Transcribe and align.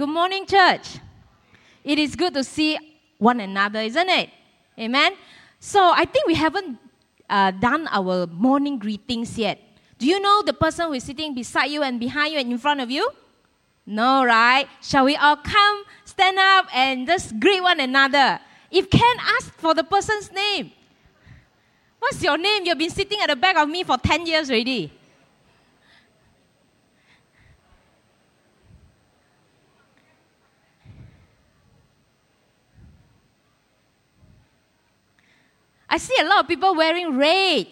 Good 0.00 0.08
morning, 0.08 0.46
church. 0.46 0.96
It 1.84 1.98
is 1.98 2.16
good 2.16 2.32
to 2.32 2.42
see 2.42 2.78
one 3.18 3.38
another, 3.38 3.80
isn't 3.80 4.08
it? 4.08 4.30
Amen. 4.78 5.12
So 5.58 5.92
I 5.94 6.06
think 6.06 6.26
we 6.26 6.32
haven't 6.32 6.78
uh, 7.28 7.50
done 7.50 7.86
our 7.92 8.26
morning 8.26 8.78
greetings 8.78 9.36
yet. 9.36 9.60
Do 9.98 10.06
you 10.06 10.18
know 10.18 10.40
the 10.40 10.54
person 10.54 10.86
who 10.86 10.94
is 10.94 11.04
sitting 11.04 11.34
beside 11.34 11.66
you 11.66 11.82
and 11.82 12.00
behind 12.00 12.32
you 12.32 12.38
and 12.38 12.50
in 12.50 12.56
front 12.56 12.80
of 12.80 12.90
you? 12.90 13.10
No, 13.84 14.24
right? 14.24 14.66
Shall 14.80 15.04
we 15.04 15.16
all 15.16 15.36
come, 15.36 15.84
stand 16.06 16.38
up, 16.38 16.74
and 16.74 17.06
just 17.06 17.38
greet 17.38 17.60
one 17.60 17.78
another? 17.78 18.40
If 18.70 18.88
can, 18.88 19.16
ask 19.36 19.52
for 19.58 19.74
the 19.74 19.84
person's 19.84 20.32
name. 20.32 20.72
What's 21.98 22.22
your 22.22 22.38
name? 22.38 22.64
You've 22.64 22.78
been 22.78 22.88
sitting 22.88 23.20
at 23.20 23.28
the 23.28 23.36
back 23.36 23.58
of 23.58 23.68
me 23.68 23.84
for 23.84 23.98
10 23.98 24.24
years 24.24 24.48
already. 24.48 24.90
I 35.90 35.98
see 35.98 36.14
a 36.20 36.24
lot 36.24 36.40
of 36.40 36.48
people 36.48 36.72
wearing 36.76 37.16
red. 37.16 37.66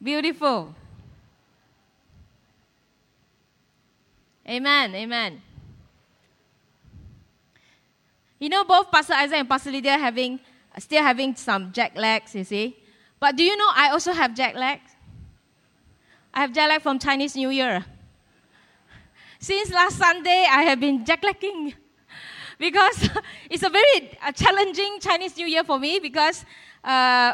Beautiful. 0.00 0.72
Amen. 4.48 4.94
Amen. 4.94 5.42
You 8.38 8.48
know, 8.48 8.64
both 8.64 8.90
Pastor 8.90 9.14
Isaac 9.14 9.40
and 9.40 9.48
Pastor 9.48 9.72
Lydia 9.72 9.98
having 9.98 10.38
still 10.78 11.02
having 11.02 11.34
some 11.34 11.72
jet 11.72 11.96
lags, 11.96 12.34
you 12.36 12.44
see. 12.44 12.76
But 13.18 13.36
do 13.36 13.42
you 13.42 13.56
know 13.56 13.68
I 13.74 13.90
also 13.90 14.12
have 14.12 14.34
jet 14.34 14.54
lag? 14.54 14.78
I 16.32 16.42
have 16.42 16.52
jet 16.52 16.68
lag 16.68 16.80
from 16.80 17.00
Chinese 17.00 17.34
New 17.34 17.50
Year. 17.50 17.84
Since 19.40 19.72
last 19.72 19.98
Sunday, 19.98 20.46
I 20.48 20.62
have 20.62 20.78
been 20.78 21.04
jet 21.04 21.22
lagging 21.24 21.74
because 22.60 23.08
it's 23.50 23.64
a 23.64 23.70
very 23.70 24.16
uh, 24.22 24.30
challenging 24.30 24.98
Chinese 25.00 25.36
New 25.36 25.46
Year 25.46 25.64
for 25.64 25.80
me 25.80 25.98
because 25.98 26.44
uh, 26.84 27.32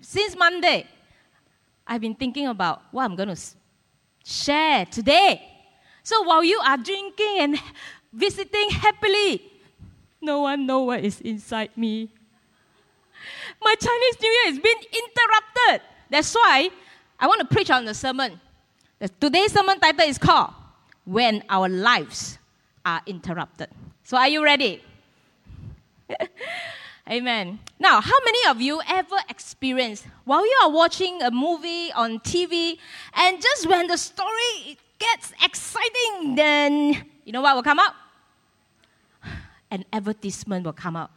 since 0.00 0.36
Monday, 0.36 0.86
I've 1.86 2.00
been 2.00 2.14
thinking 2.14 2.46
about 2.46 2.80
what 2.92 3.04
I'm 3.04 3.16
going 3.16 3.34
to 3.34 3.40
share 4.24 4.86
today. 4.86 5.42
So 6.04 6.22
while 6.22 6.44
you 6.44 6.58
are 6.64 6.78
drinking 6.78 7.36
and 7.40 7.58
visiting 8.12 8.70
happily, 8.70 9.42
no 10.22 10.42
one 10.42 10.64
knows 10.66 10.86
what 10.86 11.04
is 11.04 11.20
inside 11.20 11.76
me. 11.76 12.08
My 13.60 13.74
Chinese 13.74 14.20
New 14.22 14.30
Year 14.30 14.52
has 14.52 14.58
been 14.58 14.78
interrupted. 14.78 15.88
That's 16.08 16.32
why 16.32 16.70
I 17.18 17.26
want 17.26 17.40
to 17.40 17.46
preach 17.46 17.70
on 17.70 17.84
the 17.84 17.92
sermon. 17.92 18.40
Today's 19.20 19.52
sermon 19.52 19.80
title 19.80 20.06
is 20.06 20.16
called 20.16 20.52
When 21.04 21.42
Our 21.48 21.68
Lives 21.68 22.38
Are 22.84 23.02
Interrupted. 23.06 23.68
So, 24.04 24.16
are 24.16 24.28
you 24.28 24.42
ready? 24.42 24.82
Amen. 27.10 27.58
Now, 27.78 28.00
how 28.00 28.18
many 28.24 28.38
of 28.48 28.60
you 28.60 28.80
ever 28.88 29.16
experienced 29.28 30.06
while 30.24 30.46
you 30.46 30.58
are 30.62 30.70
watching 30.70 31.20
a 31.22 31.30
movie 31.30 31.90
on 31.92 32.20
TV 32.20 32.78
and 33.14 33.40
just 33.42 33.68
when 33.68 33.88
the 33.88 33.96
story 33.96 34.78
gets 34.98 35.32
exciting, 35.42 36.36
then 36.36 37.04
you 37.24 37.32
know 37.32 37.40
what 37.40 37.56
will 37.56 37.64
come 37.64 37.80
up? 37.80 37.94
An 39.70 39.84
advertisement 39.92 40.64
will 40.64 40.72
come 40.72 40.94
up. 40.94 41.10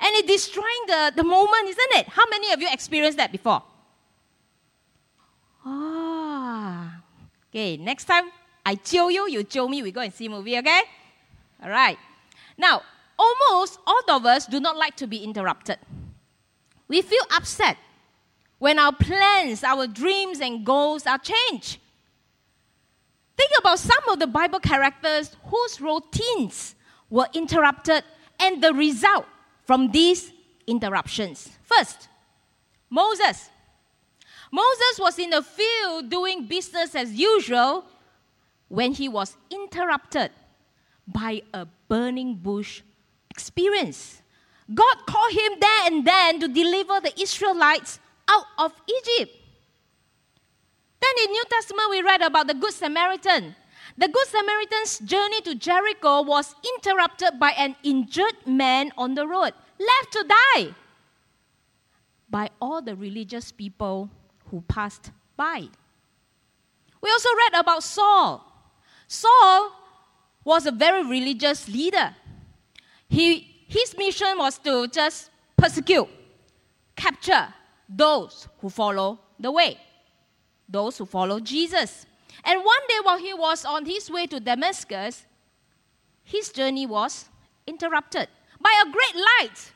And 0.00 0.10
it 0.16 0.26
destroying 0.26 0.84
the, 0.86 1.12
the 1.14 1.24
moment, 1.24 1.68
isn't 1.68 1.92
it? 1.92 2.08
How 2.08 2.24
many 2.30 2.52
of 2.52 2.60
you 2.60 2.68
experienced 2.72 3.18
that 3.18 3.30
before? 3.30 3.62
Ah. 5.64 7.02
Okay, 7.50 7.76
next 7.76 8.06
time 8.06 8.30
I 8.64 8.76
chill 8.76 9.10
you, 9.10 9.28
you 9.28 9.44
chill 9.44 9.68
me, 9.68 9.82
we 9.82 9.92
go 9.92 10.00
and 10.00 10.12
see 10.12 10.28
movie, 10.28 10.58
okay? 10.58 10.82
All 11.62 11.70
right. 11.70 11.98
Now, 12.56 12.82
almost 13.18 13.78
all 13.86 14.02
of 14.08 14.26
us 14.26 14.46
do 14.46 14.60
not 14.60 14.76
like 14.76 14.96
to 14.96 15.06
be 15.06 15.22
interrupted. 15.22 15.78
We 16.88 17.02
feel 17.02 17.24
upset 17.34 17.76
when 18.58 18.78
our 18.78 18.92
plans, 18.92 19.62
our 19.64 19.86
dreams, 19.86 20.40
and 20.40 20.64
goals 20.64 21.06
are 21.06 21.18
changed. 21.18 21.78
Think 23.36 23.52
about 23.58 23.78
some 23.78 24.08
of 24.08 24.18
the 24.18 24.26
Bible 24.26 24.60
characters 24.60 25.34
whose 25.44 25.80
routines 25.80 26.74
were 27.08 27.28
interrupted 27.32 28.04
and 28.38 28.62
the 28.62 28.74
result 28.74 29.26
from 29.64 29.90
these 29.90 30.32
interruptions. 30.66 31.48
First, 31.62 32.08
Moses. 32.90 33.48
Moses 34.52 34.98
was 34.98 35.18
in 35.18 35.30
the 35.30 35.42
field 35.42 36.10
doing 36.10 36.46
business 36.46 36.94
as 36.94 37.12
usual 37.12 37.84
when 38.68 38.92
he 38.92 39.08
was 39.08 39.36
interrupted 39.50 40.32
by 41.12 41.42
a 41.52 41.66
burning 41.88 42.34
bush 42.34 42.82
experience. 43.30 44.22
God 44.72 45.06
called 45.06 45.32
him 45.32 45.52
there 45.60 45.86
and 45.86 46.06
then 46.06 46.40
to 46.40 46.48
deliver 46.48 47.00
the 47.00 47.12
Israelites 47.20 47.98
out 48.28 48.46
of 48.58 48.72
Egypt. 48.88 49.36
Then 51.00 51.24
in 51.24 51.32
New 51.32 51.44
Testament 51.50 51.90
we 51.90 52.02
read 52.02 52.22
about 52.22 52.46
the 52.46 52.54
Good 52.54 52.74
Samaritan. 52.74 53.56
The 53.96 54.08
Good 54.08 54.26
Samaritan's 54.28 54.98
journey 55.00 55.40
to 55.42 55.54
Jericho 55.54 56.22
was 56.22 56.54
interrupted 56.76 57.40
by 57.40 57.50
an 57.52 57.74
injured 57.82 58.46
man 58.46 58.92
on 58.96 59.14
the 59.14 59.26
road, 59.26 59.52
left 59.78 60.12
to 60.12 60.24
die 60.28 60.74
by 62.28 62.50
all 62.60 62.80
the 62.80 62.94
religious 62.94 63.50
people 63.50 64.08
who 64.50 64.62
passed 64.68 65.10
by. 65.36 65.68
We 67.02 67.10
also 67.10 67.28
read 67.34 67.60
about 67.60 67.82
Saul. 67.82 68.46
Saul 69.08 69.72
was 70.44 70.66
a 70.66 70.72
very 70.72 71.04
religious 71.04 71.68
leader. 71.68 72.14
He, 73.08 73.64
his 73.68 73.96
mission 73.96 74.38
was 74.38 74.58
to 74.58 74.88
just 74.88 75.30
persecute, 75.56 76.08
capture 76.96 77.52
those 77.88 78.48
who 78.60 78.70
follow 78.70 79.20
the 79.38 79.50
way, 79.50 79.76
those 80.68 80.96
who 80.98 81.04
follow 81.04 81.40
Jesus. 81.40 82.06
And 82.44 82.64
one 82.64 82.80
day, 82.88 82.98
while 83.02 83.18
he 83.18 83.34
was 83.34 83.64
on 83.64 83.84
his 83.84 84.10
way 84.10 84.26
to 84.28 84.40
Damascus, 84.40 85.26
his 86.24 86.50
journey 86.50 86.86
was 86.86 87.28
interrupted 87.66 88.28
by 88.60 88.82
a 88.86 88.90
great 88.90 89.16
light. 89.16 89.72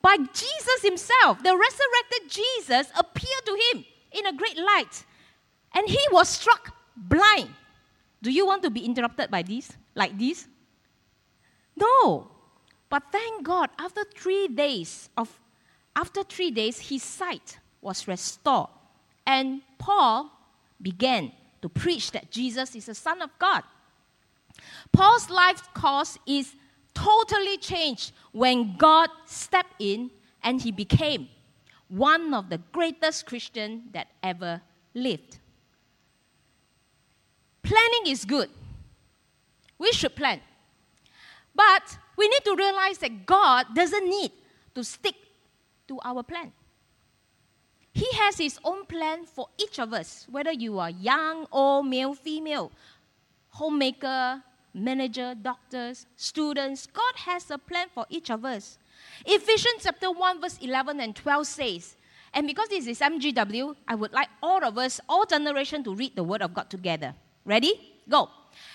By 0.00 0.16
Jesus 0.16 0.82
himself, 0.82 1.42
the 1.42 1.56
resurrected 1.56 2.30
Jesus 2.30 2.92
appeared 2.96 3.44
to 3.46 3.58
him 3.70 3.84
in 4.12 4.26
a 4.26 4.32
great 4.32 4.56
light, 4.56 5.04
and 5.74 5.88
he 5.88 6.00
was 6.12 6.28
struck 6.28 6.74
blind. 6.96 7.50
Do 8.22 8.30
you 8.30 8.46
want 8.46 8.62
to 8.62 8.70
be 8.70 8.84
interrupted 8.84 9.30
by 9.30 9.42
this? 9.42 9.76
Like 9.98 10.16
this? 10.16 10.46
No. 11.76 12.30
But 12.88 13.02
thank 13.12 13.44
God, 13.44 13.68
after 13.78 14.04
three 14.04 14.48
days 14.48 15.10
of 15.16 15.28
after 15.94 16.22
three 16.22 16.52
days, 16.52 16.78
his 16.78 17.02
sight 17.02 17.58
was 17.82 18.06
restored. 18.06 18.68
And 19.26 19.62
Paul 19.78 20.30
began 20.80 21.32
to 21.60 21.68
preach 21.68 22.12
that 22.12 22.30
Jesus 22.30 22.76
is 22.76 22.86
the 22.86 22.94
Son 22.94 23.20
of 23.20 23.30
God. 23.38 23.64
Paul's 24.92 25.28
life 25.28 25.74
course 25.74 26.16
is 26.24 26.54
totally 26.94 27.58
changed 27.58 28.12
when 28.30 28.76
God 28.76 29.10
stepped 29.26 29.74
in 29.80 30.10
and 30.42 30.62
he 30.62 30.70
became 30.70 31.28
one 31.88 32.32
of 32.32 32.48
the 32.48 32.58
greatest 32.72 33.26
Christians 33.26 33.82
that 33.92 34.06
ever 34.22 34.60
lived. 34.94 35.38
Planning 37.62 38.06
is 38.06 38.24
good, 38.24 38.50
we 39.78 39.92
should 39.92 40.14
plan. 40.14 40.40
But 41.54 41.98
we 42.16 42.28
need 42.28 42.44
to 42.44 42.54
realize 42.54 42.98
that 42.98 43.26
God 43.26 43.66
doesn't 43.74 44.08
need 44.08 44.32
to 44.74 44.84
stick 44.84 45.14
to 45.88 45.98
our 46.04 46.22
plan. 46.22 46.52
He 47.92 48.06
has 48.12 48.38
His 48.38 48.58
own 48.62 48.86
plan 48.86 49.24
for 49.24 49.48
each 49.58 49.78
of 49.78 49.92
us, 49.92 50.26
whether 50.30 50.52
you 50.52 50.78
are 50.78 50.90
young, 50.90 51.46
old, 51.50 51.86
male, 51.86 52.14
female, 52.14 52.70
homemaker, 53.48 54.42
manager, 54.72 55.34
doctors, 55.34 56.06
students. 56.16 56.86
God 56.86 57.14
has 57.16 57.50
a 57.50 57.58
plan 57.58 57.88
for 57.92 58.06
each 58.08 58.30
of 58.30 58.44
us. 58.44 58.78
Ephesians 59.26 59.82
chapter 59.82 60.10
1, 60.10 60.40
verse 60.40 60.58
11 60.60 61.00
and 61.00 61.16
12 61.16 61.46
says, 61.46 61.96
and 62.34 62.46
because 62.46 62.68
this 62.68 62.86
is 62.86 63.00
MGW, 63.00 63.74
I 63.86 63.94
would 63.94 64.12
like 64.12 64.28
all 64.42 64.62
of 64.62 64.76
us, 64.78 65.00
all 65.08 65.24
generation, 65.24 65.82
to 65.84 65.94
read 65.94 66.14
the 66.14 66.22
Word 66.22 66.42
of 66.42 66.54
God 66.54 66.68
together. 66.70 67.14
Ready? 67.44 68.02
Go. 68.08 68.30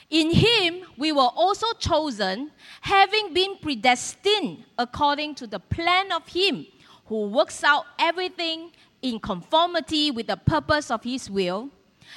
In 0.09 0.31
him 0.31 0.83
we 0.97 1.11
were 1.11 1.31
also 1.35 1.67
chosen, 1.79 2.51
having 2.81 3.33
been 3.33 3.57
predestined 3.57 4.63
according 4.77 5.35
to 5.35 5.47
the 5.47 5.59
plan 5.59 6.11
of 6.11 6.27
him 6.27 6.65
who 7.05 7.27
works 7.27 7.63
out 7.63 7.85
everything 7.99 8.71
in 9.01 9.19
conformity 9.19 10.11
with 10.11 10.27
the 10.27 10.37
purpose 10.37 10.89
of 10.89 11.03
his 11.03 11.29
will, 11.29 11.69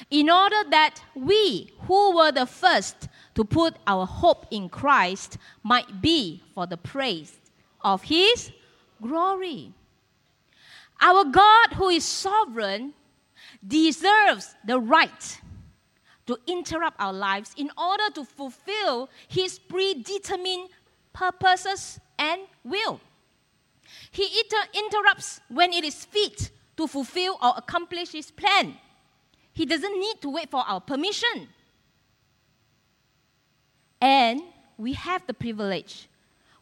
in 0.09 0.29
order 0.29 0.63
that 0.69 1.01
we 1.15 1.71
who 1.81 2.15
were 2.15 2.31
the 2.31 2.45
first 2.45 3.07
to 3.35 3.43
put 3.43 3.75
our 3.87 4.05
hope 4.05 4.45
in 4.51 4.69
Christ 4.69 5.37
might 5.63 6.01
be 6.01 6.43
for 6.53 6.67
the 6.67 6.77
praise 6.77 7.37
of 7.81 8.03
his 8.03 8.51
glory. 9.01 9.73
Our 11.01 11.25
God, 11.25 11.73
who 11.73 11.89
is 11.89 12.05
sovereign, 12.05 12.93
deserves 13.65 14.55
the 14.65 14.79
right 14.79 15.41
to 16.27 16.37
interrupt 16.45 16.99
our 16.99 17.13
lives 17.13 17.53
in 17.57 17.71
order 17.77 18.09
to 18.13 18.23
fulfill 18.23 19.09
His 19.27 19.57
predetermined 19.57 20.69
purposes 21.13 21.99
and 22.19 22.41
will. 22.63 22.99
He 24.11 24.23
inter- 24.23 24.69
interrupts 24.73 25.39
when 25.49 25.73
it 25.73 25.83
is 25.83 26.05
fit 26.05 26.51
to 26.75 26.87
fulfill 26.87 27.37
or 27.41 27.53
accomplish 27.57 28.11
His 28.11 28.29
plan. 28.29 28.77
He 29.53 29.65
doesn't 29.65 29.99
need 29.99 30.21
to 30.21 30.29
wait 30.29 30.51
for 30.51 30.61
our 30.67 30.81
permission. 30.81 31.47
And 33.99 34.41
we 34.77 34.93
have 34.93 35.25
the 35.25 35.33
privilege. 35.33 36.07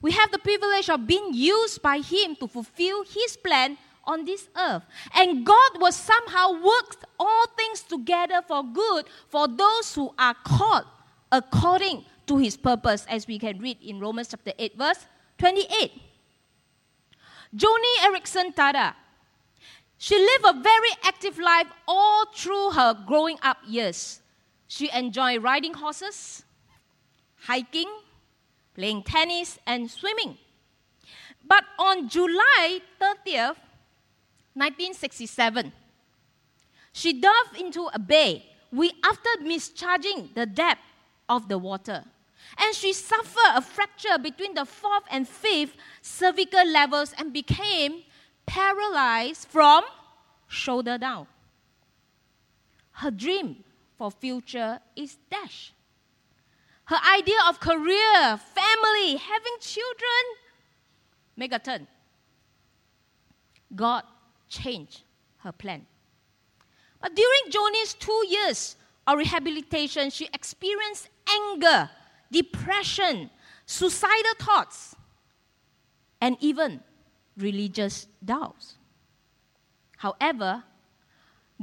We 0.02 0.12
have 0.12 0.32
the 0.32 0.40
privilege 0.40 0.90
of 0.90 1.06
being 1.06 1.34
used 1.34 1.82
by 1.82 1.98
Him 1.98 2.36
to 2.38 2.48
fulfill 2.48 3.04
His 3.04 3.36
plan 3.36 3.78
on 4.06 4.26
this 4.26 4.48
earth. 4.58 4.84
And 5.14 5.46
God 5.46 5.72
will 5.80 5.92
somehow 5.92 6.54
work 6.54 7.06
all 7.20 7.46
things 7.58 7.82
together 7.82 8.42
for 8.48 8.64
good 8.64 9.06
for 9.30 9.48
those 9.48 9.94
who 9.94 10.14
are 10.18 10.36
called 10.46 10.86
according 11.32 12.06
to 12.28 12.38
His 12.38 12.58
purpose, 12.58 13.06
as 13.10 13.28
we 13.28 13.38
can 13.38 13.60
read 13.60 13.78
in 13.82 14.00
Romans 14.00 14.30
chapter 14.30 14.54
8, 14.58 14.78
verse 14.78 15.06
28. 15.38 15.92
Joni 17.56 17.96
Eareckson 18.04 18.54
Tada. 18.54 18.94
She 19.98 20.18
lived 20.18 20.46
a 20.46 20.62
very 20.62 20.90
active 21.04 21.40
life 21.40 21.68
all 21.88 22.26
through 22.34 22.72
her 22.72 22.94
growing 23.08 23.38
up 23.42 23.58
years. 23.66 24.22
She 24.68 24.90
enjoyed 24.92 25.42
riding 25.42 25.74
horses, 25.74 26.44
hiking, 27.44 27.90
playing 28.74 29.04
tennis, 29.04 29.58
and 29.66 29.90
swimming. 29.90 30.38
But 31.48 31.64
on 31.80 32.10
July 32.10 32.82
30th, 33.00 33.56
1967, 34.56 35.72
she 36.94 37.20
dove 37.20 37.60
into 37.60 37.90
a 37.94 38.00
bay 38.00 38.46
we, 38.72 38.92
after 39.04 39.30
mischarging 39.42 40.34
the 40.34 40.46
depth 40.46 40.82
of 41.30 41.48
the 41.50 41.58
water. 41.58 42.04
And 42.58 42.74
she 42.74 42.94
suffered 42.94 43.54
a 43.54 43.62
fracture 43.62 44.18
between 44.18 44.54
the 44.54 44.66
fourth 44.66 45.04
and 45.12 45.28
fifth 45.28 45.76
cervical 46.02 46.66
levels 46.66 47.14
and 47.18 47.34
became 47.34 48.04
paralyzed 48.46 49.48
from 49.50 49.84
shoulder 50.48 50.98
down. 50.98 51.28
Her 52.92 53.12
dream 53.12 53.64
for 53.98 54.10
future 54.10 54.80
is 54.96 55.18
dashed. 55.30 55.74
Her 56.86 57.00
idea 57.14 57.40
of 57.48 57.60
career, 57.60 58.38
family, 58.38 59.18
having 59.18 59.56
children, 59.60 60.24
make 61.36 61.52
a 61.52 61.60
turn. 61.60 61.88
God 63.76 64.04
changed 64.64 65.04
her 65.40 65.52
plan. 65.52 65.86
But 67.02 67.16
during 67.16 67.52
Joni's 67.52 67.94
two 67.94 68.26
years 68.28 68.76
of 69.06 69.18
rehabilitation, 69.18 70.10
she 70.10 70.28
experienced 70.34 71.10
anger, 71.30 71.90
depression, 72.32 73.30
suicidal 73.66 74.36
thoughts, 74.40 74.96
and 76.22 76.38
even 76.40 76.82
religious 77.38 78.08
doubts. 78.24 78.76
However, 79.98 80.64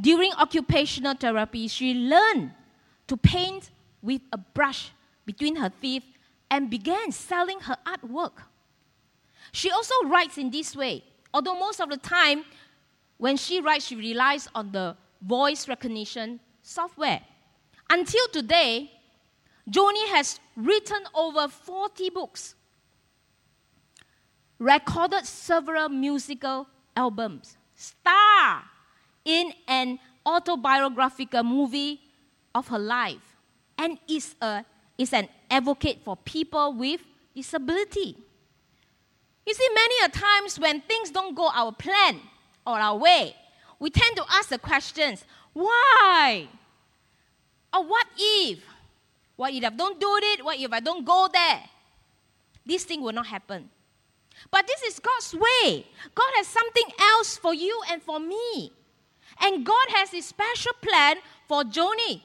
during 0.00 0.32
occupational 0.32 1.14
therapy, 1.14 1.68
she 1.68 1.94
learned 1.94 2.52
to 3.08 3.16
paint 3.16 3.70
with 4.00 4.22
a 4.32 4.38
brush 4.38 4.90
between 5.26 5.56
her 5.56 5.70
teeth 5.80 6.04
and 6.50 6.70
began 6.70 7.12
selling 7.12 7.60
her 7.60 7.76
artwork. 7.86 8.32
She 9.52 9.70
also 9.70 9.94
writes 10.04 10.38
in 10.38 10.50
this 10.50 10.76
way, 10.76 11.04
although 11.32 11.58
most 11.58 11.80
of 11.80 11.90
the 11.90 11.96
time 11.96 12.44
when 13.22 13.36
she 13.36 13.60
writes, 13.60 13.86
she 13.86 13.94
relies 13.94 14.48
on 14.52 14.72
the 14.72 14.96
voice 15.20 15.68
recognition 15.68 16.40
software. 16.60 17.20
Until 17.88 18.26
today, 18.32 18.90
Joni 19.70 20.08
has 20.08 20.40
written 20.56 21.04
over 21.14 21.46
40 21.46 22.10
books, 22.10 22.56
recorded 24.58 25.24
several 25.24 25.88
musical 25.88 26.66
albums, 26.96 27.56
star 27.76 28.64
in 29.24 29.52
an 29.68 30.00
autobiographical 30.26 31.44
movie 31.44 32.00
of 32.56 32.66
her 32.66 32.78
life, 32.80 33.36
and 33.78 34.00
is, 34.08 34.34
a, 34.42 34.64
is 34.98 35.12
an 35.12 35.28
advocate 35.48 36.00
for 36.04 36.16
people 36.16 36.72
with 36.72 37.00
disability. 37.36 38.16
You 39.46 39.54
see, 39.54 39.68
many 39.72 39.94
a 40.06 40.08
times 40.08 40.58
when 40.58 40.80
things 40.80 41.12
don't 41.12 41.36
go 41.36 41.48
our 41.54 41.70
plan 41.70 42.18
or 42.66 42.78
our 42.78 42.96
way, 42.96 43.34
we 43.78 43.90
tend 43.90 44.16
to 44.16 44.24
ask 44.30 44.48
the 44.48 44.58
questions, 44.58 45.24
why? 45.52 46.48
Or 47.74 47.84
what 47.84 48.06
if? 48.18 48.60
What 49.36 49.52
if 49.52 49.64
I 49.64 49.70
don't 49.70 49.98
do 49.98 50.18
it? 50.22 50.44
What 50.44 50.58
if 50.58 50.72
I 50.72 50.80
don't 50.80 51.04
go 51.04 51.28
there? 51.32 51.60
This 52.64 52.84
thing 52.84 53.02
will 53.02 53.12
not 53.12 53.26
happen. 53.26 53.68
But 54.50 54.66
this 54.66 54.82
is 54.82 54.98
God's 54.98 55.34
way. 55.34 55.86
God 56.14 56.30
has 56.36 56.46
something 56.46 56.88
else 56.98 57.36
for 57.36 57.54
you 57.54 57.80
and 57.90 58.02
for 58.02 58.20
me. 58.20 58.72
And 59.40 59.64
God 59.64 59.86
has 59.90 60.12
a 60.14 60.20
special 60.20 60.72
plan 60.80 61.16
for 61.48 61.64
Joni 61.64 62.22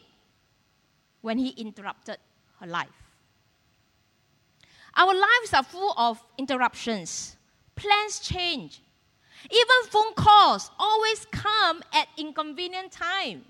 when 1.22 1.38
He 1.38 1.50
interrupted 1.50 2.18
her 2.60 2.68
life. 2.68 2.88
Our 4.96 5.14
lives 5.14 5.54
are 5.54 5.64
full 5.64 5.94
of 5.98 6.24
interruptions, 6.38 7.38
plans 7.76 8.20
change. 8.20 8.82
Even 9.50 9.90
phone 9.90 10.14
calls 10.14 10.72
always 10.78 11.26
come 11.32 11.82
at 11.94 12.08
inconvenient 12.18 12.92
time. 12.92 13.44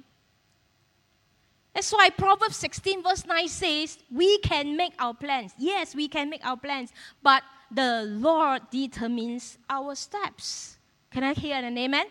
That's 1.73 1.91
why 1.91 2.09
Proverbs 2.09 2.55
16, 2.57 3.03
verse 3.03 3.25
9 3.25 3.47
says, 3.47 3.99
We 4.11 4.39
can 4.39 4.75
make 4.75 4.93
our 4.97 5.13
plans. 5.13 5.53
Yes, 5.59 5.93
we 5.93 6.07
can 6.07 6.29
make 6.29 6.43
our 6.45 6.57
plans, 6.57 6.91
but 7.21 7.43
the 7.69 8.03
Lord 8.07 8.63
determines 8.71 9.57
our 9.69 9.93
steps. 9.95 10.77
Can 11.11 11.23
I 11.23 11.33
hear 11.33 11.55
an 11.55 11.77
amen? 11.77 12.07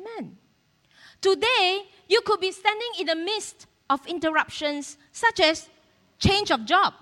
Amen. 0.00 0.36
Today, 1.20 1.82
you 2.08 2.20
could 2.22 2.40
be 2.40 2.50
standing 2.50 2.90
in 2.98 3.06
the 3.06 3.14
midst 3.14 3.66
of 3.88 4.04
interruptions 4.06 4.98
such 5.12 5.38
as 5.38 5.68
change 6.18 6.50
of 6.50 6.64
job, 6.64 6.94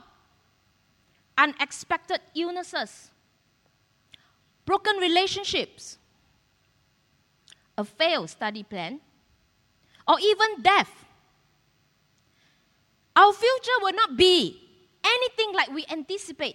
unexpected 1.39 2.21
illnesses, 2.35 3.11
broken 4.71 4.99
relationships, 4.99 5.99
a 7.77 7.83
failed 7.83 8.31
study 8.31 8.63
plan, 8.63 9.01
or 10.07 10.17
even 10.21 10.63
death. 10.63 10.93
Our 13.17 13.33
future 13.33 13.79
will 13.83 13.95
not 13.95 14.17
be 14.17 14.63
anything 15.03 15.53
like 15.55 15.75
we 15.75 15.85
anticipate. 15.91 16.55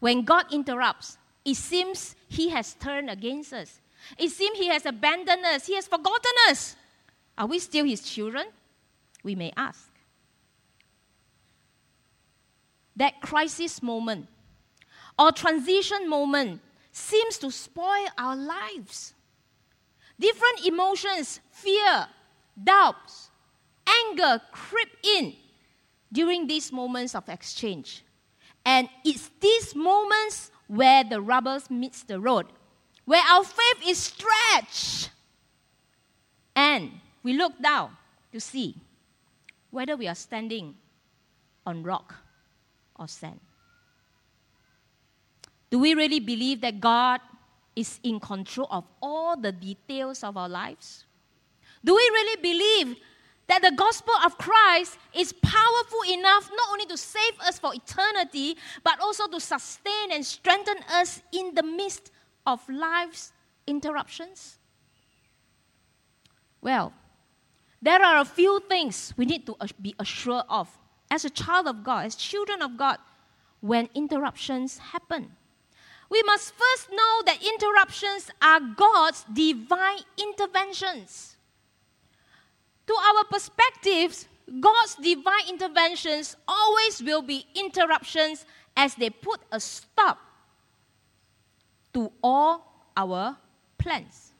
When 0.00 0.22
God 0.22 0.46
interrupts, 0.50 1.18
it 1.44 1.56
seems 1.56 2.16
He 2.28 2.48
has 2.48 2.72
turned 2.80 3.10
against 3.10 3.52
us. 3.52 3.78
It 4.16 4.30
seems 4.30 4.56
He 4.56 4.68
has 4.68 4.86
abandoned 4.86 5.44
us. 5.44 5.66
He 5.66 5.74
has 5.74 5.86
forgotten 5.86 6.32
us. 6.48 6.76
Are 7.36 7.46
we 7.46 7.58
still 7.58 7.84
His 7.84 8.00
children? 8.00 8.46
We 9.22 9.34
may 9.34 9.52
ask. 9.54 9.90
That 12.96 13.20
crisis 13.20 13.82
moment 13.82 14.28
or 15.18 15.32
transition 15.32 16.08
moment 16.08 16.60
seems 16.92 17.38
to 17.38 17.50
spoil 17.50 18.06
our 18.18 18.36
lives. 18.36 19.14
Different 20.18 20.66
emotions, 20.66 21.40
fear, 21.50 22.06
doubts, 22.62 23.30
anger 23.86 24.40
creep 24.52 24.88
in 25.02 25.34
during 26.12 26.46
these 26.46 26.72
moments 26.72 27.14
of 27.14 27.28
exchange. 27.28 28.02
And 28.64 28.88
it's 29.04 29.30
these 29.40 29.74
moments 29.74 30.50
where 30.66 31.04
the 31.04 31.20
rubber 31.20 31.60
meets 31.70 32.02
the 32.02 32.18
road, 32.18 32.46
where 33.04 33.22
our 33.30 33.44
faith 33.44 33.86
is 33.86 33.98
stretched. 33.98 35.10
And 36.54 36.90
we 37.22 37.34
look 37.34 37.60
down 37.62 37.96
to 38.32 38.40
see 38.40 38.74
whether 39.70 39.96
we 39.96 40.08
are 40.08 40.14
standing 40.14 40.74
on 41.64 41.82
rock 41.82 42.14
or 42.96 43.06
sand. 43.06 43.40
Do 45.70 45.78
we 45.78 45.94
really 45.94 46.20
believe 46.20 46.60
that 46.60 46.80
God 46.80 47.20
is 47.74 48.00
in 48.02 48.20
control 48.20 48.68
of 48.70 48.84
all 49.02 49.36
the 49.36 49.52
details 49.52 50.22
of 50.22 50.36
our 50.36 50.48
lives? 50.48 51.04
Do 51.84 51.94
we 51.94 52.02
really 52.12 52.40
believe 52.40 52.96
that 53.48 53.62
the 53.62 53.72
gospel 53.76 54.14
of 54.24 54.36
Christ 54.38 54.98
is 55.14 55.32
powerful 55.32 56.02
enough 56.08 56.50
not 56.50 56.68
only 56.72 56.86
to 56.86 56.96
save 56.96 57.38
us 57.40 57.58
for 57.58 57.74
eternity, 57.74 58.56
but 58.82 59.00
also 59.00 59.28
to 59.28 59.38
sustain 59.38 60.12
and 60.12 60.24
strengthen 60.24 60.78
us 60.90 61.22
in 61.32 61.54
the 61.54 61.62
midst 61.62 62.10
of 62.46 62.66
life's 62.68 63.32
interruptions? 63.66 64.58
Well, 66.60 66.92
there 67.80 68.02
are 68.02 68.20
a 68.20 68.24
few 68.24 68.60
things 68.68 69.14
we 69.16 69.26
need 69.26 69.46
to 69.46 69.56
be 69.80 69.94
assured 69.98 70.44
of 70.48 70.76
as 71.10 71.24
a 71.24 71.30
child 71.30 71.68
of 71.68 71.84
God, 71.84 72.06
as 72.06 72.16
children 72.16 72.62
of 72.62 72.76
God, 72.76 72.98
when 73.60 73.88
interruptions 73.94 74.78
happen. 74.78 75.36
We 76.08 76.22
must 76.22 76.54
first 76.54 76.90
know 76.90 77.22
that 77.26 77.42
interruptions 77.42 78.30
are 78.40 78.60
God's 78.60 79.24
divine 79.32 80.00
interventions. 80.16 81.36
To 82.86 82.94
our 82.94 83.24
perspectives, 83.24 84.28
God's 84.60 84.94
divine 84.96 85.48
interventions 85.48 86.36
always 86.46 87.02
will 87.02 87.22
be 87.22 87.46
interruptions 87.54 88.46
as 88.76 88.94
they 88.94 89.10
put 89.10 89.40
a 89.50 89.58
stop 89.58 90.18
to 91.94 92.12
all 92.22 92.90
our 92.96 93.36
plans. 93.78 94.32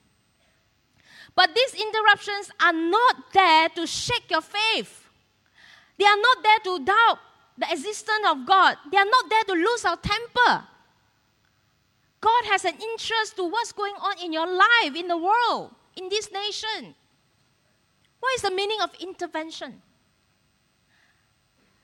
But 1.35 1.53
these 1.53 1.73
interruptions 1.73 2.51
are 2.59 2.73
not 2.73 3.33
there 3.33 3.69
to 3.69 3.85
shake 3.85 4.31
your 4.31 4.41
faith. 4.41 5.05
They 5.99 6.05
are 6.05 6.17
not 6.17 6.43
there 6.43 6.59
to 6.63 6.85
doubt 6.85 7.19
the 7.57 7.71
existence 7.71 8.25
of 8.27 8.45
God. 8.45 8.77
They 8.91 8.97
are 8.97 9.05
not 9.05 9.29
there 9.29 9.43
to 9.43 9.53
lose 9.53 9.85
our 9.85 9.97
temper. 9.97 10.63
God 12.19 12.45
has 12.45 12.65
an 12.65 12.75
interest 12.75 13.35
to 13.35 13.43
what's 13.43 13.71
going 13.71 13.93
on 13.99 14.15
in 14.23 14.33
your 14.33 14.47
life, 14.47 14.95
in 14.95 15.07
the 15.07 15.17
world, 15.17 15.71
in 15.95 16.09
this 16.09 16.31
nation. 16.31 16.95
What 18.19 18.33
is 18.35 18.41
the 18.41 18.51
meaning 18.51 18.79
of 18.81 18.89
intervention? 18.99 19.81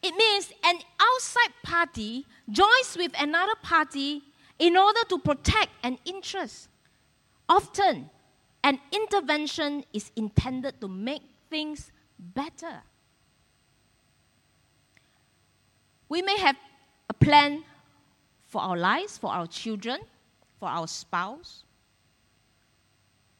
It 0.02 0.16
means 0.16 0.52
an 0.64 0.80
outside 1.00 1.54
party 1.64 2.26
joins 2.50 2.98
with 2.98 3.14
another 3.20 3.54
party 3.62 4.22
in 4.60 4.76
order 4.76 5.00
to 5.10 5.20
protect 5.20 5.70
an 5.84 5.98
interest. 6.04 6.68
Often, 7.48 8.10
an 8.64 8.80
intervention 8.92 9.84
is 9.94 10.12
intended 10.16 10.82
to 10.82 10.88
make 10.88 11.22
things 11.50 11.92
better. 12.18 12.82
We 16.10 16.22
may 16.22 16.38
have 16.40 16.56
a 17.10 17.14
plan 17.14 17.64
for 18.48 18.62
our 18.62 18.78
lives, 18.78 19.18
for 19.18 19.32
our 19.32 19.48
children, 19.48 20.00
for 20.64 20.70
our 20.70 20.88
spouse. 20.88 21.66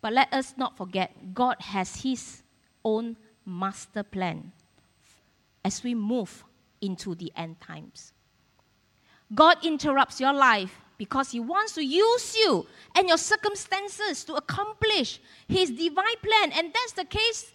But 0.02 0.12
let 0.12 0.34
us 0.34 0.56
not 0.58 0.76
forget, 0.76 1.34
God 1.34 1.56
has 1.62 2.02
His 2.02 2.44
own 2.84 3.16
master 3.46 4.04
plan 4.04 4.52
as 5.64 5.82
we 5.86 5.96
move 5.96 6.44
into 6.82 7.16
the 7.16 7.32
end 7.38 7.62
times. 7.62 8.12
God 9.34 9.56
interrupts 9.64 10.20
your 10.20 10.34
life 10.34 10.82
because 10.98 11.32
He 11.32 11.40
wants 11.40 11.76
to 11.76 11.86
use 11.86 12.36
you 12.36 12.68
and 12.94 13.08
your 13.08 13.18
circumstances 13.18 14.26
to 14.26 14.34
accomplish 14.34 15.22
His 15.48 15.72
divine 15.72 16.20
plan. 16.22 16.52
And 16.52 16.74
that's 16.74 16.92
the 16.92 17.06
case 17.06 17.54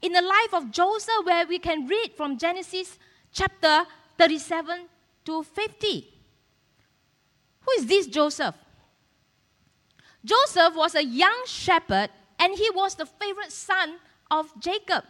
in 0.00 0.12
the 0.12 0.22
life 0.22 0.54
of 0.54 0.70
Joseph, 0.70 1.24
where 1.24 1.46
we 1.46 1.58
can 1.58 1.86
read 1.86 2.12
from 2.16 2.38
Genesis 2.38 2.98
chapter 3.34 3.84
37 4.16 4.86
to 5.26 5.42
50. 5.42 6.08
Who 7.60 7.72
is 7.72 7.84
this 7.84 8.06
Joseph? 8.06 8.54
Joseph 10.24 10.74
was 10.74 10.94
a 10.94 11.04
young 11.04 11.42
shepherd 11.46 12.10
and 12.38 12.54
he 12.56 12.70
was 12.70 12.94
the 12.94 13.06
favorite 13.06 13.52
son 13.52 13.96
of 14.30 14.48
Jacob. 14.60 15.04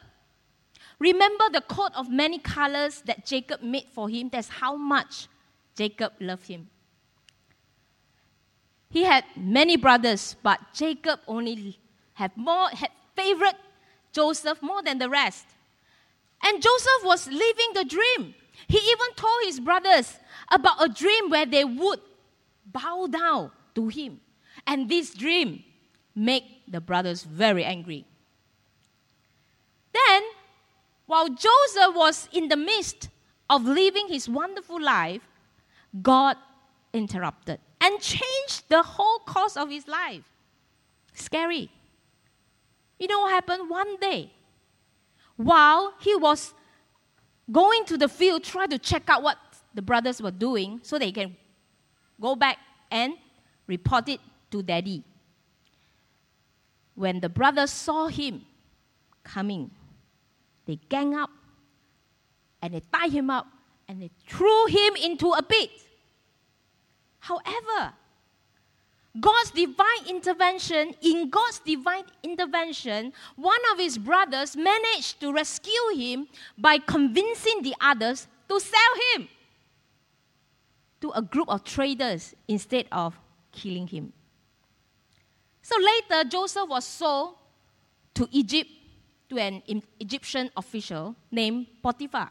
Remember 0.99 1.45
the 1.51 1.63
coat 1.63 1.93
of 1.97 2.11
many 2.11 2.39
colors 2.39 3.03
that 3.07 3.25
Jacob 3.25 3.63
made 3.63 3.87
for 3.93 4.09
him? 4.09 4.29
That's 4.31 4.49
how 4.49 4.77
much 4.77 5.29
Jacob 5.77 6.13
loved 6.21 6.47
him. 6.47 6.69
He 8.91 9.05
had 9.05 9.25
many 9.37 9.77
brothers, 9.77 10.37
but 10.43 10.61
Jacob 10.75 11.21
only 11.27 11.79
had 12.15 12.37
more 12.37 12.69
had 12.69 12.91
favorite 13.17 13.57
Joseph 14.13 14.61
more 14.63 14.83
than 14.83 14.99
the 14.99 15.09
rest. 15.09 15.47
And 16.43 16.63
Joseph 16.63 17.05
was 17.05 17.27
living 17.29 17.71
the 17.75 17.85
dream. 17.85 18.35
He 18.69 18.79
even 18.79 19.15
told 19.17 19.45
his 19.45 19.61
brothers 19.61 20.19
about 20.51 20.83
a 20.85 20.89
dream 20.89 21.31
where 21.31 21.47
they 21.47 21.65
would 21.65 22.01
bow 22.67 23.07
down 23.07 23.53
to 23.75 23.89
him. 23.89 24.21
And 24.71 24.89
this 24.89 25.13
dream 25.13 25.65
made 26.15 26.45
the 26.69 26.81
brothers 26.81 27.25
very 27.25 27.65
angry. 27.65 28.05
Then 29.93 30.23
while 31.07 31.29
Joseph 31.29 31.97
was 31.97 32.29
in 32.33 32.47
the 32.47 32.57
midst 32.57 33.09
of 33.51 33.65
living 33.65 34.07
his 34.07 34.29
wonderful 34.29 34.81
life, 34.81 35.23
God 36.01 36.37
interrupted 36.93 37.59
and 37.81 38.01
changed 38.01 38.69
the 38.69 38.85
whole 38.85 39.19
course 39.27 39.57
of 39.57 39.71
his 39.71 39.89
life. 39.89 40.23
Scary. 41.15 41.69
You 43.01 43.09
know 43.09 43.23
what 43.23 43.33
happened 43.33 43.69
one 43.69 43.97
day? 43.97 44.31
While 45.35 45.95
he 45.99 46.15
was 46.15 46.55
going 47.51 47.87
to 47.87 47.99
the 47.99 48.09
field, 48.09 48.45
trying 48.45 48.71
to 48.71 48.79
check 48.79 49.09
out 49.09 49.25
what 49.25 49.37
the 49.75 49.83
brothers 49.83 50.23
were 50.23 50.31
doing 50.31 50.79
so 50.85 50.97
they 50.97 51.11
can 51.11 51.37
go 52.21 52.37
back 52.37 52.59
and 52.93 53.15
report 53.67 54.09
it 54.09 54.21
to 54.51 54.63
daddy. 54.63 55.05
When 56.95 57.21
the 57.21 57.29
brothers 57.29 57.71
saw 57.71 58.09
him 58.09 58.43
coming, 59.25 59.71
they 60.67 60.79
gang 60.89 61.15
up 61.15 61.31
and 62.63 62.75
they 62.75 62.83
tie 62.93 63.09
him 63.09 63.31
up 63.31 63.47
and 63.89 64.03
they 64.03 64.11
threw 64.29 64.67
him 64.67 64.95
into 64.97 65.33
a 65.33 65.43
pit. 65.43 65.71
However, 67.21 67.95
God's 69.19 69.51
divine 69.51 70.07
intervention, 70.09 70.95
in 71.03 71.31
God's 71.31 71.59
divine 71.61 72.05
intervention, 72.23 73.13
one 73.35 73.61
of 73.73 73.79
his 73.79 73.99
brothers 73.99 74.57
managed 74.57 75.21
to 75.21 75.33
rescue 75.33 75.97
him 75.97 76.29
by 76.57 76.79
convincing 76.79 77.63
the 77.63 77.75
others 77.81 78.29
to 78.49 78.61
sell 78.61 78.95
him 79.15 79.29
to 81.01 81.11
a 81.11 81.23
group 81.23 81.49
of 81.49 81.65
traders 81.65 82.35
instead 82.47 82.87
of 82.93 83.19
killing 83.53 83.89
him. 83.89 84.13
So 85.63 85.77
later, 85.79 86.29
Joseph 86.29 86.69
was 86.69 86.85
sold 86.85 87.35
to 88.15 88.29
Egypt 88.31 88.71
to 89.29 89.39
an 89.39 89.63
Egyptian 90.01 90.51
official 90.57 91.15
named 91.31 91.67
Potiphar. 91.83 92.31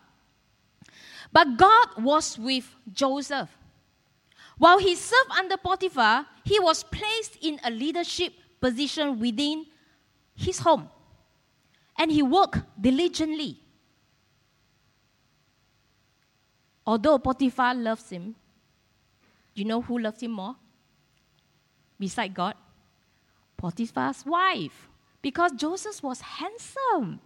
But 1.32 1.58
God 1.58 2.04
was 2.04 2.38
with 2.38 2.68
Joseph. 2.92 3.50
While 4.58 4.80
he 4.80 4.96
served 4.96 5.32
under 5.38 5.56
Potiphar, 5.56 6.26
he 6.44 6.60
was 6.60 6.84
placed 6.84 7.38
in 7.42 7.60
a 7.64 7.72
leadership 7.72 8.34
position 8.60 9.20
within 9.20 9.66
his 10.36 10.60
home. 10.60 10.90
And 11.98 12.12
he 12.12 12.22
worked 12.22 12.60
diligently. 12.80 13.60
Although 16.86 17.20
Potiphar 17.20 17.76
loves 17.76 18.10
him, 18.10 18.36
you 19.54 19.64
know 19.64 19.82
who 19.82 20.00
loves 20.00 20.22
him 20.22 20.32
more? 20.32 20.56
Beside 21.98 22.34
God? 22.34 22.56
Potiphar's 23.60 24.26
wife 24.26 24.88
because 25.22 25.52
Joseph 25.52 26.02
was 26.02 26.22
handsome. 26.22 27.20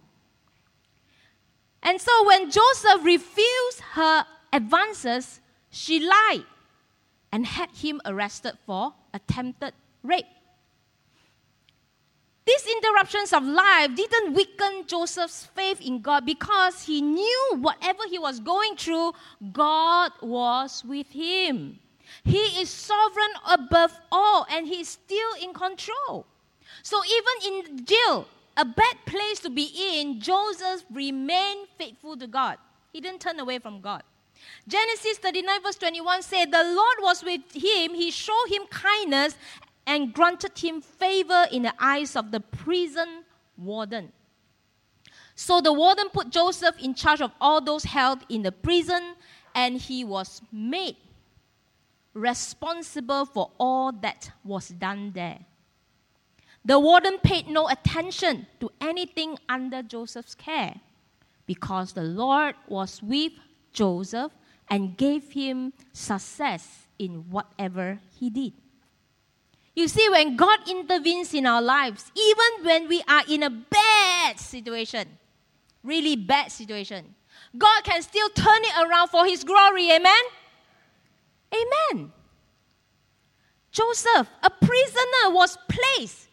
And 1.80 2.00
so 2.00 2.26
when 2.26 2.50
Joseph 2.50 3.04
refused 3.04 3.80
her 3.92 4.26
advances, 4.52 5.40
she 5.70 6.00
lied 6.00 6.44
and 7.30 7.46
had 7.46 7.70
him 7.70 8.00
arrested 8.04 8.58
for 8.66 8.94
attempted 9.12 9.74
rape. 10.02 10.26
These 12.46 12.66
interruptions 12.66 13.32
of 13.32 13.44
life 13.44 13.94
didn't 13.94 14.34
weaken 14.34 14.84
Joseph's 14.86 15.46
faith 15.46 15.80
in 15.80 16.02
God 16.02 16.26
because 16.26 16.82
he 16.82 17.00
knew 17.00 17.58
whatever 17.60 18.02
he 18.10 18.18
was 18.18 18.40
going 18.40 18.76
through, 18.76 19.12
God 19.52 20.12
was 20.20 20.84
with 20.84 21.08
him. 21.08 21.78
He 22.24 22.60
is 22.60 22.70
sovereign 22.70 23.34
above 23.50 23.92
all 24.10 24.46
and 24.50 24.66
he 24.66 24.80
is 24.80 24.88
still 24.88 25.34
in 25.42 25.52
control. 25.52 26.26
So 26.82 27.00
even 27.04 27.54
in 27.54 27.84
jail, 27.84 28.26
a 28.56 28.64
bad 28.64 28.96
place 29.06 29.40
to 29.40 29.50
be 29.50 29.70
in, 29.74 30.20
Joseph 30.20 30.84
remained 30.92 31.68
faithful 31.76 32.16
to 32.16 32.26
God. 32.26 32.58
He 32.92 33.00
didn't 33.00 33.20
turn 33.20 33.40
away 33.40 33.58
from 33.58 33.80
God. 33.80 34.02
Genesis 34.68 35.18
39, 35.18 35.62
verse 35.62 35.76
21 35.76 36.22
said, 36.22 36.52
The 36.52 36.62
Lord 36.62 36.96
was 37.00 37.24
with 37.24 37.40
him, 37.52 37.94
he 37.94 38.10
showed 38.10 38.46
him 38.48 38.62
kindness 38.70 39.36
and 39.86 40.12
granted 40.12 40.58
him 40.58 40.80
favor 40.80 41.46
in 41.50 41.62
the 41.62 41.74
eyes 41.78 42.16
of 42.16 42.30
the 42.30 42.40
prison 42.40 43.24
warden. 43.56 44.12
So 45.34 45.60
the 45.60 45.72
warden 45.72 46.08
put 46.10 46.30
Joseph 46.30 46.76
in 46.80 46.94
charge 46.94 47.20
of 47.20 47.32
all 47.40 47.60
those 47.60 47.84
held 47.84 48.20
in 48.28 48.42
the 48.42 48.52
prison, 48.52 49.14
and 49.54 49.76
he 49.76 50.04
was 50.04 50.40
made 50.52 50.96
responsible 52.14 53.26
for 53.26 53.50
all 53.58 53.92
that 53.92 54.30
was 54.44 54.68
done 54.68 55.12
there. 55.14 55.40
The 56.64 56.78
warden 56.78 57.18
paid 57.18 57.48
no 57.48 57.68
attention 57.68 58.46
to 58.60 58.70
anything 58.80 59.36
under 59.48 59.82
Joseph's 59.82 60.34
care 60.34 60.80
because 61.46 61.92
the 61.92 62.02
Lord 62.02 62.54
was 62.68 63.02
with 63.02 63.32
Joseph 63.72 64.32
and 64.70 64.96
gave 64.96 65.32
him 65.32 65.74
success 65.92 66.86
in 66.98 67.28
whatever 67.28 68.00
he 68.18 68.30
did. 68.30 68.54
You 69.74 69.88
see, 69.88 70.08
when 70.08 70.36
God 70.36 70.68
intervenes 70.68 71.34
in 71.34 71.46
our 71.46 71.60
lives, 71.60 72.10
even 72.16 72.64
when 72.64 72.88
we 72.88 73.02
are 73.08 73.24
in 73.28 73.42
a 73.42 73.50
bad 73.50 74.38
situation, 74.38 75.18
really 75.82 76.16
bad 76.16 76.52
situation, 76.52 77.14
God 77.58 77.82
can 77.82 78.00
still 78.00 78.28
turn 78.30 78.62
it 78.62 78.86
around 78.86 79.08
for 79.08 79.26
his 79.26 79.42
glory. 79.44 79.90
Amen? 79.90 80.22
Amen. 81.54 82.12
Joseph, 83.70 84.28
a 84.42 84.50
prisoner, 84.50 85.30
was 85.30 85.56
placed 85.68 86.28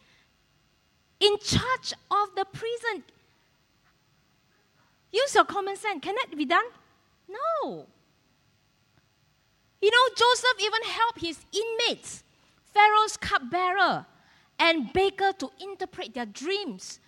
in 1.20 1.38
charge 1.38 1.92
of 2.10 2.34
the 2.36 2.44
prison. 2.44 3.04
Use 5.12 5.34
your 5.34 5.44
common 5.44 5.76
sense. 5.76 6.00
Can 6.02 6.14
that 6.14 6.36
be 6.36 6.44
done? 6.44 6.64
No. 7.28 7.86
You 9.80 9.90
know, 9.90 10.14
Joseph 10.16 10.60
even 10.60 10.82
helped 10.84 11.20
his 11.20 11.44
inmates, 11.52 12.22
Pharaoh's 12.72 13.16
cupbearer 13.16 14.06
and 14.58 14.92
baker, 14.92 15.32
to 15.38 15.50
interpret 15.60 16.14
their 16.14 16.26
dreams. 16.26 17.00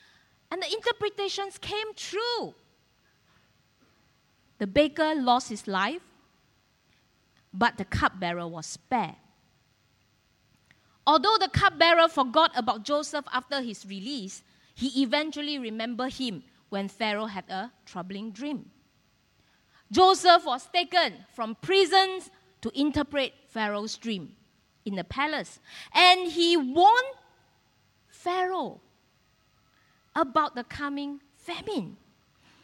And 0.51 0.61
the 0.61 0.73
interpretations 0.73 1.59
came 1.59 1.95
true. 1.95 2.55
The 4.59 4.67
baker 4.67 5.15
lost 5.15 5.49
his 5.49 5.67
life, 5.67 6.03
but 7.55 7.79
the 7.79 7.85
cupbearer 7.85 8.49
was 8.49 8.67
spared. 8.67 9.15
Although 11.07 11.37
the 11.39 11.49
cupbearer 11.49 12.09
forgot 12.09 12.51
about 12.57 12.85
Joseph 12.85 13.25
after 13.33 13.63
his 13.63 13.87
release, 13.87 14.43
he 14.75 15.03
eventually 15.03 15.59
remembered 15.59 16.15
him 16.15 16.43
when 16.69 16.89
Pharaoh 16.89 17.27
had 17.27 17.49
a 17.49 17.71
troubling 17.87 18.33
dream. 18.33 18.71
Joseph 19.93 20.45
was 20.45 20.67
taken 20.73 21.15
from 21.35 21.55
prisons 21.63 22.31
to 22.63 22.73
interpret 22.75 23.33
Pharaoh's 23.47 23.97
dream 23.97 24.35
in 24.85 24.97
the 24.97 25.05
palace, 25.05 25.61
and 25.95 26.33
he 26.33 26.57
warned 26.57 27.15
Pharaoh 28.09 28.81
about 30.17 30.57
the 30.57 30.65
coming 30.65 31.21
famine. 31.37 31.97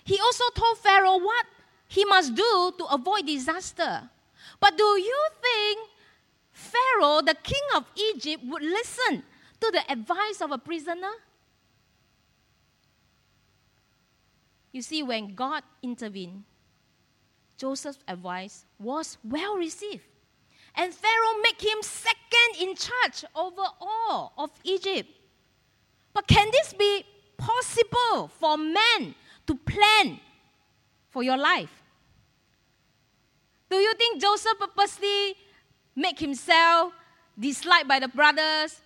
He 0.03 0.19
also 0.19 0.45
told 0.57 0.79
Pharaoh 0.79 1.19
what 1.19 1.47
he 1.87 2.05
must 2.05 2.35
do 2.35 2.73
to 2.79 2.85
avoid 2.87 3.27
disaster. 3.27 4.11
But 4.61 4.77
do 4.77 4.85
you 4.85 5.27
think 5.43 5.89
Pharaoh, 6.53 7.23
the 7.23 7.35
king 7.43 7.63
of 7.75 7.85
Egypt, 7.97 8.45
would 8.47 8.63
listen 8.63 9.23
to 9.61 9.71
the 9.73 9.91
advice 9.91 10.41
of 10.41 10.53
a 10.53 10.59
prisoner? 10.59 11.11
You 14.73 14.83
see, 14.83 15.03
when 15.03 15.35
God 15.35 15.63
intervened, 15.83 16.45
Joseph's 17.57 18.05
advice 18.07 18.65
was 18.79 19.19
well 19.25 19.57
received. 19.57 20.05
And 20.77 20.95
Pharaoh 20.95 21.43
made 21.43 21.61
him 21.61 21.83
second 21.83 22.61
in 22.61 22.75
charge 22.77 23.25
over 23.35 23.63
all 23.81 24.33
of 24.39 24.51
Egypt. 24.63 25.11
But 26.13 26.27
can 26.29 26.49
this 26.53 26.73
be 26.73 27.05
possible 27.37 28.29
for 28.39 28.57
men 28.57 29.15
to 29.47 29.55
plan 29.55 30.21
for 31.09 31.23
your 31.23 31.37
life? 31.37 31.80
Do 33.71 33.77
you 33.77 33.95
think 33.95 34.21
Joseph 34.21 34.59
purposely 34.59 35.37
make 35.95 36.19
himself 36.19 36.93
disliked 37.39 37.89
by 37.89 38.01
the 38.01 38.09
brothers, 38.09 38.81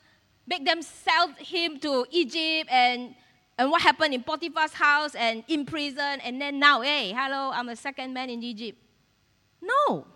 make 0.47 0.65
them 0.65 0.83
sell 0.83 1.29
him 1.39 1.81
to 1.81 2.07
Egypt 2.11 2.71
and 2.71 3.15
and 3.57 3.71
what 3.71 3.83
happened 3.83 4.13
in 4.13 4.23
Potiphar's 4.23 4.73
house 4.73 5.15
and 5.15 5.45
in 5.47 5.65
prison, 5.65 6.21
and 6.25 6.41
then 6.41 6.59
now, 6.59 6.81
hey, 6.81 7.13
hello, 7.13 7.53
I'm 7.55 7.67
the 7.67 7.77
second 7.77 8.13
man 8.13 8.29
in 8.29 8.43
Egypt. 8.43 8.77
No. 9.63 10.07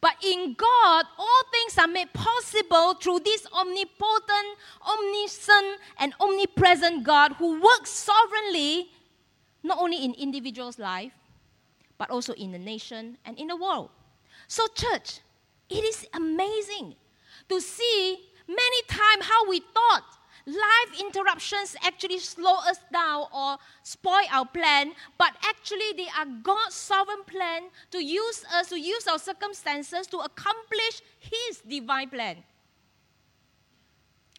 But 0.00 0.12
in 0.24 0.54
God, 0.54 1.04
all 1.18 1.42
things 1.50 1.76
are 1.76 1.88
made 1.88 2.12
possible 2.12 2.94
through 2.94 3.20
this 3.20 3.46
omnipotent, 3.52 4.56
omniscient, 4.80 5.80
and 5.98 6.14
omnipresent 6.20 7.02
God 7.02 7.32
who 7.32 7.60
works 7.60 7.90
sovereignly, 7.90 8.88
not 9.62 9.78
only 9.78 10.04
in 10.04 10.14
individuals' 10.14 10.78
life, 10.78 11.12
but 12.00 12.08
also 12.08 12.32
in 12.32 12.50
the 12.50 12.58
nation 12.58 13.18
and 13.26 13.38
in 13.38 13.46
the 13.48 13.54
world. 13.54 13.90
So, 14.48 14.66
church, 14.74 15.20
it 15.68 15.84
is 15.84 16.06
amazing 16.14 16.96
to 17.50 17.60
see 17.60 18.18
many 18.48 18.82
times 18.88 19.26
how 19.26 19.46
we 19.48 19.60
thought 19.60 20.04
life 20.46 20.98
interruptions 20.98 21.76
actually 21.84 22.18
slow 22.18 22.56
us 22.66 22.78
down 22.90 23.26
or 23.34 23.58
spoil 23.82 24.24
our 24.32 24.46
plan, 24.46 24.92
but 25.18 25.32
actually 25.44 25.92
they 25.94 26.08
are 26.18 26.24
God's 26.42 26.74
sovereign 26.74 27.22
plan 27.26 27.68
to 27.90 28.02
use 28.02 28.46
us, 28.54 28.70
to 28.70 28.80
use 28.80 29.06
our 29.06 29.18
circumstances 29.18 30.06
to 30.06 30.18
accomplish 30.20 31.02
His 31.18 31.60
divine 31.68 32.08
plan. 32.08 32.36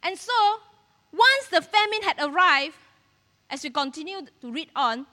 And 0.01 0.17
so, 0.17 0.33
once 1.13 1.47
the 1.51 1.61
famine 1.61 2.01
had 2.01 2.17
arrived, 2.19 2.75
as 3.51 3.63
we 3.63 3.69
continue 3.69 4.21
to 4.41 4.51
read 4.51 4.69
on, 4.75 5.05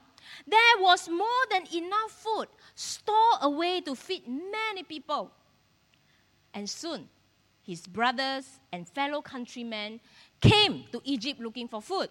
there 0.49 0.81
was 0.81 1.09
more 1.09 1.43
than 1.51 1.63
enough 1.73 2.11
food 2.11 2.47
stored 2.75 3.39
away 3.41 3.81
to 3.81 3.95
feed 3.95 4.23
many 4.27 4.83
people. 4.83 5.31
And 6.53 6.69
soon, 6.69 7.07
his 7.63 7.85
brothers 7.85 8.59
and 8.71 8.87
fellow 8.87 9.21
countrymen 9.21 9.99
came 10.41 10.85
to 10.91 11.01
Egypt 11.03 11.39
looking 11.39 11.67
for 11.67 11.81
food. 11.81 12.09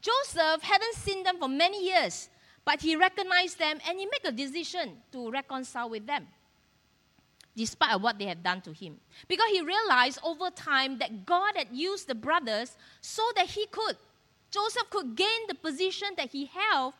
Joseph 0.00 0.62
hadn't 0.62 0.94
seen 0.94 1.22
them 1.22 1.38
for 1.38 1.48
many 1.48 1.84
years, 1.84 2.28
but 2.64 2.80
he 2.80 2.96
recognized 2.96 3.58
them 3.58 3.78
and 3.86 3.98
he 3.98 4.06
made 4.06 4.24
a 4.24 4.32
decision 4.32 4.96
to 5.12 5.30
reconcile 5.30 5.90
with 5.90 6.06
them, 6.06 6.26
despite 7.56 8.00
what 8.00 8.18
they 8.18 8.26
had 8.26 8.42
done 8.42 8.60
to 8.62 8.72
him. 8.72 8.98
Because 9.28 9.48
he 9.50 9.60
realized 9.60 10.18
over 10.22 10.50
time 10.50 10.98
that 10.98 11.26
God 11.26 11.56
had 11.56 11.68
used 11.72 12.08
the 12.08 12.14
brothers 12.14 12.76
so 13.00 13.22
that 13.36 13.46
he 13.46 13.66
could, 13.66 13.96
Joseph 14.50 14.88
could 14.90 15.16
gain 15.16 15.46
the 15.48 15.54
position 15.54 16.08
that 16.16 16.30
he 16.30 16.46
held 16.46 16.94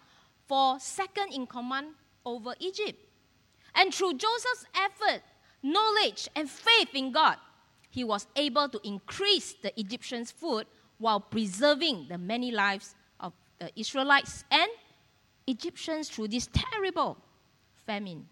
for 0.47 0.79
second 0.79 1.33
in 1.33 1.47
command 1.47 1.89
over 2.25 2.55
Egypt. 2.61 3.03
And 3.75 3.93
through 3.93 4.15
Joseph's 4.15 4.67
effort, 4.75 5.23
knowledge, 5.63 6.29
and 6.35 6.49
faith 6.49 6.89
in 6.95 7.13
God, 7.13 7.37
he 7.91 8.05
was 8.05 8.27
able 8.37 8.69
to 8.69 8.81
increase 8.85 9.55
the 9.63 9.79
Egyptians' 9.79 10.31
food 10.31 10.67
while 10.99 11.21
preserving 11.21 12.07
the 12.09 12.19
many 12.19 12.51
lives 12.51 12.95
of 13.21 13.33
the 13.59 13.71
Israelites 13.79 14.45
and 14.51 14.71
Egyptians 15.47 16.09
through 16.09 16.29
this 16.29 16.49
terrible 16.53 17.17
famine. 17.87 18.27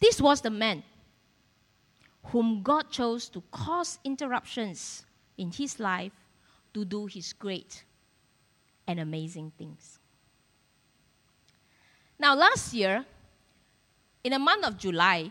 This 0.00 0.20
was 0.20 0.40
the 0.40 0.50
man 0.50 0.82
whom 2.24 2.62
God 2.62 2.90
chose 2.90 3.28
to 3.30 3.42
cause 3.50 3.98
interruptions 4.04 5.04
in 5.36 5.50
his 5.50 5.78
life 5.80 6.12
to 6.74 6.84
do 6.84 7.06
his 7.06 7.32
great 7.32 7.84
and 8.86 9.00
amazing 9.00 9.52
things. 9.56 9.97
Now, 12.18 12.34
last 12.34 12.74
year, 12.74 13.04
in 14.24 14.32
the 14.32 14.38
month 14.38 14.66
of 14.66 14.76
July, 14.76 15.30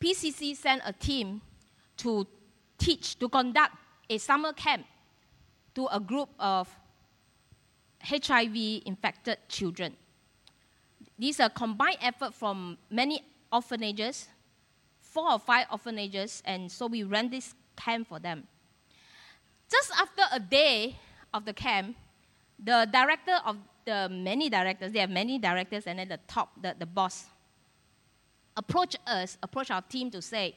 PCC 0.00 0.56
sent 0.56 0.82
a 0.84 0.92
team 0.92 1.40
to 1.98 2.26
teach, 2.78 3.16
to 3.18 3.28
conduct 3.28 3.76
a 4.08 4.18
summer 4.18 4.52
camp 4.52 4.86
to 5.74 5.86
a 5.86 6.00
group 6.00 6.30
of 6.38 6.68
HIV 8.02 8.82
infected 8.86 9.38
children. 9.48 9.96
These 11.16 11.38
are 11.38 11.48
combined 11.48 11.98
effort 12.00 12.34
from 12.34 12.78
many 12.90 13.22
orphanages, 13.52 14.28
four 15.00 15.30
or 15.30 15.38
five 15.38 15.66
orphanages, 15.70 16.42
and 16.44 16.72
so 16.72 16.86
we 16.86 17.04
ran 17.04 17.30
this 17.30 17.54
camp 17.76 18.08
for 18.08 18.18
them. 18.18 18.48
Just 19.70 19.92
after 19.92 20.22
a 20.32 20.40
day 20.40 20.96
of 21.32 21.44
the 21.44 21.52
camp, 21.52 21.96
the 22.58 22.88
director 22.90 23.38
of 23.44 23.58
the 23.90 24.08
many 24.08 24.48
directors, 24.48 24.92
they 24.92 25.00
have 25.00 25.10
many 25.10 25.38
directors, 25.38 25.86
and 25.86 25.98
then 25.98 26.08
the 26.08 26.20
top, 26.28 26.50
the, 26.62 26.76
the 26.78 26.86
boss, 26.86 27.26
approached 28.56 28.98
us, 29.06 29.36
approached 29.42 29.72
our 29.72 29.82
team 29.82 30.10
to 30.10 30.22
say, 30.22 30.54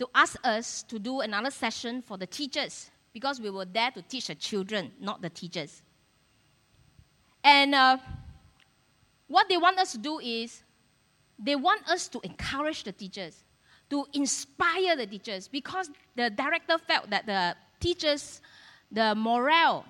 to 0.00 0.08
ask 0.14 0.36
us 0.44 0.82
to 0.82 0.98
do 0.98 1.20
another 1.20 1.50
session 1.50 2.02
for 2.02 2.16
the 2.18 2.26
teachers 2.26 2.90
because 3.12 3.40
we 3.40 3.48
were 3.48 3.64
there 3.64 3.92
to 3.92 4.02
teach 4.02 4.26
the 4.26 4.34
children, 4.34 4.90
not 5.00 5.22
the 5.22 5.30
teachers. 5.30 5.82
And 7.44 7.76
uh, 7.76 7.98
what 9.28 9.48
they 9.48 9.56
want 9.56 9.78
us 9.78 9.92
to 9.92 9.98
do 9.98 10.18
is 10.18 10.64
they 11.38 11.54
want 11.54 11.88
us 11.88 12.08
to 12.08 12.20
encourage 12.24 12.82
the 12.82 12.92
teachers, 12.92 13.44
to 13.90 14.04
inspire 14.14 14.96
the 14.96 15.06
teachers, 15.06 15.46
because 15.46 15.90
the 16.16 16.28
director 16.30 16.76
felt 16.78 17.08
that 17.10 17.24
the 17.26 17.54
teachers, 17.78 18.40
the 18.90 19.14
morale 19.14 19.84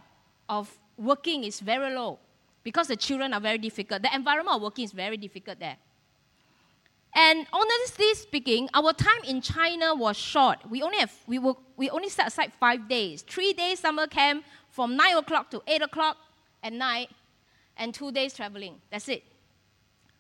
of 0.51 0.77
working 0.99 1.45
is 1.45 1.61
very 1.61 1.95
low 1.95 2.19
because 2.65 2.89
the 2.89 2.97
children 2.97 3.33
are 3.33 3.41
very 3.41 3.59
difficult. 3.59 4.03
The 4.03 4.15
environment 4.15 4.57
of 4.57 4.63
working 4.63 4.85
is 4.85 4.93
very 4.93 5.17
difficult 5.17 5.61
there. 5.61 5.77
And 7.15 7.47
honestly 7.53 8.15
speaking, 8.15 8.69
our 8.75 8.93
time 8.93 9.23
in 9.29 9.41
China 9.41 9.95
was 9.95 10.17
short. 10.17 10.59
We 10.69 10.83
only 10.83 10.99
have 10.99 11.13
we 11.29 11.39
will 11.39 11.61
we 11.77 11.89
only 11.91 12.09
set 12.09 12.27
aside 12.27 12.53
five 12.59 12.89
days. 12.89 13.23
Three 13.23 13.53
days 13.53 13.79
summer 13.79 14.09
camp 14.09 14.45
from 14.71 14.97
nine 14.97 15.17
o'clock 15.17 15.51
to 15.53 15.63
eight 15.69 15.83
o'clock 15.83 16.17
at 16.61 16.73
night, 16.73 17.11
and 17.77 17.95
two 17.95 18.11
days 18.11 18.35
traveling. 18.35 18.81
That's 18.91 19.09
it. 19.09 19.23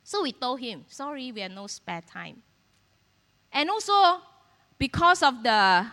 So 0.05 0.23
we 0.23 0.33
told 0.33 0.61
him, 0.61 0.85
sorry, 0.89 1.33
we 1.33 1.41
have 1.41 1.51
no 1.51 1.67
spare 1.67 2.03
time. 2.03 2.43
And 3.51 3.71
also, 3.71 4.21
because 4.79 5.23
of 5.23 5.43
the 5.43 5.87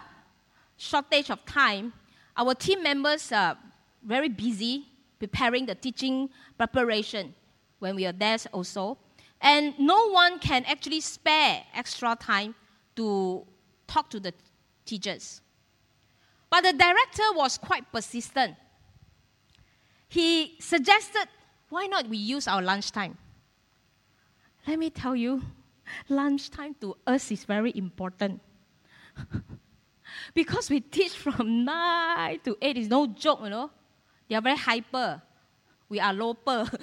shortage 0.78 1.30
of 1.30 1.46
time, 1.46 1.94
our 2.36 2.54
team 2.54 2.84
members 2.84 3.32
are 3.32 3.58
very 4.04 4.30
busy 4.30 4.86
preparing 5.22 5.68
the 5.68 5.76
teaching 5.76 6.32
preparation 6.58 7.36
when 7.78 7.96
we 7.96 8.08
are 8.08 8.12
there 8.12 8.38
also. 8.52 8.98
And 9.40 9.78
no 9.78 10.10
one 10.10 10.40
can 10.40 10.66
actually 10.66 11.00
spare 11.02 11.64
extra 11.76 12.16
time 12.16 12.56
to 12.96 13.46
talk 13.86 14.10
to 14.10 14.20
the 14.20 14.34
teachers. 14.84 15.42
But 16.50 16.62
the 16.64 16.74
director 16.74 17.28
was 17.36 17.60
quite 17.60 17.92
persistent. 17.92 18.56
He 20.10 20.56
suggested 20.60 21.28
why 21.70 21.86
not 21.86 22.08
we 22.08 22.18
use 22.18 22.48
our 22.48 22.64
lunchtime? 22.64 23.16
Let 24.68 24.80
me 24.80 24.90
tell 24.90 25.16
you, 25.16 25.44
lunchtime 26.10 26.74
to 26.82 26.98
us 27.06 27.32
is 27.32 27.46
very 27.46 27.72
important. 27.76 28.42
because 30.34 30.70
we 30.72 30.80
teach 30.80 31.14
from 31.16 31.64
9 31.64 32.40
to 32.44 32.58
8 32.60 32.78
is 32.78 32.88
no 32.88 33.06
joke, 33.06 33.42
you 33.44 33.52
know. 33.52 33.70
They 34.32 34.38
are 34.38 34.41
very 34.41 34.56
hyper. 34.56 35.22
We 35.89 36.00
are 36.00 36.13
lower. 36.13 36.38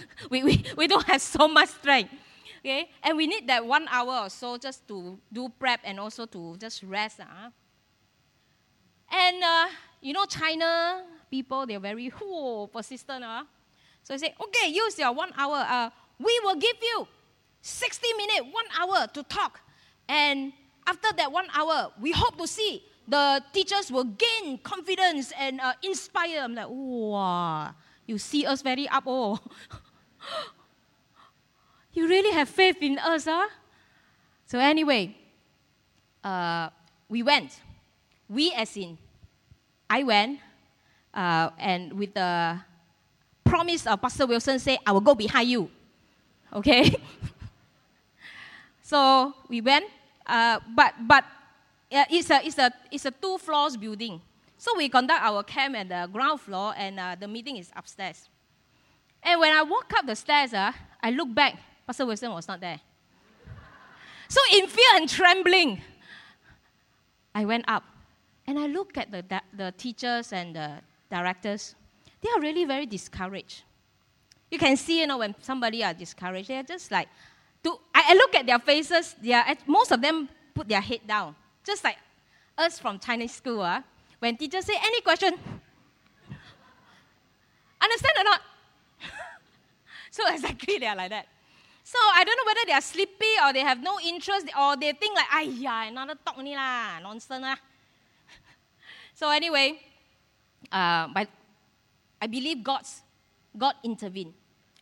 we, 0.30 0.44
we, 0.44 0.62
we 0.76 0.86
don't 0.86 1.06
have 1.06 1.22
so 1.22 1.48
much 1.48 1.70
strength. 1.70 2.12
Okay? 2.58 2.90
And 3.02 3.16
we 3.16 3.26
need 3.26 3.48
that 3.48 3.64
one 3.64 3.88
hour 3.88 4.26
or 4.26 4.28
so 4.28 4.58
just 4.58 4.86
to 4.88 5.18
do 5.32 5.48
prep 5.58 5.80
and 5.82 5.98
also 5.98 6.26
to 6.26 6.58
just 6.58 6.82
rest. 6.82 7.20
Uh. 7.20 7.48
And 9.10 9.42
uh, 9.42 9.66
you 10.02 10.12
know, 10.12 10.26
China 10.26 11.04
people, 11.30 11.64
they're 11.64 11.80
very 11.80 12.12
whoo, 12.20 12.66
persistent. 12.66 13.24
Uh. 13.24 13.44
So 14.02 14.12
they 14.12 14.18
say, 14.18 14.34
okay, 14.38 14.68
use 14.68 14.98
your 14.98 15.14
one 15.14 15.32
hour. 15.38 15.64
Uh, 15.66 15.88
we 16.18 16.38
will 16.44 16.56
give 16.56 16.76
you 16.82 17.08
60 17.62 18.08
minutes, 18.18 18.42
one 18.52 18.66
hour 18.78 19.06
to 19.06 19.22
talk. 19.22 19.58
And 20.06 20.52
after 20.86 21.08
that 21.16 21.32
one 21.32 21.46
hour, 21.54 21.92
we 21.98 22.12
hope 22.12 22.36
to 22.36 22.46
see 22.46 22.82
the 23.08 23.42
teachers 23.52 23.90
will 23.90 24.04
gain 24.04 24.58
confidence 24.58 25.32
and 25.38 25.60
uh, 25.60 25.72
inspire. 25.82 26.40
I'm 26.42 26.54
like, 26.54 26.66
wow, 26.68 27.70
you 28.06 28.18
see 28.18 28.44
us 28.44 28.60
very 28.60 28.86
up, 28.88 29.04
oh. 29.06 29.38
you 31.94 32.06
really 32.06 32.32
have 32.32 32.48
faith 32.48 32.76
in 32.82 32.98
us, 32.98 33.24
huh? 33.24 33.48
So 34.46 34.58
anyway, 34.58 35.16
uh, 36.22 36.68
we 37.08 37.22
went. 37.22 37.60
We 38.28 38.52
as 38.52 38.76
in, 38.76 38.98
I 39.88 40.02
went, 40.02 40.40
uh, 41.14 41.50
and 41.58 41.94
with 41.94 42.12
the 42.12 42.60
promise 43.44 43.86
of 43.86 44.02
Pastor 44.02 44.26
Wilson 44.26 44.58
say, 44.58 44.78
I 44.86 44.92
will 44.92 45.00
go 45.00 45.14
behind 45.14 45.48
you. 45.48 45.70
Okay? 46.52 46.94
so 48.82 49.32
we 49.48 49.62
went, 49.62 49.86
uh, 50.26 50.60
but, 50.76 50.92
but 51.06 51.24
it's, 51.90 52.30
a, 52.30 52.44
it's, 52.44 52.58
a, 52.58 52.72
it's 52.90 53.04
a 53.04 53.10
two 53.10 53.38
floors 53.38 53.76
building. 53.76 54.20
So 54.56 54.76
we 54.76 54.88
conduct 54.88 55.22
our 55.22 55.42
camp 55.42 55.76
at 55.76 55.88
the 55.88 56.08
ground 56.12 56.40
floor, 56.40 56.74
and 56.76 56.98
uh, 56.98 57.16
the 57.18 57.28
meeting 57.28 57.56
is 57.56 57.70
upstairs. 57.76 58.28
And 59.22 59.40
when 59.40 59.52
I 59.52 59.62
walk 59.62 59.92
up 59.96 60.06
the 60.06 60.16
stairs, 60.16 60.52
uh, 60.52 60.72
I 61.02 61.10
look 61.10 61.32
back. 61.32 61.58
Pastor 61.86 62.06
Wilson 62.06 62.32
was 62.32 62.46
not 62.48 62.60
there. 62.60 62.80
so 64.28 64.40
in 64.52 64.66
fear 64.66 64.88
and 64.94 65.08
trembling, 65.08 65.80
I 67.34 67.44
went 67.44 67.64
up. 67.68 67.84
And 68.46 68.58
I 68.58 68.66
look 68.66 68.96
at 68.96 69.10
the, 69.10 69.24
the 69.52 69.72
teachers 69.76 70.32
and 70.32 70.56
the 70.56 70.72
directors. 71.10 71.74
They 72.20 72.30
are 72.30 72.40
really 72.40 72.64
very 72.64 72.86
discouraged. 72.86 73.62
You 74.50 74.58
can 74.58 74.76
see, 74.76 75.00
you 75.00 75.06
know, 75.06 75.18
when 75.18 75.34
somebody 75.40 75.84
are 75.84 75.94
discouraged, 75.94 76.48
they 76.48 76.56
are 76.56 76.62
just 76.62 76.90
like, 76.90 77.08
to, 77.62 77.78
I 77.94 78.14
look 78.14 78.34
at 78.34 78.46
their 78.46 78.58
faces, 78.58 79.14
they 79.22 79.32
are, 79.32 79.44
most 79.66 79.92
of 79.92 80.00
them 80.00 80.28
put 80.54 80.68
their 80.68 80.80
head 80.80 81.00
down. 81.06 81.34
Just 81.68 81.84
like 81.84 82.00
us 82.56 82.80
from 82.80 82.98
Chinese 82.98 83.36
school, 83.36 83.60
uh, 83.60 83.82
when 84.20 84.40
teachers 84.40 84.64
say 84.64 84.72
any 84.80 85.02
question, 85.02 85.36
understand 87.84 88.16
or 88.16 88.24
not? 88.24 88.40
so 90.10 90.24
exactly 90.32 90.78
they 90.78 90.86
are 90.86 90.96
like 90.96 91.10
that. 91.10 91.28
So 91.84 91.98
I 92.00 92.24
don't 92.24 92.36
know 92.40 92.48
whether 92.48 92.64
they 92.64 92.72
are 92.72 92.80
sleepy 92.80 93.36
or 93.44 93.52
they 93.52 93.60
have 93.60 93.82
no 93.82 94.00
interest 94.00 94.48
or 94.58 94.80
they 94.80 94.92
think 94.92 95.14
like, 95.14 95.28
yeah, 95.60 95.92
another 95.92 96.16
talk 96.16 96.40
ni 96.40 96.56
lah, 96.56 97.04
nonsense 97.04 97.44
lah. 97.44 97.60
so 99.14 99.28
anyway, 99.28 99.76
uh, 100.72 101.12
but 101.12 101.28
I 102.16 102.28
believe 102.28 102.64
God's, 102.64 103.02
God 103.52 103.74
intervened 103.84 104.32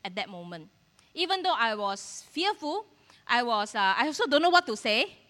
at 0.05 0.15
that 0.15 0.29
moment. 0.31 0.71
Even 1.15 1.43
though 1.43 1.59
I 1.59 1.75
was 1.75 2.23
fearful, 2.31 2.87
I 3.27 3.43
was, 3.43 3.75
uh, 3.75 3.99
I 3.99 4.07
also 4.07 4.31
don't 4.31 4.43
know 4.43 4.55
what 4.55 4.67
to 4.71 4.77
say. 4.77 5.26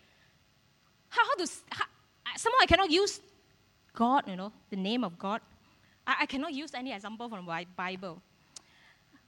How, 1.08 1.24
how 1.24 1.34
to, 1.36 1.50
how, 1.70 1.84
somehow 2.36 2.58
I 2.62 2.66
cannot 2.66 2.90
use 2.90 3.20
God, 3.94 4.24
you 4.28 4.36
know, 4.36 4.52
the 4.70 4.76
name 4.76 5.04
of 5.04 5.18
God. 5.18 5.40
I, 6.06 6.16
I 6.20 6.26
cannot 6.26 6.52
use 6.52 6.72
any 6.74 6.92
example 6.92 7.28
from 7.28 7.46
the 7.46 7.66
Bible. 7.76 8.22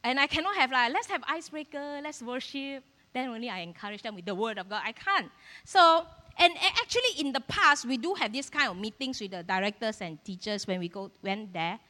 And 0.04 0.20
I 0.20 0.26
cannot 0.26 0.54
have 0.56 0.70
like, 0.70 0.92
let's 0.92 1.08
have 1.08 1.22
icebreaker, 1.28 2.00
let's 2.02 2.22
worship. 2.22 2.84
Then 3.12 3.30
only 3.30 3.48
I 3.48 3.60
encourage 3.60 4.02
them 4.02 4.14
with 4.14 4.26
the 4.26 4.34
word 4.34 4.58
of 4.58 4.68
God. 4.68 4.82
I 4.84 4.92
can't. 4.92 5.30
So, 5.64 6.06
and 6.38 6.52
actually 6.56 7.18
in 7.18 7.32
the 7.32 7.40
past, 7.40 7.86
we 7.86 7.96
do 7.96 8.14
have 8.14 8.32
this 8.32 8.48
kind 8.48 8.70
of 8.70 8.76
meetings 8.76 9.20
with 9.20 9.32
the 9.32 9.42
directors 9.42 10.00
and 10.00 10.22
teachers 10.24 10.66
when 10.66 10.78
we 10.78 10.88
go, 10.88 11.10
went 11.22 11.52
there. 11.52 11.80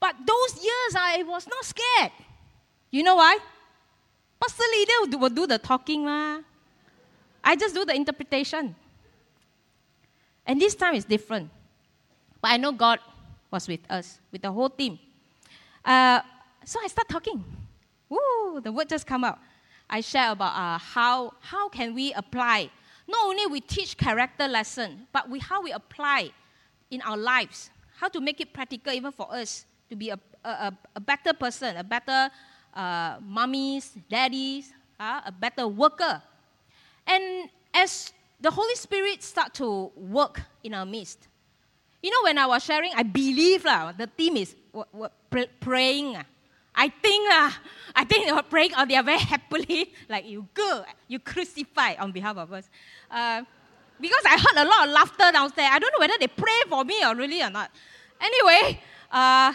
But 0.00 0.14
those 0.26 0.54
years, 0.62 0.94
ah, 0.94 1.18
I 1.18 1.22
was 1.24 1.46
not 1.46 1.64
scared. 1.64 2.12
You 2.90 3.02
know 3.02 3.16
why? 3.16 3.38
Pastor 4.40 4.64
Lydia 4.70 5.18
will 5.18 5.30
do 5.30 5.46
the 5.46 5.58
talking. 5.58 6.04
Ma. 6.04 6.38
I 7.42 7.56
just 7.56 7.74
do 7.74 7.84
the 7.84 7.94
interpretation. 7.94 8.74
And 10.48 10.58
this 10.58 10.74
time 10.74 10.94
is 10.94 11.04
different. 11.04 11.50
But 12.40 12.52
I 12.52 12.56
know 12.56 12.72
God 12.72 13.00
was 13.50 13.68
with 13.68 13.80
us, 13.90 14.18
with 14.32 14.40
the 14.40 14.50
whole 14.50 14.70
team. 14.70 14.98
Uh, 15.84 16.20
so 16.64 16.80
I 16.82 16.88
start 16.88 17.08
talking. 17.08 17.44
Woo, 18.08 18.60
the 18.62 18.72
word 18.72 18.88
just 18.88 19.06
come 19.06 19.24
out. 19.24 19.38
I 19.90 20.00
share 20.00 20.32
about 20.32 20.56
uh, 20.56 20.78
how, 20.78 21.34
how 21.40 21.68
can 21.68 21.94
we 21.94 22.14
apply. 22.14 22.70
Not 23.06 23.26
only 23.26 23.46
we 23.46 23.60
teach 23.60 23.96
character 23.96 24.48
lesson, 24.48 25.06
but 25.12 25.28
we, 25.28 25.38
how 25.38 25.62
we 25.62 25.72
apply 25.72 26.30
in 26.90 27.02
our 27.02 27.16
lives. 27.16 27.70
How 27.96 28.08
to 28.08 28.20
make 28.20 28.40
it 28.40 28.52
practical 28.52 28.92
even 28.92 29.12
for 29.12 29.30
us 29.32 29.66
to 29.90 29.96
be 29.96 30.08
a, 30.10 30.18
a, 30.44 30.72
a 30.96 31.00
better 31.00 31.34
person, 31.34 31.76
a 31.76 31.84
better 31.84 32.30
uh, 32.74 33.16
mummies, 33.22 33.92
daddies, 34.08 34.72
uh, 34.98 35.20
a 35.26 35.32
better 35.32 35.68
worker. 35.68 36.22
And 37.06 37.50
as 37.74 38.12
the 38.40 38.50
Holy 38.50 38.74
Spirit 38.74 39.22
start 39.22 39.54
to 39.54 39.90
work 39.96 40.40
in 40.62 40.74
our 40.74 40.86
midst, 40.86 41.28
you 42.02 42.10
know, 42.10 42.18
when 42.22 42.38
I 42.38 42.46
was 42.46 42.64
sharing, 42.64 42.92
I 42.94 43.02
believe 43.02 43.64
lah, 43.64 43.92
the 43.92 44.06
team 44.06 44.36
is 44.36 44.54
what, 44.70 44.88
what, 44.94 45.12
praying. 45.60 46.16
Uh. 46.16 46.22
I 46.74 46.88
think 46.88 47.28
lah, 47.28 47.52
I 47.94 48.04
think 48.04 48.26
they 48.26 48.32
were 48.32 48.42
praying 48.42 48.70
or 48.78 48.86
they 48.86 48.94
are 48.94 49.02
very 49.02 49.18
happily, 49.34 49.92
like 50.08 50.26
you 50.26 50.46
go, 50.54 50.84
you 51.08 51.18
crucify 51.18 51.94
on 51.98 52.12
behalf 52.12 52.36
of 52.36 52.52
us. 52.52 52.70
Uh, 53.10 53.42
because 54.00 54.22
I 54.24 54.38
heard 54.38 54.64
a 54.64 54.68
lot 54.68 54.86
of 54.86 54.94
laughter 54.94 55.32
downstairs. 55.32 55.70
I 55.72 55.78
don't 55.80 55.92
know 55.92 55.98
whether 55.98 56.18
they 56.20 56.28
pray 56.28 56.62
for 56.68 56.84
me 56.84 57.04
or 57.04 57.16
really 57.16 57.42
or 57.42 57.50
not. 57.50 57.70
Anyway, 58.20 58.80
uh, 59.10 59.52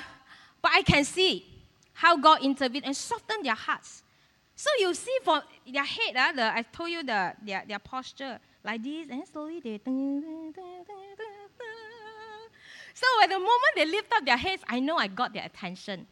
but 0.61 0.71
I 0.73 0.81
can 0.81 1.05
see 1.05 1.45
how 1.93 2.17
God 2.17 2.43
intervened 2.43 2.85
and 2.85 2.95
softened 2.95 3.45
their 3.45 3.55
hearts. 3.55 4.03
So 4.55 4.69
you 4.79 4.93
see 4.93 5.17
for 5.23 5.41
their 5.71 5.85
head, 5.85 6.15
uh, 6.15 6.31
the, 6.33 6.53
I 6.53 6.61
told 6.63 6.89
you 6.89 7.03
the, 7.03 7.33
their, 7.41 7.63
their 7.65 7.79
posture, 7.79 8.39
like 8.63 8.83
this, 8.83 9.07
and 9.09 9.27
slowly 9.27 9.59
they. 9.59 9.79
So 12.93 13.07
at 13.23 13.29
the 13.29 13.39
moment 13.39 13.73
they 13.75 13.85
lift 13.85 14.13
up 14.13 14.25
their 14.25 14.37
heads, 14.37 14.63
I 14.67 14.79
know 14.79 14.97
I 14.97 15.07
got 15.07 15.33
their 15.33 15.45
attention. 15.45 16.07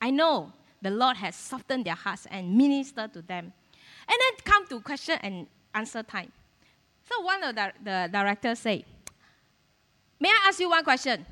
I 0.00 0.10
know 0.10 0.52
the 0.82 0.90
Lord 0.90 1.16
has 1.18 1.36
softened 1.36 1.84
their 1.84 1.94
hearts 1.94 2.26
and 2.30 2.56
ministered 2.56 3.12
to 3.14 3.22
them. 3.22 3.52
And 4.08 4.18
then 4.20 4.32
come 4.44 4.66
to 4.68 4.80
question 4.80 5.18
and 5.22 5.46
answer 5.74 6.02
time. 6.02 6.32
So 7.08 7.20
one 7.20 7.42
of 7.44 7.54
the, 7.54 7.72
the 7.82 8.08
directors 8.12 8.58
say, 8.60 8.84
May 10.18 10.30
I 10.30 10.48
ask 10.48 10.60
you 10.60 10.70
one 10.70 10.82
question? 10.82 11.26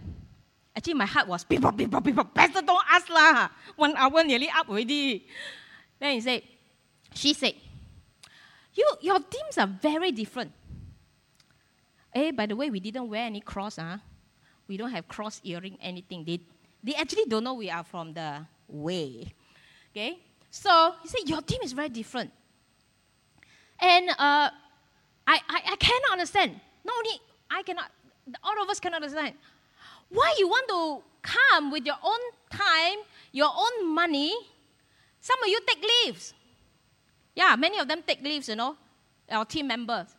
Actually, 0.77 0.95
my 0.95 1.07
heart 1.07 1.27
was 1.29 1.45
beep, 1.45 1.63
beep, 1.77 1.91
beep, 1.91 2.05
beep. 2.05 2.35
Pastor, 2.35 2.61
don't 2.61 2.85
ask 2.91 3.09
lah. 3.09 3.49
One 3.77 3.97
hour 3.97 4.25
nearly 4.25 4.51
up 4.51 4.69
already. 4.69 5.27
Then 5.99 6.15
he 6.15 6.21
said, 6.21 6.43
she 7.15 7.33
said, 7.33 7.55
you, 8.75 8.87
your 9.01 9.19
teams 9.21 9.59
are 9.59 9.67
very 9.67 10.13
different. 10.13 10.53
Hey, 12.13 12.29
eh, 12.29 12.31
by 12.33 12.47
the 12.47 12.57
way, 12.57 12.71
we 12.71 12.81
didn't 12.81 13.09
wear 13.09 13.25
any 13.25 13.41
cross. 13.41 13.77
Huh? 13.77 13.99
We 14.69 14.77
don't 14.77 14.91
have 14.91 15.09
cross 15.09 15.41
earring, 15.45 15.79
anything. 15.81 16.25
They, 16.25 16.41
they 16.83 16.95
actually 16.95 17.25
don't 17.27 17.45
know 17.45 17.55
we 17.55 17.71
are 17.71 17.85
from 17.85 18.15
the 18.15 18.47
way. 18.69 19.33
Okay? 19.91 20.19
So 20.51 20.95
he 21.03 21.09
said, 21.09 21.29
Your 21.29 21.43
team 21.43 21.61
is 21.63 21.73
very 21.73 21.89
different. 21.89 22.31
And 23.81 24.11
uh, 24.11 24.15
I, 24.17 24.51
I, 25.27 25.61
I 25.73 25.77
cannot 25.77 26.13
understand. 26.13 26.61
Not 26.85 26.95
only 26.97 27.21
I 27.51 27.63
cannot, 27.63 27.91
all 28.43 28.63
of 28.63 28.69
us 28.69 28.79
cannot 28.79 29.03
understand. 29.03 29.35
Why 30.09 30.35
you 30.39 30.49
want 30.49 30.69
to 30.69 31.03
come 31.23 31.71
with 31.73 31.85
your 31.85 31.99
own 32.03 32.21
time, 32.51 32.99
your 33.33 33.51
own 33.55 33.93
money? 33.93 34.33
Some 35.21 35.43
of 35.43 35.49
you 35.49 35.61
take 35.67 35.83
leaves. 35.83 36.35
Yeah, 37.35 37.57
many 37.57 37.79
of 37.79 37.89
them 37.89 38.03
take 38.07 38.23
leaves, 38.23 38.49
you 38.49 38.57
know, 38.57 38.77
our 39.31 39.45
team 39.45 39.67
members. 39.67 40.15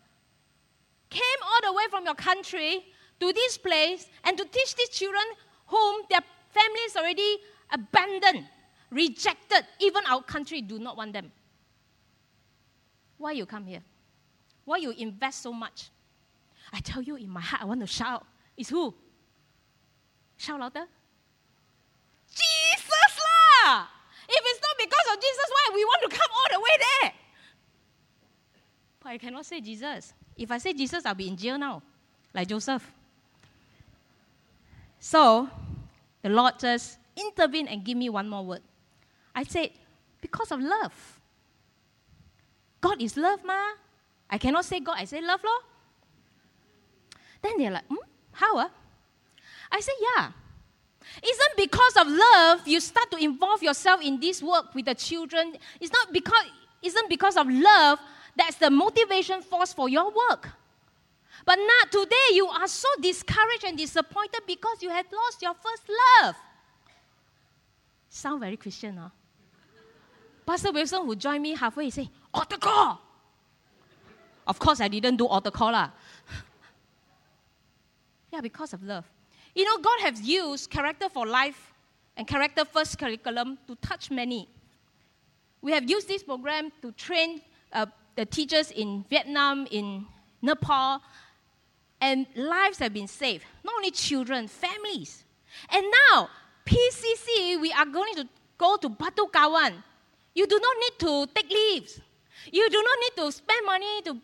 Came 1.09 1.41
all 1.43 1.71
the 1.71 1.73
way 1.73 1.83
from 1.89 2.05
your 2.05 2.15
country 2.15 2.83
to 3.19 3.31
this 3.31 3.57
place 3.57 4.07
and 4.23 4.37
to 4.37 4.43
teach 4.45 4.75
these 4.75 4.89
children 4.89 5.23
whom 5.67 6.03
their 6.09 6.21
families 6.49 6.95
already 6.97 7.37
abandoned, 7.71 8.45
rejected. 8.91 9.65
Even 9.79 10.03
our 10.07 10.21
country 10.21 10.61
do 10.61 10.79
not 10.79 10.97
want 10.97 11.13
them. 11.13 11.31
Why 13.17 13.31
you 13.31 13.45
come 13.45 13.65
here? 13.65 13.81
Why 14.65 14.77
you 14.77 14.91
invest 14.91 15.41
so 15.41 15.53
much? 15.53 15.89
I 16.73 16.79
tell 16.79 17.01
you, 17.01 17.15
in 17.15 17.29
my 17.29 17.41
heart, 17.41 17.61
I 17.61 17.65
want 17.65 17.81
to 17.81 17.87
shout. 17.87 18.25
It's 18.57 18.69
who? 18.69 18.93
Shout 20.37 20.59
louder. 20.59 20.85
Jesus 22.29 23.13
lah! 23.63 23.87
If 24.27 24.41
it's 24.43 24.59
because 24.95 25.17
of 25.17 25.21
Jesus, 25.21 25.45
why 25.49 25.71
we 25.73 25.85
want 25.85 26.01
to 26.11 26.17
come 26.17 26.27
all 26.31 26.59
the 26.59 26.59
way 26.59 26.77
there? 26.79 27.13
But 29.01 29.09
I 29.09 29.17
cannot 29.17 29.45
say 29.45 29.61
Jesus. 29.61 30.13
If 30.37 30.51
I 30.51 30.57
say 30.57 30.73
Jesus, 30.73 31.05
I'll 31.05 31.15
be 31.15 31.27
in 31.27 31.37
jail 31.37 31.57
now, 31.57 31.81
like 32.33 32.47
Joseph. 32.47 32.91
So 34.99 35.49
the 36.21 36.29
Lord 36.29 36.59
just 36.59 36.97
intervened 37.15 37.69
and 37.69 37.83
give 37.83 37.97
me 37.97 38.09
one 38.09 38.27
more 38.27 38.43
word. 38.43 38.61
I 39.33 39.43
said, 39.43 39.71
because 40.21 40.51
of 40.51 40.59
love. 40.59 41.19
God 42.81 43.01
is 43.01 43.17
love, 43.17 43.43
ma. 43.43 43.71
I 44.29 44.37
cannot 44.37 44.65
say 44.65 44.79
God, 44.79 44.97
I 44.97 45.05
say 45.05 45.21
love, 45.21 45.41
Lord. 45.43 45.63
Then 47.41 47.57
they're 47.57 47.71
like, 47.71 47.85
hmm, 47.87 47.95
how? 48.31 48.57
Uh? 48.57 48.69
I 49.71 49.79
said, 49.79 49.95
yeah. 50.01 50.31
Isn't 51.23 51.57
because 51.57 51.97
of 51.97 52.07
love 52.07 52.67
you 52.67 52.79
start 52.79 53.09
to 53.11 53.17
involve 53.17 53.63
yourself 53.63 54.01
in 54.01 54.19
this 54.19 54.43
work 54.43 54.75
with 54.75 54.85
the 54.85 54.95
children? 54.95 55.55
It's 55.79 55.91
not 55.91 56.11
because 56.11 56.45
isn't 56.81 57.09
because 57.09 57.37
of 57.37 57.49
love 57.49 57.99
that's 58.35 58.57
the 58.57 58.69
motivation 58.69 59.41
force 59.41 59.73
for 59.73 59.89
your 59.89 60.05
work. 60.05 60.49
But 61.45 61.57
not 61.57 61.91
today 61.91 62.33
you 62.33 62.47
are 62.47 62.67
so 62.67 62.87
discouraged 63.01 63.63
and 63.65 63.77
disappointed 63.77 64.41
because 64.45 64.81
you 64.81 64.89
had 64.89 65.05
lost 65.11 65.41
your 65.41 65.53
first 65.53 65.83
love. 66.21 66.35
Sound 68.09 68.39
very 68.39 68.57
Christian, 68.57 68.97
huh? 68.97 69.09
Pastor 70.45 70.71
Wilson, 70.71 71.05
who 71.05 71.15
joined 71.15 71.43
me 71.43 71.55
halfway, 71.55 71.85
he 71.85 71.91
say, 71.91 72.09
altar 72.33 72.57
call. 72.57 73.01
Of 74.47 74.59
course, 74.59 74.79
I 74.79 74.87
didn't 74.87 75.17
do 75.17 75.25
altar 75.25 75.51
call. 75.51 75.71
Lah. 75.71 75.89
yeah, 78.31 78.41
because 78.41 78.73
of 78.73 78.83
love. 78.83 79.05
You 79.55 79.63
know, 79.63 79.77
God 79.77 79.99
has 80.01 80.21
used 80.21 80.69
Character 80.69 81.07
for 81.07 81.25
Life 81.25 81.73
and 82.17 82.27
Character 82.27 82.65
First 82.65 82.99
curriculum 82.99 83.57
to 83.67 83.75
touch 83.75 84.11
many. 84.11 84.49
We 85.61 85.71
have 85.71 85.89
used 85.89 86.09
this 86.09 86.23
program 86.23 86.73
to 86.81 86.91
train 86.91 87.41
uh, 87.71 87.85
the 88.17 88.25
teachers 88.25 88.71
in 88.71 89.05
Vietnam, 89.09 89.65
in 89.71 90.05
Nepal, 90.41 90.99
and 92.01 92.27
lives 92.35 92.79
have 92.79 92.93
been 92.93 93.07
saved. 93.07 93.45
Not 93.63 93.75
only 93.75 93.91
children, 93.91 94.49
families. 94.49 95.23
And 95.69 95.85
now, 96.11 96.29
PCC, 96.65 97.59
we 97.59 97.71
are 97.71 97.85
going 97.85 98.13
to 98.15 98.27
go 98.57 98.75
to 98.75 98.89
Batu 98.89 99.25
Kawan. 99.33 99.71
You 100.33 100.47
do 100.47 100.59
not 100.61 100.75
need 100.81 100.99
to 100.99 101.33
take 101.33 101.49
leaves. 101.49 102.01
You 102.51 102.69
do 102.69 102.83
not 102.83 102.97
need 102.99 103.23
to 103.23 103.31
spend 103.31 103.65
money 103.65 104.01
to 104.03 104.17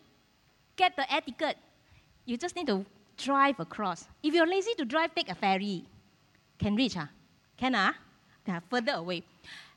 get 0.76 0.94
the 0.94 1.10
etiquette. 1.10 1.56
You 2.26 2.36
just 2.36 2.54
need 2.54 2.66
to 2.66 2.84
drive 3.16 3.60
across. 3.60 4.06
If 4.22 4.34
you're 4.34 4.46
lazy 4.46 4.74
to 4.78 4.84
drive, 4.84 5.14
take 5.14 5.28
a 5.28 5.34
ferry. 5.34 5.84
Can 6.58 6.76
reach, 6.76 6.94
huh? 6.94 7.06
Can, 7.56 7.74
ah? 7.74 7.92
Huh? 8.48 8.58
further 8.68 8.94
away. 8.94 9.22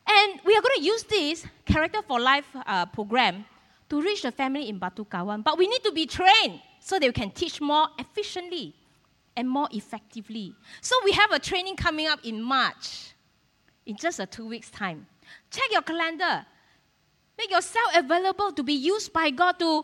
And 0.07 0.39
we 0.43 0.55
are 0.55 0.61
going 0.61 0.77
to 0.77 0.83
use 0.83 1.03
this 1.03 1.45
Character 1.65 2.01
for 2.01 2.19
Life 2.19 2.47
uh, 2.65 2.87
program 2.87 3.45
to 3.89 4.01
reach 4.01 4.23
the 4.23 4.31
family 4.31 4.69
in 4.69 4.79
Batu 4.79 5.05
Kawan. 5.05 5.43
But 5.43 5.57
we 5.57 5.67
need 5.67 5.83
to 5.83 5.91
be 5.91 6.07
trained 6.07 6.61
so 6.79 6.97
we 6.99 7.11
can 7.11 7.31
teach 7.31 7.61
more 7.61 7.87
efficiently 7.99 8.73
and 9.35 9.49
more 9.49 9.67
effectively. 9.71 10.55
So 10.81 10.95
we 11.03 11.11
have 11.11 11.31
a 11.31 11.39
training 11.39 11.75
coming 11.75 12.07
up 12.07 12.19
in 12.23 12.41
March, 12.41 13.13
in 13.85 13.95
just 13.95 14.19
a 14.19 14.25
two 14.25 14.47
weeks' 14.47 14.69
time. 14.69 15.05
Check 15.51 15.65
your 15.71 15.81
calendar. 15.81 16.45
Make 17.37 17.51
yourself 17.51 17.91
available 17.95 18.51
to 18.53 18.63
be 18.63 18.73
used 18.73 19.11
by 19.11 19.29
God 19.29 19.59
to 19.59 19.83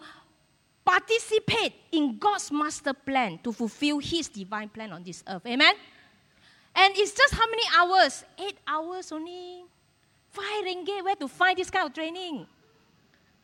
participate 0.84 1.74
in 1.91 2.17
God's 2.17 2.52
master 2.52 2.94
plan 2.94 3.39
to 3.44 3.52
fulfill 3.52 4.00
His 4.00 4.28
divine 4.28 4.70
plan 4.70 4.91
on 4.91 5.04
this 5.04 5.24
earth. 5.28 5.46
Amen? 5.46 5.76
And 6.76 6.94
it's 6.96 7.13
just 7.13 7.34
how 7.34 7.46
many 7.50 7.63
hours? 7.78 8.24
Eight 8.39 8.58
hours 8.67 9.12
only. 9.12 9.63
Five 10.30 10.63
ringgit. 10.63 11.04
Where 11.04 11.15
to 11.15 11.28
find 11.28 11.58
this 11.58 11.70
kind 11.70 11.88
of 11.88 11.94
training? 11.94 12.46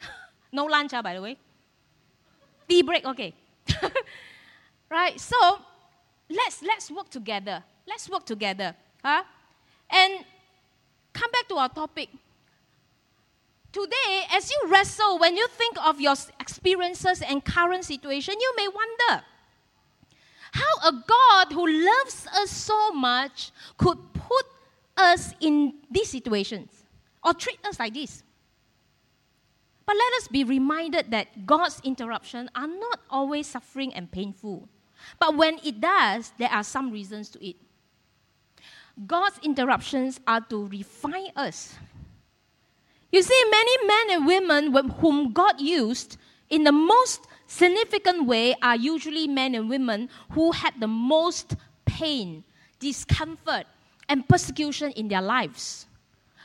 no 0.51 0.65
lunch, 0.65 0.93
uh, 0.93 1.01
by 1.01 1.13
the 1.13 1.21
way. 1.21 1.37
Tea 2.67 2.81
break, 2.81 3.05
okay. 3.05 3.33
right, 4.89 5.19
so 5.19 5.59
let's 6.29 6.61
let's 6.61 6.91
work 6.91 7.09
together. 7.09 7.63
Let's 7.87 8.09
work 8.09 8.25
together. 8.25 8.75
Huh? 9.03 9.23
And 9.89 10.25
come 11.13 11.31
back 11.31 11.47
to 11.49 11.55
our 11.55 11.69
topic. 11.69 12.09
Today, 13.71 14.23
as 14.31 14.49
you 14.49 14.69
wrestle, 14.69 15.19
when 15.19 15.35
you 15.35 15.47
think 15.49 15.77
of 15.85 15.99
your 15.99 16.15
experiences 16.39 17.21
and 17.21 17.43
current 17.43 17.83
situation, 17.83 18.35
you 18.39 18.53
may 18.57 18.67
wonder 18.67 19.23
how 20.51 20.89
a 20.89 21.03
God 21.07 21.51
who 21.51 21.67
loves 21.67 22.27
us 22.27 22.49
so 22.49 22.91
much 22.91 23.51
could 23.77 23.97
put 24.13 24.45
us 24.95 25.33
in 25.39 25.73
these 25.91 26.09
situations 26.09 26.69
or 27.23 27.33
treat 27.33 27.59
us 27.65 27.79
like 27.79 27.93
this. 27.93 28.23
But 29.85 29.95
let 29.95 30.13
us 30.21 30.27
be 30.27 30.43
reminded 30.43 31.11
that 31.11 31.45
God's 31.45 31.79
interruptions 31.83 32.49
are 32.55 32.67
not 32.67 32.99
always 33.09 33.47
suffering 33.47 33.93
and 33.93 34.11
painful. 34.11 34.67
But 35.19 35.37
when 35.37 35.59
it 35.63 35.79
does, 35.79 36.33
there 36.37 36.49
are 36.49 36.63
some 36.63 36.91
reasons 36.91 37.29
to 37.29 37.47
it. 37.47 37.55
God's 39.05 39.39
interruptions 39.43 40.19
are 40.27 40.41
to 40.49 40.67
refine 40.67 41.31
us 41.35 41.75
you 43.17 43.23
see, 43.23 43.43
many 43.49 43.87
men 43.87 44.05
and 44.11 44.27
women 44.27 44.89
whom 44.99 45.33
God 45.33 45.59
used 45.59 46.17
in 46.51 46.63
the 46.63 46.71
most 46.71 47.21
significant 47.47 48.27
way 48.27 48.53
are 48.61 48.75
usually 48.75 49.27
men 49.27 49.55
and 49.55 49.67
women 49.67 50.07
who 50.33 50.51
had 50.51 50.75
the 50.79 50.85
most 50.87 51.55
pain, 51.85 52.43
discomfort, 52.79 53.65
and 54.07 54.27
persecution 54.29 54.91
in 54.91 55.07
their 55.07 55.23
lives. 55.23 55.87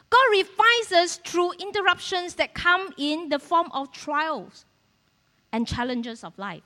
God 0.09 0.25
refines 0.31 0.93
us 0.93 1.17
through 1.19 1.53
interruptions 1.61 2.37
that 2.37 2.55
come 2.55 2.95
in 2.97 3.29
the 3.29 3.39
form 3.39 3.69
of 3.73 3.93
trials 3.93 4.65
and 5.53 5.69
challenges 5.69 6.25
of 6.25 6.39
life. 6.39 6.63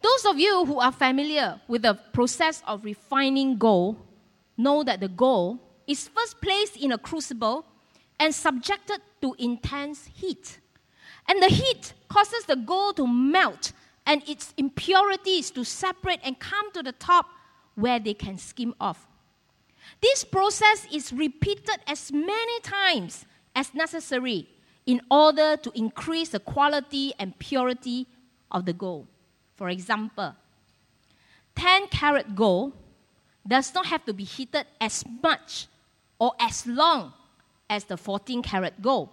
Those 0.00 0.24
of 0.24 0.38
you 0.38 0.64
who 0.64 0.80
are 0.80 0.92
familiar 0.92 1.60
with 1.68 1.82
the 1.82 1.94
process 2.14 2.62
of 2.66 2.86
refining 2.86 3.58
gold 3.58 3.96
know 4.56 4.82
that 4.82 5.00
the 5.00 5.08
gold 5.08 5.58
is 5.86 6.08
first 6.08 6.40
placed 6.40 6.78
in 6.78 6.92
a 6.92 6.98
crucible 6.98 7.66
and 8.18 8.34
subjected 8.34 9.00
to 9.20 9.34
intense 9.38 10.08
heat. 10.14 10.58
And 11.28 11.42
the 11.42 11.48
heat 11.48 11.92
causes 12.08 12.44
the 12.44 12.56
gold 12.56 12.96
to 12.96 13.06
melt 13.06 13.72
and 14.06 14.22
its 14.28 14.54
impurities 14.56 15.50
to 15.50 15.64
separate 15.64 16.20
and 16.22 16.38
come 16.38 16.72
to 16.72 16.82
the 16.82 16.92
top 16.92 17.26
where 17.74 17.98
they 17.98 18.14
can 18.14 18.38
skim 18.38 18.74
off. 18.80 19.06
This 20.00 20.24
process 20.24 20.86
is 20.92 21.12
repeated 21.12 21.78
as 21.86 22.12
many 22.12 22.60
times 22.60 23.26
as 23.54 23.74
necessary 23.74 24.48
in 24.84 25.00
order 25.10 25.56
to 25.56 25.72
increase 25.74 26.30
the 26.30 26.40
quality 26.40 27.12
and 27.18 27.38
purity 27.38 28.06
of 28.50 28.64
the 28.64 28.72
gold. 28.72 29.06
For 29.56 29.68
example, 29.68 30.34
10 31.56 31.88
carat 31.88 32.36
gold 32.36 32.72
does 33.46 33.74
not 33.74 33.86
have 33.86 34.04
to 34.04 34.12
be 34.12 34.24
heated 34.24 34.66
as 34.80 35.04
much 35.22 35.66
or 36.18 36.32
as 36.38 36.66
long 36.66 37.12
as 37.68 37.84
the 37.84 37.96
14 37.96 38.42
karat 38.42 38.80
gold. 38.80 39.10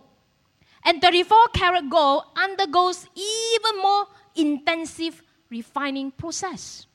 And 0.85 1.01
34 1.01 1.37
karat 1.53 1.89
gold 1.89 2.23
undergoes 2.35 3.07
even 3.15 3.81
more 3.81 4.05
intensive 4.35 5.21
refining 5.49 6.11
process. 6.11 6.85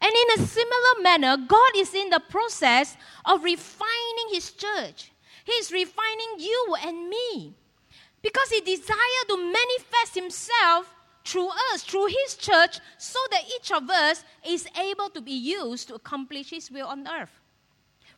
And 0.00 0.12
in 0.12 0.42
a 0.42 0.46
similar 0.46 1.02
manner, 1.02 1.36
God 1.36 1.72
is 1.76 1.94
in 1.94 2.08
the 2.10 2.22
process 2.28 2.96
of 3.24 3.44
refining 3.44 4.28
His 4.32 4.50
church. 4.52 5.12
He's 5.44 5.70
refining 5.70 6.38
you 6.38 6.76
and 6.84 7.08
me 7.08 7.54
because 8.22 8.50
He 8.50 8.60
desires 8.60 9.24
to 9.28 9.36
manifest 9.36 10.14
Himself 10.14 10.94
through 11.24 11.50
us, 11.72 11.84
through 11.84 12.06
His 12.06 12.36
church, 12.36 12.80
so 12.96 13.18
that 13.30 13.44
each 13.56 13.70
of 13.72 13.88
us 13.90 14.24
is 14.46 14.66
able 14.78 15.10
to 15.10 15.20
be 15.20 15.32
used 15.32 15.88
to 15.88 15.94
accomplish 15.94 16.50
His 16.50 16.70
will 16.70 16.86
on 16.86 17.06
earth. 17.06 17.39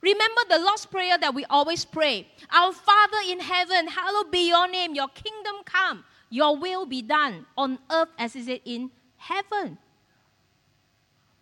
Remember 0.03 0.41
the 0.49 0.59
Lord's 0.59 0.85
Prayer 0.85 1.17
that 1.17 1.33
we 1.33 1.45
always 1.45 1.85
pray 1.85 2.27
Our 2.51 2.73
Father 2.73 3.19
in 3.29 3.41
heaven, 3.41 3.87
hallowed 3.87 4.31
be 4.31 4.49
your 4.49 4.69
name, 4.69 4.95
your 4.95 5.09
kingdom 5.09 5.63
come, 5.65 6.05
your 6.29 6.57
will 6.57 6.87
be 6.87 7.03
done 7.03 7.47
on 7.57 7.79
earth 7.91 8.09
as 8.19 8.35
is 8.35 8.49
it 8.49 8.63
is 8.65 8.75
in 8.75 8.91
heaven. 9.17 9.79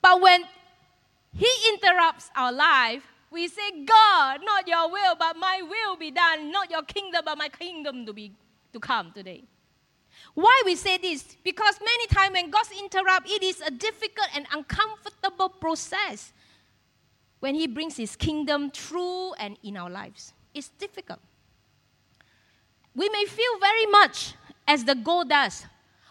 But 0.03 0.20
when 0.20 0.44
He 1.33 1.51
interrupts 1.73 2.31
our 2.37 2.53
life, 2.53 3.03
we 3.31 3.49
say, 3.49 3.85
God, 3.85 4.40
not 4.44 4.66
your 4.66 4.90
will, 4.90 5.14
but 5.18 5.37
my 5.37 5.62
will 5.62 5.96
be 5.96 6.11
done, 6.11 6.51
not 6.51 6.70
your 6.70 6.83
kingdom, 6.83 7.23
but 7.25 7.38
my 7.38 7.49
kingdom 7.49 8.05
to 8.05 8.12
be 8.12 8.33
to 8.73 8.81
come 8.81 9.12
today. 9.12 9.44
Why 10.35 10.62
we 10.64 10.77
say 10.77 10.99
this? 10.99 11.37
Because 11.44 11.79
many 11.81 12.07
times 12.09 12.35
when 12.35 12.51
God 12.51 12.66
interrupts, 12.79 13.33
it 13.33 13.42
is 13.42 13.61
a 13.61 13.70
difficult 13.70 14.29
and 14.35 14.46
uncomfortable 14.53 15.49
process 15.49 16.33
when 17.40 17.55
He 17.55 17.66
brings 17.66 17.96
His 17.96 18.16
kingdom 18.16 18.70
through 18.70 19.33
and 19.35 19.59
in 19.62 19.76
our 19.76 19.90
lives. 19.90 20.33
It's 20.55 20.68
difficult. 20.68 21.20
We 22.94 23.09
may 23.09 23.24
feel 23.24 23.59
very 23.59 23.87
much 23.87 24.35
as 24.66 24.85
the 24.85 24.94
gold 24.94 25.29
does 25.29 25.66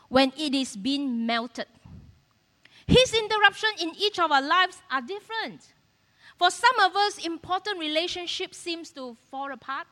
when 0.10 0.34
it 0.38 0.54
is 0.54 0.76
being 0.76 1.26
melted. 1.26 1.68
His 2.88 3.14
interruption 3.14 3.70
in 3.80 3.92
each 3.98 4.18
of 4.20 4.32
our 4.32 4.42
lives 4.42 4.82
are 4.90 5.02
different. 5.02 5.62
For 6.38 6.50
some 6.50 6.80
of 6.80 6.96
us, 6.96 7.24
important 7.24 7.80
relationships 7.80 8.58
seems 8.58 8.90
to 8.92 9.16
fall 9.30 9.52
apart. 9.52 9.86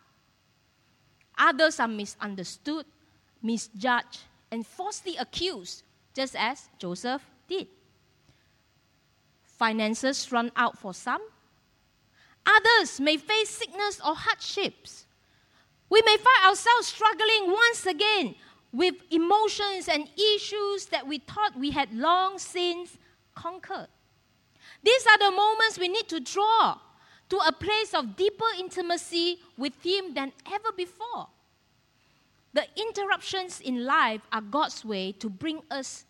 Others 1.38 1.80
are 1.80 1.88
misunderstood, 1.88 2.86
misjudged, 3.44 4.22
and 4.50 4.66
falsely 4.66 5.18
accused, 5.18 5.84
just 6.16 6.36
as 6.36 6.70
Joseph 6.80 7.22
did. 7.48 7.68
Finances 9.58 10.32
run 10.32 10.52
out 10.56 10.78
for 10.78 10.94
some. 10.94 11.22
Others 12.46 13.00
may 13.00 13.18
face 13.18 13.50
sickness 13.50 14.00
or 14.06 14.16
hardships. 14.16 15.06
We 15.90 16.02
may 16.06 16.18
find 16.18 16.48
ourselves 16.48 16.88
struggling 16.88 17.52
once 17.52 17.86
again 17.86 18.36
with 18.72 18.96
emotions 19.10 19.88
and 19.88 20.08
issues 20.36 20.86
that 20.88 21.08
we 21.08 21.20
thought 21.20 21.58
we 21.58 21.72
had 21.72 21.94
long 21.94 22.38
since 22.38 22.98
conquered. 23.36 23.88
These 24.84 25.06
are 25.08 25.18
the 25.18 25.32
moments 25.32 25.80
we 25.80 25.88
need 25.88 26.08
to 26.10 26.20
draw 26.20 26.78
to 27.30 27.38
a 27.38 27.52
place 27.52 27.94
of 27.94 28.16
deeper 28.16 28.46
intimacy 28.60 29.40
with 29.58 29.74
Him 29.84 30.14
than 30.14 30.32
ever 30.52 30.72
before. 30.76 31.28
The 32.54 32.66
interruptions 32.76 33.60
in 33.60 33.86
life 33.86 34.22
are 34.32 34.42
God's 34.42 34.86
way 34.86 35.12
to 35.14 35.30
bring 35.30 35.62
us, 35.70 36.06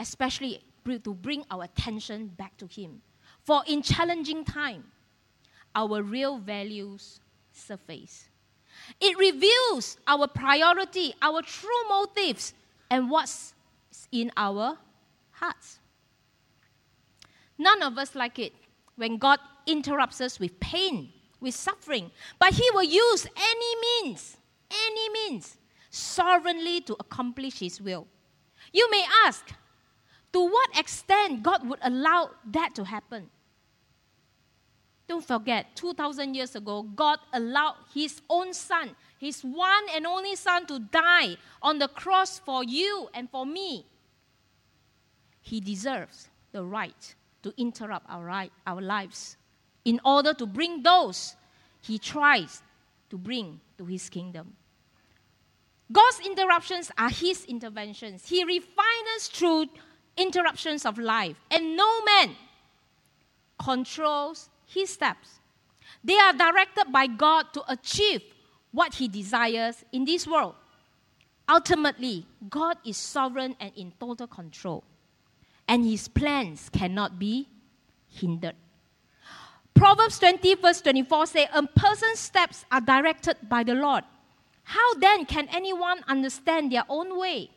especially 0.00 0.62
to 0.96 1.12
bring 1.12 1.44
our 1.50 1.64
attention 1.64 2.28
back 2.28 2.56
to 2.58 2.66
Him. 2.66 3.02
For 3.42 3.62
in 3.66 3.82
challenging 3.82 4.44
time, 4.44 4.84
our 5.74 6.02
real 6.02 6.38
values 6.38 7.20
surface. 7.52 8.28
It 9.00 9.18
reveals 9.18 9.98
our 10.06 10.26
priority, 10.28 11.14
our 11.20 11.42
true 11.42 11.88
motives, 11.88 12.54
and 12.90 13.10
what's 13.10 13.54
in 14.12 14.30
our 14.36 14.78
hearts. 15.32 15.78
None 17.58 17.82
of 17.82 17.98
us 17.98 18.14
like 18.14 18.38
it 18.38 18.52
when 18.96 19.18
God 19.18 19.40
interrupts 19.66 20.20
us 20.20 20.40
with 20.40 20.58
pain, 20.60 21.10
with 21.40 21.54
suffering, 21.54 22.10
but 22.38 22.54
He 22.54 22.68
will 22.72 22.84
use 22.84 23.26
any 23.36 24.02
means, 24.04 24.36
any 24.70 25.08
means, 25.10 25.58
sovereignly 25.90 26.80
to 26.82 26.94
accomplish 27.00 27.58
His 27.58 27.80
will. 27.80 28.06
You 28.72 28.90
may 28.90 29.04
ask, 29.24 29.52
to 30.32 30.40
what 30.40 30.78
extent 30.78 31.42
God 31.42 31.68
would 31.68 31.78
allow 31.82 32.30
that 32.50 32.74
to 32.74 32.84
happen? 32.84 33.30
Don't 35.08 35.24
forget, 35.24 35.74
2,000 35.74 36.34
years 36.34 36.54
ago, 36.54 36.82
God 36.82 37.18
allowed 37.32 37.76
His 37.94 38.20
own 38.28 38.52
Son, 38.52 38.94
His 39.18 39.40
one 39.40 39.84
and 39.94 40.06
only 40.06 40.36
Son, 40.36 40.66
to 40.66 40.78
die 40.78 41.36
on 41.62 41.78
the 41.78 41.88
cross 41.88 42.38
for 42.38 42.62
you 42.62 43.08
and 43.14 43.30
for 43.30 43.46
me. 43.46 43.86
He 45.40 45.60
deserves 45.60 46.28
the 46.52 46.62
right 46.62 47.14
to 47.42 47.54
interrupt 47.56 48.04
our, 48.10 48.22
right, 48.22 48.52
our 48.66 48.82
lives 48.82 49.38
in 49.86 49.98
order 50.04 50.34
to 50.34 50.44
bring 50.44 50.82
those 50.82 51.36
He 51.80 51.98
tries 51.98 52.62
to 53.08 53.16
bring 53.16 53.60
to 53.78 53.86
His 53.86 54.10
kingdom. 54.10 54.52
God's 55.90 56.20
interruptions 56.20 56.90
are 56.98 57.08
His 57.08 57.46
interventions. 57.46 58.28
He 58.28 58.44
refines 58.44 59.28
through 59.32 59.68
interruptions 60.18 60.84
of 60.84 60.98
life, 60.98 61.36
and 61.50 61.76
no 61.76 62.04
man 62.04 62.36
controls 63.62 64.48
his 64.66 64.90
steps. 64.90 65.40
They 66.04 66.18
are 66.18 66.32
directed 66.32 66.92
by 66.92 67.06
God 67.06 67.52
to 67.54 67.72
achieve 67.72 68.22
what 68.72 68.94
he 68.94 69.08
desires 69.08 69.84
in 69.92 70.04
this 70.04 70.26
world. 70.26 70.54
Ultimately, 71.48 72.26
God 72.50 72.76
is 72.84 72.96
sovereign 72.96 73.56
and 73.58 73.72
in 73.74 73.92
total 73.98 74.26
control, 74.26 74.84
and 75.66 75.84
his 75.84 76.08
plans 76.08 76.68
cannot 76.70 77.18
be 77.18 77.48
hindered. 78.08 78.54
Proverbs 79.74 80.18
20, 80.18 80.56
verse 80.56 80.80
24 80.80 81.26
say, 81.26 81.48
A 81.52 81.62
person's 81.62 82.18
steps 82.18 82.64
are 82.70 82.80
directed 82.80 83.36
by 83.48 83.62
the 83.62 83.74
Lord. 83.74 84.04
How 84.64 84.94
then 84.94 85.24
can 85.24 85.48
anyone 85.50 86.00
understand 86.08 86.72
their 86.72 86.84
own 86.88 87.18
way? 87.18 87.50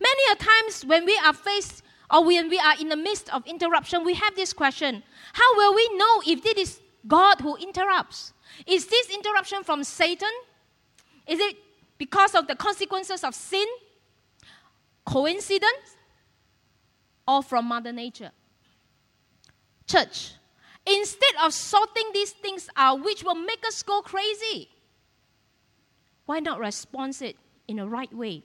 Many 0.00 0.22
a 0.32 0.36
times 0.36 0.84
when 0.84 1.04
we 1.04 1.18
are 1.24 1.32
faced 1.32 1.82
or 2.10 2.24
when 2.24 2.48
we 2.48 2.58
are 2.58 2.74
in 2.78 2.88
the 2.88 2.96
midst 2.96 3.32
of 3.34 3.46
interruption, 3.46 4.04
we 4.04 4.14
have 4.14 4.36
this 4.36 4.52
question 4.52 5.02
How 5.32 5.56
will 5.56 5.74
we 5.74 5.88
know 5.96 6.22
if 6.26 6.44
it 6.44 6.58
is 6.58 6.80
God 7.06 7.40
who 7.40 7.56
interrupts? 7.56 8.32
Is 8.66 8.86
this 8.86 9.08
interruption 9.10 9.64
from 9.64 9.82
Satan? 9.84 10.28
Is 11.26 11.40
it 11.40 11.56
because 11.98 12.34
of 12.34 12.46
the 12.46 12.56
consequences 12.56 13.24
of 13.24 13.34
sin? 13.34 13.66
Coincidence? 15.04 15.96
Or 17.26 17.42
from 17.42 17.66
Mother 17.66 17.92
Nature? 17.92 18.32
Church, 19.86 20.32
instead 20.86 21.34
of 21.42 21.52
sorting 21.52 22.10
these 22.12 22.32
things 22.32 22.68
out, 22.76 23.04
which 23.04 23.24
will 23.24 23.34
make 23.34 23.64
us 23.66 23.82
go 23.82 24.02
crazy, 24.02 24.68
why 26.26 26.40
not 26.40 26.58
respond 26.58 27.20
it 27.22 27.36
in 27.68 27.76
the 27.76 27.86
right 27.86 28.12
way? 28.12 28.42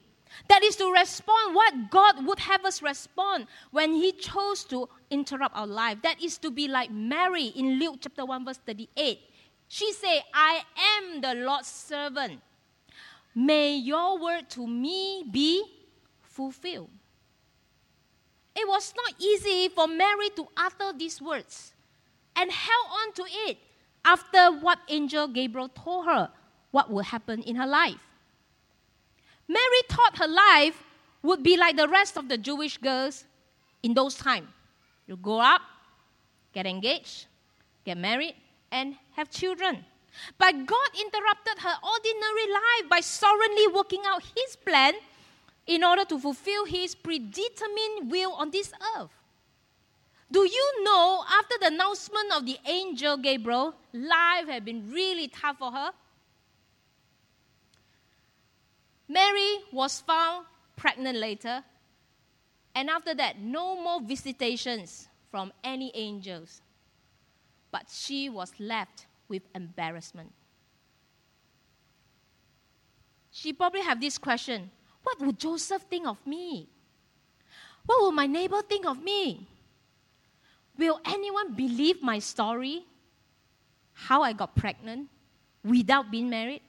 That 0.50 0.64
is 0.64 0.76
to 0.78 0.92
respond 0.92 1.56
what 1.56 1.90
God 1.90 2.26
would 2.26 2.40
have 2.40 2.66
us 2.66 2.82
respond 2.82 3.48
when 3.72 3.94
He 3.94 4.12
chose 4.12 4.64
to 4.66 4.90
interrupt 5.10 5.56
our 5.56 5.68
life. 5.68 6.00
That 6.04 6.22
is 6.24 6.38
to 6.40 6.52
be 6.52 6.68
like 6.68 6.92
Mary 6.92 7.46
in 7.56 7.80
Luke 7.80 7.98
chapter 8.02 8.26
1, 8.26 8.46
verse 8.46 8.60
38. 8.66 9.20
She 9.68 9.92
said, 9.94 10.22
I 10.34 10.62
am 11.00 11.22
the 11.22 11.34
Lord's 11.36 11.68
servant. 11.68 12.42
May 13.36 13.76
your 13.76 14.20
word 14.20 14.50
to 14.52 14.66
me 14.66 15.24
be 15.30 15.64
fulfilled. 16.22 16.90
It 18.56 18.68
was 18.68 18.94
not 18.98 19.14
easy 19.22 19.70
for 19.70 19.88
Mary 19.88 20.30
to 20.36 20.48
utter 20.58 20.98
these 20.98 21.22
words 21.22 21.74
and 22.36 22.52
held 22.52 22.88
on 22.90 23.14
to 23.14 23.24
it 23.50 23.58
after 24.04 24.52
what 24.60 24.80
angel 24.90 25.28
Gabriel 25.28 25.70
told 25.70 26.06
her 26.06 26.30
what 26.72 26.90
would 26.90 27.06
happen 27.06 27.44
in 27.44 27.56
her 27.56 27.68
life. 27.68 28.00
Mary 29.48 29.82
thought 29.90 30.18
her 30.18 30.28
life 30.28 30.84
would 31.24 31.44
be 31.44 31.58
like 31.58 31.78
the 31.78 31.88
rest 31.88 32.18
of 32.18 32.28
the 32.28 32.38
Jewish 32.38 32.78
girls 32.78 33.26
in 33.84 33.94
those 33.94 34.16
times. 34.16 34.48
You 35.08 35.16
grow 35.16 35.40
up, 35.40 35.62
get 36.54 36.66
engaged, 36.66 37.28
get 37.86 37.98
married, 37.98 38.36
and 38.72 38.96
have 39.16 39.32
children. 39.32 39.86
But 40.38 40.66
God 40.66 40.90
interrupted 41.00 41.60
her 41.60 41.76
ordinary 41.84 42.52
life 42.52 42.90
by 42.90 43.00
sovereignly 43.00 43.68
working 43.68 44.02
out 44.06 44.24
His 44.24 44.56
plan 44.56 44.94
in 45.66 45.84
order 45.84 46.04
to 46.06 46.20
fulfill 46.20 46.66
His 46.66 46.96
predetermined 46.96 48.12
will 48.12 48.34
on 48.34 48.52
this 48.52 48.72
earth. 48.98 49.12
Do 50.30 50.44
you 50.44 50.84
know, 50.84 51.24
after 51.40 51.56
the 51.60 51.68
announcement 51.68 52.34
of 52.34 52.46
the 52.46 52.58
angel 52.66 53.16
Gabriel, 53.16 53.76
life 53.94 54.48
had 54.50 54.66
been 54.66 54.92
really 54.92 55.30
tough 55.30 55.58
for 55.58 55.72
her? 55.72 55.92
Mary 59.08 59.64
was 59.72 60.02
found 60.02 60.46
pregnant 60.76 61.18
later, 61.18 61.64
and 62.76 62.90
after 62.90 63.16
that, 63.16 63.40
no 63.40 63.82
more 63.82 64.02
visitations 64.02 65.08
from 65.32 65.52
any 65.64 65.92
angels. 65.96 66.62
But 67.72 67.90
she 67.90 68.30
was 68.30 68.52
left 68.60 69.08
with 69.28 69.44
embarrassment. 69.56 70.32
She 73.32 73.54
probably 73.54 73.82
have 73.82 74.02
this 74.02 74.18
question 74.18 74.72
What 75.04 75.20
would 75.22 75.40
Joseph 75.40 75.84
think 75.84 76.08
of 76.08 76.18
me? 76.26 76.68
What 77.86 78.02
will 78.02 78.12
my 78.12 78.28
neighbor 78.28 78.62
think 78.62 78.86
of 78.86 79.02
me? 79.02 79.48
Will 80.78 81.00
anyone 81.06 81.54
believe 81.54 82.04
my 82.04 82.20
story? 82.20 82.86
How 83.94 84.22
I 84.22 84.34
got 84.34 84.56
pregnant 84.56 85.10
without 85.64 86.12
being 86.12 86.30
married? 86.30 86.62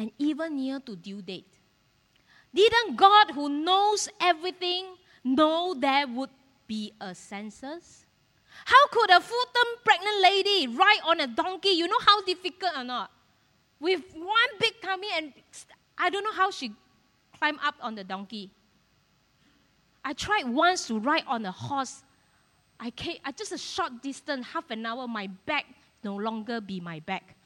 And 0.00 0.10
even 0.16 0.56
near 0.56 0.80
to 0.80 0.96
due 0.96 1.20
date. 1.20 1.60
Didn't 2.54 2.96
God, 2.96 3.32
who 3.32 3.50
knows 3.50 4.08
everything, 4.18 4.96
know 5.22 5.74
there 5.78 6.08
would 6.08 6.30
be 6.66 6.92
a 6.98 7.14
census? 7.14 8.06
How 8.64 8.88
could 8.88 9.10
a 9.10 9.20
full 9.20 9.44
term 9.54 9.70
pregnant 9.84 10.22
lady 10.22 10.68
ride 10.68 11.00
on 11.04 11.20
a 11.20 11.26
donkey? 11.26 11.76
You 11.76 11.86
know 11.86 12.00
how 12.00 12.24
difficult 12.24 12.72
or 12.78 12.84
not? 12.84 13.10
With 13.78 14.00
one 14.14 14.50
big 14.58 14.72
tummy, 14.82 15.08
and 15.16 15.34
I 15.98 16.08
don't 16.08 16.24
know 16.24 16.32
how 16.32 16.50
she 16.50 16.72
climbed 17.38 17.58
up 17.62 17.74
on 17.82 17.94
the 17.94 18.04
donkey. 18.04 18.50
I 20.02 20.14
tried 20.14 20.48
once 20.48 20.86
to 20.86 20.98
ride 20.98 21.24
on 21.26 21.44
a 21.44 21.52
horse. 21.52 22.02
I, 22.80 22.90
came, 22.90 23.18
just 23.36 23.52
a 23.52 23.58
short 23.58 24.00
distance, 24.02 24.46
half 24.46 24.70
an 24.70 24.86
hour, 24.86 25.06
my 25.06 25.26
back 25.44 25.66
no 26.02 26.16
longer 26.16 26.62
be 26.62 26.80
my 26.80 27.00
back. 27.00 27.36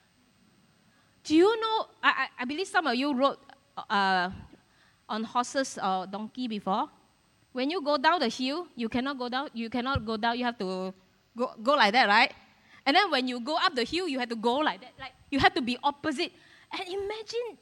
Do 1.24 1.34
you 1.34 1.60
know? 1.60 1.88
I, 2.02 2.28
I 2.38 2.44
believe 2.44 2.68
some 2.68 2.86
of 2.86 2.94
you 2.94 3.16
rode 3.16 3.38
uh, 3.88 4.30
on 5.08 5.24
horses 5.24 5.78
or 5.82 6.06
donkey 6.06 6.48
before. 6.48 6.88
When 7.52 7.70
you 7.70 7.80
go 7.80 7.96
down 7.96 8.20
the 8.20 8.28
hill, 8.28 8.66
you 8.76 8.88
cannot 8.88 9.18
go 9.18 9.28
down. 9.28 9.48
You 9.54 9.70
cannot 9.70 10.04
go 10.04 10.16
down. 10.16 10.38
You 10.38 10.44
have 10.44 10.58
to 10.58 10.92
go, 11.36 11.54
go 11.62 11.72
like 11.74 11.92
that, 11.92 12.08
right? 12.08 12.32
And 12.84 12.94
then 12.94 13.10
when 13.10 13.26
you 13.26 13.40
go 13.40 13.56
up 13.56 13.74
the 13.74 13.84
hill, 13.84 14.06
you 14.06 14.18
have 14.18 14.28
to 14.28 14.36
go 14.36 14.56
like 14.56 14.80
that. 14.82 14.92
Like 15.00 15.12
you 15.30 15.38
have 15.38 15.54
to 15.54 15.62
be 15.62 15.78
opposite. 15.82 16.32
And 16.70 16.82
imagine, 16.88 17.56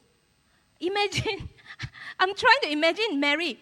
imagine. 0.81 1.49
I'm 2.19 2.35
trying 2.35 2.61
to 2.63 2.71
imagine 2.71 3.19
Mary. 3.19 3.57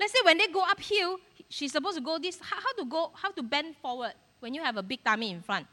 Let's 0.00 0.12
say 0.12 0.20
when 0.24 0.38
they 0.38 0.48
go 0.48 0.62
uphill, 0.62 1.18
she's 1.48 1.72
supposed 1.72 1.98
to 1.98 2.02
go 2.02 2.18
this. 2.18 2.38
How, 2.40 2.56
how 2.56 2.72
to 2.78 2.84
go? 2.88 3.10
How 3.14 3.30
to 3.32 3.42
bend 3.42 3.76
forward 3.82 4.14
when 4.40 4.54
you 4.54 4.62
have 4.62 4.78
a 4.78 4.82
big 4.82 5.04
tummy 5.04 5.30
in 5.30 5.42
front, 5.42 5.66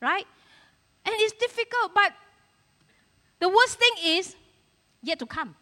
right? 0.00 0.26
And 1.04 1.14
it's 1.18 1.32
difficult, 1.32 1.92
but 1.94 2.12
The 3.42 3.48
worst 3.48 3.76
thing 3.76 3.90
is 4.04 4.36
yet 5.02 5.18
to 5.18 5.26
come. 5.26 5.56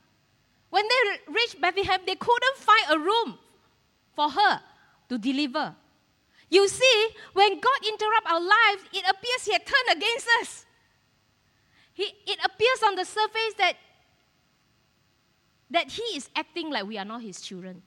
When 0.69 0.85
they 0.87 1.33
reached 1.33 1.59
Bethlehem, 1.63 2.01
they 2.05 2.15
couldn't 2.15 2.57
find 2.59 2.85
a 2.91 2.99
room 2.99 3.39
for 4.15 4.29
her 4.29 4.61
to 5.09 5.17
deliver. 5.17 5.75
You 6.51 6.69
see, 6.69 7.09
when 7.33 7.59
God 7.59 7.81
interrupts 7.89 8.31
our 8.31 8.41
lives, 8.41 8.83
it 8.93 9.03
appears 9.09 9.45
He 9.47 9.53
had 9.55 9.65
turned 9.65 9.97
against 9.97 10.27
us. 10.43 10.67
He, 11.95 12.03
it 12.27 12.39
appears 12.45 12.83
on 12.87 12.97
the 12.97 13.05
surface 13.07 13.55
that, 13.57 13.73
that 15.71 15.91
He 15.91 16.03
is 16.19 16.29
acting 16.37 16.71
like 16.71 16.85
we 16.85 16.99
are 16.99 17.07
not 17.07 17.23
His 17.23 17.41
children. 17.41 17.81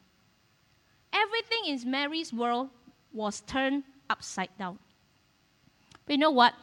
Everything 1.13 1.65
in 1.67 1.91
Mary's 1.91 2.33
world 2.33 2.71
was 3.11 3.41
turned 3.41 3.83
upside 4.09 4.57
down. 4.57 4.79
But 6.07 6.13
you 6.13 6.17
know 6.17 6.31
what? 6.31 6.55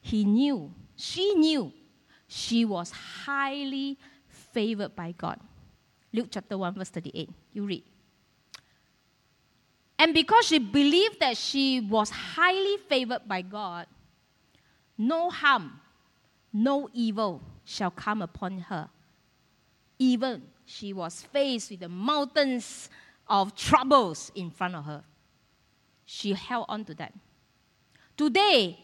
He 0.00 0.24
knew, 0.24 0.72
she 0.94 1.34
knew, 1.34 1.72
she 2.34 2.64
was 2.64 2.90
highly 2.90 3.96
favored 4.26 4.96
by 4.96 5.12
God. 5.12 5.38
Luke 6.12 6.26
chapter 6.32 6.58
1, 6.58 6.74
verse 6.74 6.90
38. 6.90 7.30
You 7.52 7.64
read. 7.64 7.84
And 10.00 10.12
because 10.12 10.46
she 10.46 10.58
believed 10.58 11.20
that 11.20 11.36
she 11.36 11.78
was 11.78 12.10
highly 12.10 12.76
favored 12.88 13.28
by 13.28 13.42
God, 13.42 13.86
no 14.98 15.30
harm, 15.30 15.80
no 16.52 16.90
evil 16.92 17.40
shall 17.64 17.92
come 17.92 18.20
upon 18.20 18.58
her. 18.58 18.88
Even 20.00 20.42
she 20.66 20.92
was 20.92 21.22
faced 21.22 21.70
with 21.70 21.80
the 21.80 21.88
mountains 21.88 22.90
of 23.28 23.54
troubles 23.54 24.32
in 24.34 24.50
front 24.50 24.74
of 24.74 24.84
her. 24.84 25.04
She 26.04 26.32
held 26.32 26.66
on 26.68 26.84
to 26.86 26.94
that. 26.94 27.14
Today, 28.16 28.76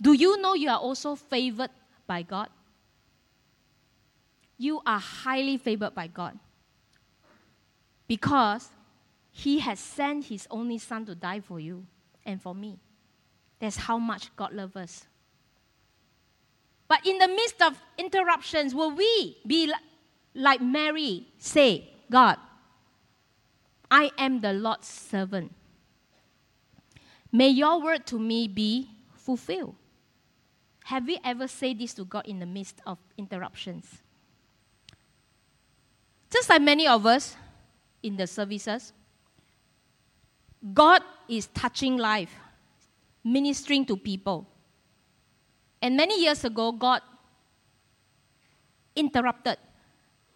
do 0.00 0.14
you 0.14 0.42
know 0.42 0.54
you 0.54 0.68
are 0.68 0.78
also 0.78 1.14
favored 1.14 1.70
by 2.08 2.22
God? 2.22 2.48
You 4.58 4.80
are 4.86 4.98
highly 4.98 5.56
favored 5.56 5.94
by 5.94 6.06
God 6.06 6.38
because 8.06 8.68
He 9.30 9.58
has 9.60 9.78
sent 9.78 10.26
His 10.26 10.46
only 10.50 10.78
Son 10.78 11.04
to 11.06 11.14
die 11.14 11.40
for 11.40 11.58
you 11.58 11.86
and 12.24 12.40
for 12.40 12.54
me. 12.54 12.78
That's 13.58 13.76
how 13.76 13.98
much 13.98 14.34
God 14.36 14.52
loves 14.52 14.76
us. 14.76 15.06
But 16.88 17.06
in 17.06 17.18
the 17.18 17.28
midst 17.28 17.62
of 17.62 17.78
interruptions, 17.96 18.74
will 18.74 18.94
we 18.94 19.38
be 19.46 19.72
like 20.34 20.60
Mary, 20.60 21.26
say, 21.38 21.88
God, 22.10 22.36
I 23.90 24.10
am 24.18 24.40
the 24.40 24.52
Lord's 24.52 24.88
servant. 24.88 25.52
May 27.30 27.48
your 27.48 27.80
word 27.80 28.06
to 28.06 28.18
me 28.18 28.48
be 28.48 28.90
fulfilled. 29.14 29.74
Have 30.84 31.06
we 31.06 31.18
ever 31.24 31.48
said 31.48 31.78
this 31.78 31.94
to 31.94 32.04
God 32.04 32.26
in 32.26 32.38
the 32.38 32.46
midst 32.46 32.80
of 32.86 32.98
interruptions? 33.16 34.01
Just 36.32 36.48
like 36.48 36.62
many 36.62 36.88
of 36.88 37.04
us 37.04 37.36
in 38.02 38.16
the 38.16 38.26
services, 38.26 38.92
God 40.72 41.02
is 41.28 41.48
touching 41.48 41.98
life, 41.98 42.34
ministering 43.22 43.84
to 43.86 43.96
people. 43.96 44.46
And 45.82 45.96
many 45.96 46.22
years 46.22 46.42
ago, 46.44 46.72
God 46.72 47.02
interrupted 48.96 49.58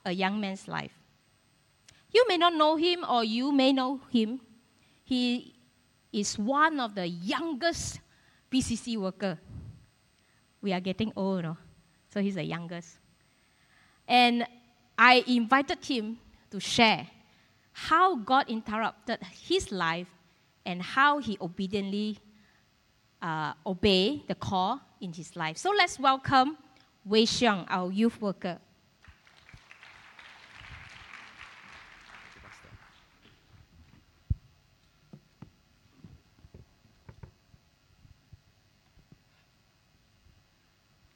a 0.05 0.13
young 0.13 0.39
man's 0.39 0.69
life. 0.69 0.93
You 2.13 2.27
may 2.29 2.37
not 2.37 2.55
know 2.55 2.77
him 2.77 3.05
or 3.09 3.25
you 3.25 3.51
may 3.53 3.73
know 3.73 4.01
him. 4.11 4.41
He 5.05 5.55
is 6.13 6.39
one 6.39 6.79
of 6.79 6.95
the 6.95 7.09
youngest 7.09 8.01
PCC 8.51 8.97
worker. 8.99 9.39
We 10.61 10.73
are 10.73 10.81
getting 10.81 11.13
old, 11.17 11.43
no? 11.43 11.57
so 12.13 12.21
he's 12.21 12.35
the 12.35 12.45
youngest. 12.45 12.99
And 14.09 14.47
I 14.99 15.23
invited 15.27 15.85
him 15.85 16.19
to 16.51 16.61
share 16.61 17.07
how 17.73 18.17
God 18.17 18.49
interrupted 18.49 19.21
his 19.47 19.71
life 19.71 20.09
and 20.65 20.81
how 20.81 21.19
he 21.19 21.37
obediently 21.41 22.19
uh, 23.21 23.53
obeyed 23.67 24.27
the 24.29 24.35
call 24.35 24.81
in 25.01 25.13
his 25.13 25.37
life. 25.37 25.59
So 25.59 25.71
let's 25.71 25.99
welcome 25.99 26.57
Wei 27.05 27.25
Xiong, 27.25 27.67
our 27.69 27.93
youth 27.93 28.21
worker. 28.21 28.59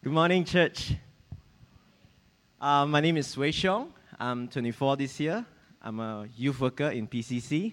Good 0.03 0.13
morning, 0.13 0.45
church. 0.45 0.95
Uh, 2.61 2.85
my 2.85 3.01
name 3.01 3.17
is 3.17 3.35
Wei 3.39 3.51
Xiong. 3.51 3.89
I'm 4.19 4.47
24 4.47 4.97
this 4.99 5.19
year. 5.19 5.47
I'm 5.81 5.99
a 5.99 6.29
youth 6.37 6.61
worker 6.61 6.89
in 6.91 7.09
PCC. 7.09 7.73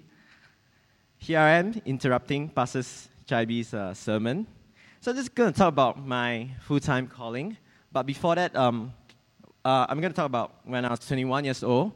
Here 1.17 1.39
I 1.39 1.57
am 1.57 1.73
interrupting 1.85 2.47
Pastor 2.47 2.83
Chaibi's 3.27 3.73
uh, 3.73 3.93
sermon. 3.93 4.47
So 5.01 5.11
I'm 5.11 5.17
just 5.17 5.35
going 5.35 5.51
to 5.51 5.59
talk 5.59 5.67
about 5.67 5.99
my 5.99 6.51
full-time 6.61 7.07
calling. 7.07 7.57
But 7.91 8.03
before 8.03 8.35
that, 8.35 8.55
um, 8.55 8.93
uh, 9.65 9.87
I'm 9.89 9.99
going 9.99 10.13
to 10.13 10.15
talk 10.15 10.25
about 10.25 10.55
when 10.63 10.85
I 10.85 10.89
was 10.89 11.05
21 11.05 11.43
years 11.43 11.63
old. 11.63 11.91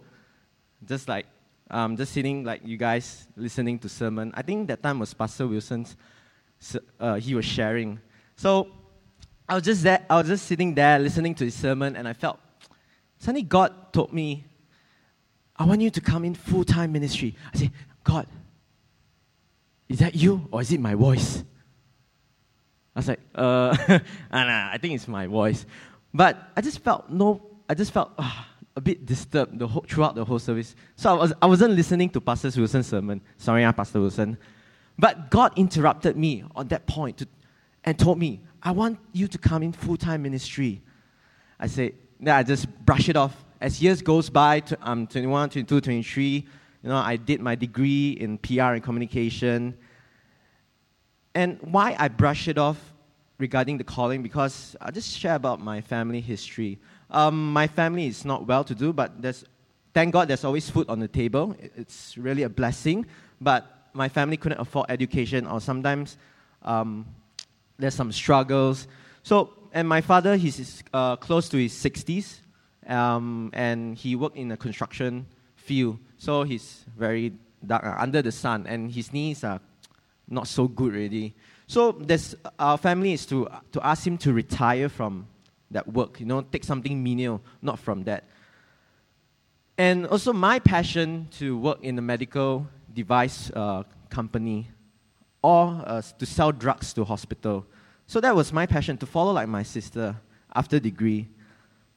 Just 0.84 1.08
like, 1.08 1.28
um, 1.70 1.96
just 1.96 2.12
sitting 2.12 2.44
like 2.44 2.60
you 2.66 2.76
guys 2.76 3.26
listening 3.38 3.80
to 3.80 3.88
sermon. 3.88 4.34
I 4.36 4.42
think 4.42 4.68
that 4.68 4.84
time 4.84 5.00
was 5.00 5.14
Pastor 5.14 5.48
Wilson's. 5.48 5.96
Uh, 7.00 7.16
he 7.16 7.36
was 7.36 7.46
sharing. 7.46 8.02
So 8.36 8.68
I 9.48 9.56
was 9.56 9.64
just 9.64 9.82
there, 9.82 10.06
I 10.10 10.18
was 10.18 10.28
just 10.28 10.46
sitting 10.46 10.76
there 10.76 11.00
listening 11.00 11.36
to 11.36 11.46
his 11.46 11.56
sermon, 11.56 11.96
and 11.96 12.06
I 12.06 12.12
felt 12.12 12.38
suddenly 13.22 13.44
God 13.44 13.94
told 13.94 14.12
me, 14.12 14.46
I 15.56 15.64
want 15.64 15.80
you 15.82 15.92
to 15.92 16.02
come 16.02 16.26
in 16.26 16.34
full 16.34 16.64
time 16.64 16.92
ministry. 16.92 17.36
I 17.54 17.58
said, 17.58 17.72
God, 18.04 18.26
is 19.88 20.00
that 20.00 20.16
you 20.16 20.48
or 20.52 20.62
is 20.62 20.72
it 20.72 20.80
my 20.80 20.96
voice? 20.96 21.44
I 22.96 23.00
was 23.00 23.08
like, 23.08 23.20
uh, 23.36 23.78
nah, 24.34 24.70
I 24.72 24.78
think 24.82 24.96
it's 24.96 25.08
my 25.08 25.28
voice. 25.28 25.68
But 26.12 26.50
I 26.58 26.62
just 26.62 26.80
felt 26.80 27.10
no, 27.10 27.42
I 27.70 27.76
just 27.76 27.92
felt 27.92 28.12
uh, 28.18 28.44
a 28.76 28.82
bit 28.82 29.06
disturbed 29.06 29.60
the 29.60 29.68
whole, 29.68 29.86
throughout 29.88 30.16
the 30.16 30.26
whole 30.26 30.40
service. 30.40 30.76
So 30.96 31.12
I, 31.12 31.14
was, 31.14 31.34
I 31.44 31.46
wasn't 31.46 31.76
listening 31.76 32.10
to 32.10 32.22
Pastor 32.22 32.50
Wilson's 32.58 32.88
sermon. 32.88 33.22
Sorry, 33.38 33.64
uh, 33.64 33.72
Pastor 33.72 34.02
Wilson. 34.02 34.36
But 34.98 35.30
God 35.30 35.54
interrupted 35.58 36.18
me 36.18 36.44
on 36.56 36.70
that 36.70 36.88
point 36.88 37.18
to, 37.18 37.28
and 37.84 38.00
told 38.00 38.18
me, 38.18 38.42
I 38.64 38.72
want 38.72 38.98
you 39.14 39.28
to 39.28 39.38
come 39.38 39.62
in 39.62 39.74
full 39.74 39.98
time 39.98 40.24
ministry. 40.24 40.82
I 41.60 41.68
said, 41.68 41.94
yeah, 42.22 42.38
I 42.38 42.44
just 42.44 42.68
brush 42.86 43.10
it 43.10 43.16
off. 43.16 43.36
As 43.60 43.82
years 43.82 44.02
goes 44.02 44.30
by, 44.30 44.62
I'm 44.82 45.08
21, 45.08 45.50
22, 45.50 45.82
23. 45.82 46.26
You 46.84 46.90
know, 46.90 46.96
I 46.96 47.16
did 47.16 47.42
my 47.42 47.56
degree 47.56 48.12
in 48.12 48.38
PR 48.38 48.74
and 48.74 48.84
communication. 48.84 49.76
And 51.34 51.58
why 51.62 51.96
I 51.98 52.08
brush 52.10 52.48
it 52.48 52.58
off 52.58 52.78
regarding 53.40 53.80
the 53.80 53.84
calling, 53.84 54.22
because 54.22 54.76
I'll 54.82 54.92
just 54.92 55.18
share 55.18 55.36
about 55.36 55.60
my 55.60 55.82
family 55.82 56.22
history. 56.22 56.78
Um, 57.10 57.52
my 57.52 57.66
family 57.66 58.06
is 58.06 58.24
not 58.24 58.46
well 58.46 58.64
to 58.66 58.76
do, 58.76 58.94
but 58.94 59.20
there's, 59.20 59.44
thank 59.94 60.14
God 60.14 60.28
there's 60.28 60.44
always 60.44 60.70
food 60.70 60.88
on 60.90 61.00
the 61.00 61.08
table. 61.08 61.56
It's 61.76 62.18
really 62.18 62.44
a 62.44 62.50
blessing. 62.50 63.08
But 63.40 63.90
my 63.94 64.10
family 64.10 64.38
couldn't 64.38 64.60
afford 64.60 64.86
education, 64.90 65.48
or 65.48 65.60
sometimes 65.60 66.18
um, 66.62 67.08
there's 67.80 67.96
some 67.96 68.12
struggles. 68.12 68.88
So, 69.24 69.54
and 69.74 69.88
my 69.88 70.02
father, 70.02 70.36
he's 70.36 70.84
uh, 70.94 71.16
close 71.16 71.50
to 71.50 71.58
his 71.58 71.74
60s, 71.74 72.40
um, 72.88 73.50
and 73.54 73.98
he 73.98 74.16
worked 74.16 74.38
in 74.38 74.52
a 74.52 74.58
construction 74.58 75.26
field. 75.56 76.00
So 76.18 76.44
he's 76.44 76.86
very 76.98 77.34
dark, 77.66 77.84
uh, 77.84 77.96
under 77.98 78.22
the 78.22 78.32
sun, 78.32 78.68
and 78.68 78.92
his 78.92 79.14
knees 79.14 79.44
are 79.44 79.60
not 80.28 80.48
so 80.48 80.68
good 80.68 80.94
already. 80.94 81.36
So 81.68 81.94
there's, 81.94 82.36
our 82.60 82.78
family 82.78 83.14
is 83.14 83.26
to, 83.28 83.48
to 83.72 83.86
ask 83.86 84.06
him 84.06 84.18
to 84.20 84.34
retire 84.34 84.90
from 84.90 85.28
that 85.72 85.88
work, 85.88 86.20
you 86.20 86.26
know, 86.26 86.42
take 86.42 86.64
something 86.64 87.02
menial, 87.02 87.42
not 87.62 87.80
from 87.80 88.04
that. 88.04 88.26
And 89.78 90.06
also 90.08 90.34
my 90.34 90.60
passion 90.60 91.28
to 91.40 91.58
work 91.58 91.80
in 91.82 91.98
a 91.98 92.02
medical 92.02 92.68
device 92.94 93.50
uh, 93.56 93.84
company 94.10 94.70
or 95.42 95.82
uh, 95.86 96.02
to 96.20 96.26
sell 96.26 96.52
drugs 96.52 96.94
to 96.94 97.04
hospital. 97.04 97.66
So 98.12 98.20
that 98.20 98.36
was 98.36 98.52
my 98.52 98.66
passion 98.66 98.98
to 98.98 99.06
follow 99.06 99.32
like 99.32 99.48
my 99.48 99.64
sister 99.64 100.18
after 100.54 100.82
degree. 100.82 101.30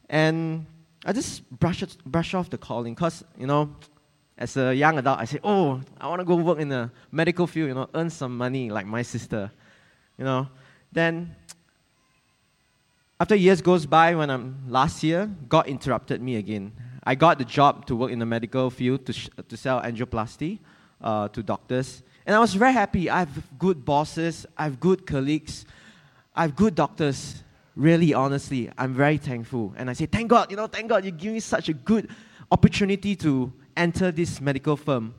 And 0.09 0.65
I 1.05 1.13
just 1.13 1.43
brush, 1.51 1.83
it, 1.83 1.97
brush 2.07 2.35
off 2.35 2.49
the 2.51 2.57
calling 2.57 2.95
because, 2.95 3.25
you 3.37 3.49
know, 3.49 3.75
as 4.39 4.57
a 4.57 4.73
young 4.73 4.97
adult, 4.97 5.19
I 5.19 5.25
say, 5.25 5.41
oh, 5.43 5.81
I 6.01 6.07
want 6.07 6.21
to 6.21 6.25
go 6.25 6.37
work 6.37 6.61
in 6.61 6.69
the 6.69 6.89
medical 7.11 7.49
field, 7.49 7.67
you 7.67 7.75
know, 7.75 7.91
earn 7.97 8.11
some 8.11 8.39
money 8.39 8.71
like 8.71 8.87
my 8.87 9.03
sister, 9.03 9.51
you 10.17 10.25
know. 10.25 10.47
Then, 10.93 11.35
after 13.19 13.35
years 13.35 13.61
goes 13.61 13.85
by, 13.85 14.15
when 14.15 14.31
I'm 14.31 14.67
last 14.69 15.03
year, 15.03 15.29
God 15.49 15.67
interrupted 15.67 16.23
me 16.23 16.37
again. 16.37 16.71
I 17.03 17.17
got 17.17 17.39
the 17.39 17.45
job 17.45 17.87
to 17.87 17.97
work 17.97 18.13
in 18.13 18.21
the 18.21 18.27
medical 18.27 18.71
field 18.71 19.05
to, 19.07 19.13
sh- 19.13 19.31
to 19.49 19.57
sell 19.57 19.83
angioplasty 19.83 20.61
uh, 21.01 21.27
to 21.27 21.43
doctors. 21.43 22.05
And 22.25 22.37
I 22.37 22.39
was 22.39 22.55
very 22.55 22.73
happy. 22.73 23.11
I 23.11 23.19
have 23.19 23.59
good 23.59 23.85
bosses, 23.85 24.47
I 24.57 24.63
have 24.63 24.79
good 24.79 25.09
colleagues, 25.09 25.67
I 26.35 26.43
have 26.43 26.57
good 26.57 26.75
doctors. 26.75 27.43
really 27.77 28.15
honestly, 28.15 28.71
I'm 28.79 28.95
very 28.95 29.19
thankful. 29.19 29.75
And 29.77 29.91
I 29.91 29.93
say, 29.95 30.07
Thank 30.07 30.29
God, 30.29 30.51
you 30.51 30.57
know, 30.57 30.67
thank 30.67 30.89
God 30.89 31.05
you 31.05 31.11
give 31.11 31.33
me 31.33 31.41
such 31.41 31.69
a 31.69 31.73
good 31.73 32.09
opportunity 32.51 33.17
to 33.17 33.53
enter 33.77 34.13
this 34.13 34.41
medical 34.41 34.77
firm. 34.77 35.15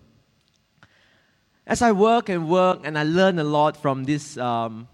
As 1.68 1.82
I 1.82 1.92
work 1.92 2.30
and 2.30 2.50
work 2.50 2.82
and 2.84 2.98
I 2.98 3.04
learn 3.04 3.40
a 3.40 3.44
lot 3.44 3.76
from 3.76 4.04
this, 4.04 4.38
um, 4.38 4.88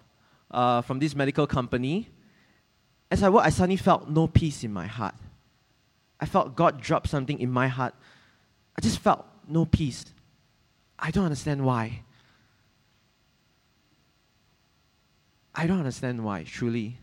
uh, 0.50 0.82
from 0.82 1.00
this 1.00 1.16
medical 1.16 1.46
company, 1.46 2.10
as 3.10 3.24
I 3.24 3.30
work, 3.30 3.46
I 3.46 3.50
suddenly 3.50 3.76
felt 3.78 4.10
no 4.10 4.28
peace 4.28 4.64
in 4.64 4.72
my 4.72 4.88
heart. 4.88 5.16
I 6.20 6.26
felt 6.26 6.56
God 6.56 6.80
dropped 6.80 7.10
something 7.10 7.40
in 7.40 7.52
my 7.52 7.68
heart. 7.68 7.94
I 8.78 8.82
just 8.82 9.00
felt 9.00 9.26
no 9.48 9.66
peace. 9.66 10.06
I 10.98 11.12
don't 11.12 11.26
understand 11.26 11.66
why. 11.66 12.04
I 15.54 15.68
don't 15.68 15.80
understand 15.80 16.24
why, 16.24 16.44
truly. 16.44 16.98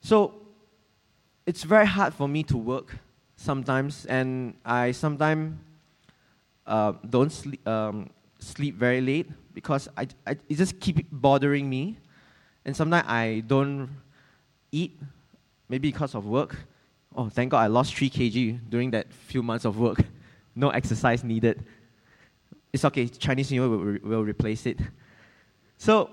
So, 0.00 0.34
it's 1.46 1.62
very 1.62 1.86
hard 1.86 2.14
for 2.14 2.28
me 2.28 2.42
to 2.44 2.56
work 2.56 2.96
sometimes, 3.36 4.06
and 4.06 4.54
I 4.64 4.92
sometimes 4.92 5.56
uh, 6.66 6.92
don't 7.08 7.30
sleep, 7.30 7.66
um, 7.66 8.10
sleep 8.38 8.76
very 8.76 9.00
late 9.00 9.30
because 9.52 9.88
I, 9.96 10.08
I, 10.26 10.32
it 10.48 10.56
just 10.56 10.80
keep 10.80 11.06
bothering 11.10 11.68
me. 11.68 11.98
And 12.64 12.76
sometimes 12.76 13.04
I 13.06 13.42
don't 13.46 13.90
eat, 14.72 14.98
maybe 15.68 15.90
because 15.90 16.14
of 16.14 16.26
work. 16.26 16.56
Oh, 17.14 17.28
thank 17.28 17.50
God 17.50 17.60
I 17.60 17.66
lost 17.66 17.94
3 17.94 18.10
kg 18.10 18.58
during 18.68 18.90
that 18.92 19.12
few 19.12 19.42
months 19.42 19.64
of 19.64 19.78
work. 19.78 19.98
no 20.54 20.70
exercise 20.70 21.22
needed. 21.22 21.64
It's 22.72 22.84
okay, 22.84 23.06
Chinese 23.06 23.50
New 23.50 23.60
Year 23.60 23.70
will, 23.70 23.98
will 24.02 24.24
replace 24.24 24.66
it. 24.66 24.80
So 25.78 26.10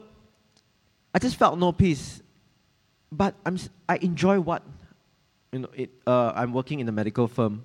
I 1.14 1.20
just 1.20 1.36
felt 1.36 1.58
no 1.58 1.72
peace. 1.72 2.22
But 3.12 3.36
I'm, 3.46 3.58
I 3.90 3.98
enjoy 3.98 4.40
what 4.40 4.64
you 5.52 5.60
know, 5.60 5.70
it, 5.74 5.90
uh, 6.08 6.32
I'm 6.34 6.54
working 6.54 6.80
in 6.80 6.88
a 6.88 6.92
medical 6.92 7.28
firm. 7.28 7.64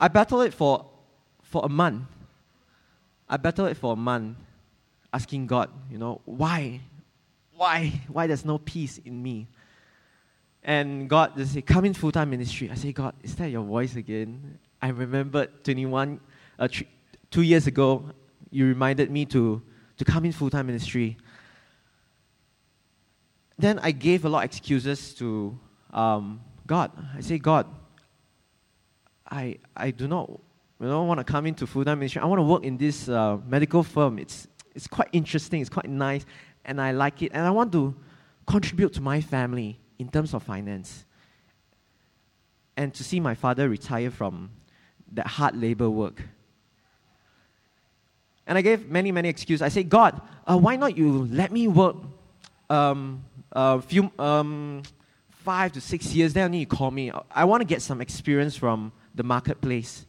I 0.00 0.08
battled 0.08 0.44
it 0.46 0.54
for, 0.54 0.86
for 1.42 1.64
a 1.64 1.68
month. 1.68 2.04
I 3.28 3.36
battled 3.36 3.68
it 3.68 3.76
for 3.76 3.92
a 3.92 3.96
month, 3.96 4.38
asking 5.12 5.46
God, 5.46 5.70
you 5.90 5.98
know, 5.98 6.20
why? 6.24 6.80
Why? 7.54 8.00
Why 8.08 8.26
there's 8.26 8.44
no 8.44 8.58
peace 8.58 8.98
in 9.04 9.22
me? 9.22 9.48
And 10.64 11.08
God 11.08 11.36
just 11.36 11.54
said, 11.54 11.66
come 11.66 11.84
in 11.84 11.94
full 11.94 12.12
time 12.12 12.30
ministry. 12.30 12.70
I 12.70 12.74
say, 12.74 12.92
God, 12.92 13.14
is 13.22 13.34
that 13.36 13.50
your 13.50 13.64
voice 13.64 13.96
again? 13.96 14.58
I 14.80 14.88
remembered 14.88 15.64
21, 15.64 16.20
uh, 16.58 16.68
three, 16.68 16.88
two 17.30 17.42
years 17.42 17.66
ago, 17.66 18.10
you 18.50 18.66
reminded 18.66 19.10
me 19.10 19.24
to, 19.26 19.62
to 19.96 20.04
come 20.04 20.24
in 20.24 20.32
full 20.32 20.50
time 20.50 20.66
ministry. 20.66 21.16
Then 23.58 23.78
I 23.78 23.92
gave 23.92 24.24
a 24.24 24.28
lot 24.28 24.38
of 24.38 24.44
excuses 24.44 25.14
to 25.14 25.58
um, 25.92 26.40
God. 26.66 26.90
I 27.16 27.20
say, 27.20 27.38
God, 27.38 27.66
I, 29.30 29.58
I 29.76 29.90
do 29.90 30.08
not 30.08 30.30
you 30.80 30.88
know, 30.88 31.04
want 31.04 31.18
to 31.18 31.24
come 31.24 31.46
into 31.46 31.66
full 31.66 31.84
time 31.84 32.00
ministry. 32.00 32.20
I 32.20 32.26
want 32.26 32.40
to 32.40 32.44
work 32.44 32.64
in 32.64 32.76
this 32.76 33.08
uh, 33.08 33.38
medical 33.46 33.82
firm. 33.82 34.18
It's, 34.18 34.48
it's 34.74 34.86
quite 34.86 35.08
interesting, 35.12 35.60
it's 35.60 35.70
quite 35.70 35.88
nice, 35.88 36.26
and 36.64 36.80
I 36.80 36.92
like 36.92 37.22
it. 37.22 37.30
And 37.32 37.46
I 37.46 37.50
want 37.50 37.72
to 37.72 37.94
contribute 38.46 38.92
to 38.94 39.00
my 39.00 39.20
family 39.20 39.78
in 39.98 40.08
terms 40.08 40.34
of 40.34 40.42
finance. 40.42 41.04
And 42.76 42.92
to 42.94 43.04
see 43.04 43.20
my 43.20 43.34
father 43.34 43.68
retire 43.68 44.10
from 44.10 44.50
that 45.12 45.26
hard 45.26 45.54
labor 45.54 45.90
work. 45.90 46.22
And 48.46 48.58
I 48.58 48.62
gave 48.62 48.88
many, 48.90 49.12
many 49.12 49.28
excuses. 49.28 49.62
I 49.62 49.68
said, 49.68 49.88
God, 49.88 50.20
uh, 50.46 50.58
why 50.58 50.76
not 50.76 50.96
you 50.96 51.26
let 51.26 51.52
me 51.52 51.68
work 51.68 51.96
um, 52.68 53.24
a 53.52 53.80
few, 53.80 54.10
um, 54.18 54.82
five 55.30 55.72
to 55.72 55.80
six 55.80 56.14
years, 56.14 56.32
then 56.32 56.52
you 56.52 56.66
call 56.66 56.90
me. 56.90 57.12
I 57.30 57.44
want 57.44 57.60
to 57.60 57.66
get 57.66 57.82
some 57.82 58.00
experience 58.00 58.56
from 58.56 58.92
the 59.14 59.22
marketplace 59.22 60.06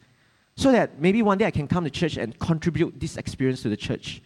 so 0.56 0.72
that 0.72 1.00
maybe 1.00 1.22
one 1.22 1.38
day 1.38 1.46
I 1.46 1.50
can 1.50 1.68
come 1.68 1.84
to 1.84 1.90
church 1.90 2.16
and 2.16 2.38
contribute 2.38 2.98
this 2.98 3.16
experience 3.16 3.62
to 3.62 3.68
the 3.68 3.76
church. 3.76 4.22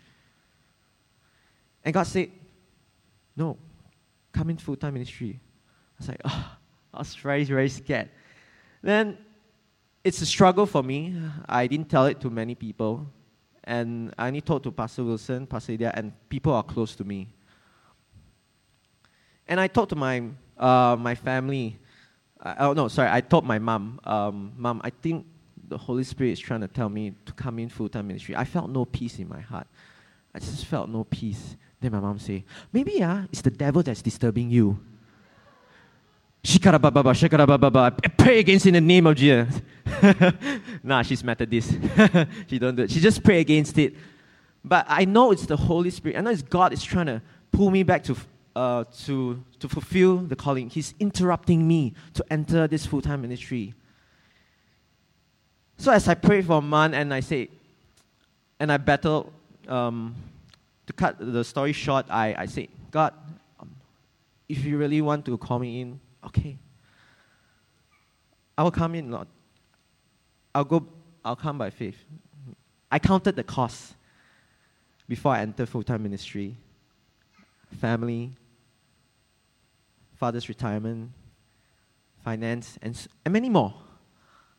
And 1.85 1.95
God 1.95 2.05
said, 2.05 2.31
No, 3.37 3.57
come 4.33 4.51
in 4.51 4.59
full 4.59 4.77
time 4.77 4.95
ministry. 4.95 5.41
I 5.41 5.97
was 5.99 6.09
like, 6.09 6.21
oh, 6.25 6.57
I 6.95 6.99
was 6.99 7.15
very, 7.15 7.45
very 7.45 7.69
scared. 7.69 8.11
Then 8.83 9.19
it's 10.05 10.21
a 10.23 10.27
struggle 10.27 10.67
for 10.67 10.83
me. 10.83 11.21
I 11.49 11.67
didn't 11.67 11.89
tell 11.89 12.07
it 12.07 12.21
to 12.21 12.31
many 12.31 12.55
people. 12.55 13.07
And 13.69 14.15
I 14.17 14.29
only 14.29 14.41
told 14.41 14.63
to 14.63 14.73
Pastor 14.73 15.05
Wilson, 15.05 15.47
Pastor 15.47 15.73
Lydia, 15.73 15.93
and 15.95 16.11
people 16.31 16.55
are 16.55 16.63
close 16.63 16.97
to 16.97 17.05
me. 17.05 17.29
And 19.47 19.61
I 19.61 19.69
talked 19.69 19.91
to 19.91 19.97
my 19.97 20.23
uh, 20.57 20.97
my 20.99 21.15
family. 21.15 21.79
Oh 22.59 22.73
no, 22.73 22.89
sorry. 22.89 23.11
I 23.11 23.21
told 23.21 23.45
my 23.45 23.59
mom, 23.59 24.01
um, 24.05 24.53
mom, 24.57 24.81
I 24.83 24.89
think 24.89 25.27
the 25.69 25.77
Holy 25.77 26.03
Spirit 26.03 26.31
is 26.31 26.39
trying 26.39 26.63
to 26.63 26.69
tell 26.69 26.89
me 26.89 27.13
to 27.27 27.33
come 27.35 27.59
in 27.59 27.69
full 27.69 27.91
time 27.91 28.07
ministry. 28.07 28.35
I 28.35 28.45
felt 28.45 28.71
no 28.71 28.87
peace 28.87 29.19
in 29.19 29.29
my 29.29 29.41
heart. 29.41 29.67
I 30.35 30.39
just 30.39 30.65
felt 30.65 30.89
no 30.89 31.05
peace. 31.05 31.57
Then 31.81 31.93
my 31.93 32.01
mom 32.01 32.19
say, 32.19 32.45
maybe 32.73 33.03
uh, 33.03 33.25
it's 33.31 33.43
the 33.43 33.51
devil 33.51 33.83
that's 33.83 34.01
disturbing 34.01 34.51
you. 34.51 34.79
Shikarababa, 36.43 37.13
shikarababa. 37.15 38.17
Pray 38.17 38.39
against 38.41 38.67
in 38.67 38.75
the 38.75 38.81
name 38.81 39.07
of 39.07 39.17
Jesus. 39.17 39.61
nah, 40.83 41.03
she's 41.03 41.23
Methodist. 41.25 41.73
she 42.47 42.59
don't 42.59 42.75
do 42.75 42.83
it. 42.83 42.91
She 42.91 43.01
just 43.01 43.23
pray 43.23 43.41
against 43.41 43.77
it. 43.79 43.95
But 44.65 44.87
I 44.89 45.05
know 45.05 45.33
it's 45.33 45.47
the 45.47 45.57
Holy 45.57 45.91
Spirit. 45.91 46.19
I 46.19 46.21
know 46.21 46.31
it's 46.31 46.43
God 46.43 46.73
is 46.73 46.83
trying 46.83 47.07
to 47.07 47.23
pull 47.53 47.71
me 47.71 47.83
back 47.83 48.05
to 48.05 48.17
uh, 48.59 48.85
to, 49.05 49.43
to 49.61 49.69
fulfill 49.69 50.17
the 50.17 50.35
calling. 50.35 50.69
He's 50.69 50.93
interrupting 50.99 51.67
me 51.67 51.95
to 52.15 52.25
enter 52.29 52.67
this 52.67 52.85
full 52.85 53.01
time 53.01 53.23
ministry. 53.23 53.73
So 55.77 55.93
as 55.93 56.09
I 56.09 56.15
prayed 56.15 56.47
for 56.47 56.59
a 56.59 56.61
month 56.61 56.95
and 56.95 57.15
I 57.15 57.21
say, 57.21 57.51
and 58.59 58.73
I 58.73 58.79
battled, 58.79 59.33
um, 59.69 60.17
to 60.87 60.93
cut 60.93 61.17
the 61.21 61.45
story 61.45 61.73
short, 61.73 62.07
I, 62.11 62.35
I 62.37 62.47
said, 62.47 62.67
God, 62.91 63.15
um, 63.61 63.71
if 64.49 64.65
you 64.65 64.77
really 64.77 65.01
want 65.03 65.25
to 65.27 65.39
call 65.39 65.61
me 65.61 65.83
in, 65.83 66.01
okay. 66.29 66.59
I 68.57 68.63
will 68.63 68.71
come 68.71 68.95
in, 68.95 69.11
Lord. 69.11 69.29
I'll 70.55 70.65
go, 70.65 70.87
I'll 71.25 71.37
come 71.37 71.59
by 71.59 71.71
faith. 71.71 71.97
I 72.91 72.99
counted 72.99 73.37
the 73.37 73.45
cost 73.45 73.95
before 75.09 75.33
I 75.33 75.41
entered 75.41 75.69
full 75.69 75.83
time 75.83 76.03
ministry 76.03 76.57
family, 77.77 78.33
father's 80.15 80.49
retirement, 80.49 81.11
finance, 82.25 82.79
and, 82.83 83.07
and 83.25 83.33
many 83.33 83.49
more. 83.49 83.75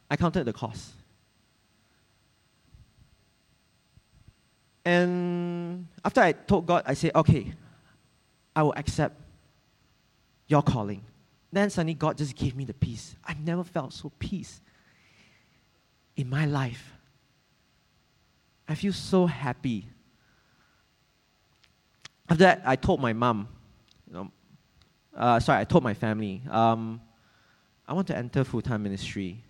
I 0.09 0.15
counted 0.15 0.45
the 0.45 0.53
cost. 0.53 0.91
And 4.85 5.87
after 6.05 6.21
I 6.21 6.31
told 6.31 6.65
God, 6.65 6.83
I 6.85 6.93
said, 6.93 7.11
okay, 7.15 7.51
I 8.55 8.63
will 8.63 8.73
accept 8.75 9.19
your 10.47 10.61
calling. 10.61 11.03
Then 11.51 11.69
suddenly 11.69 11.95
God 11.95 12.17
just 12.17 12.35
gave 12.35 12.55
me 12.55 12.65
the 12.65 12.73
peace. 12.73 13.15
I've 13.25 13.39
never 13.39 13.63
felt 13.63 13.93
so 13.93 14.11
peace 14.19 14.61
in 16.15 16.29
my 16.29 16.45
life. 16.45 16.93
I 18.67 18.75
feel 18.75 18.93
so 18.93 19.25
happy. 19.25 19.87
After 22.29 22.43
that, 22.43 22.61
I 22.65 22.75
told 22.75 23.01
my 23.01 23.13
mom, 23.13 23.47
you 24.07 24.13
know, 24.13 24.31
uh, 25.17 25.39
sorry, 25.39 25.59
I 25.59 25.63
told 25.63 25.83
my 25.83 25.95
family, 25.95 26.43
um, 26.49 27.01
I 27.87 27.93
want 27.93 28.07
to 28.07 28.15
enter 28.15 28.43
full 28.43 28.61
time 28.61 28.83
ministry. 28.83 29.43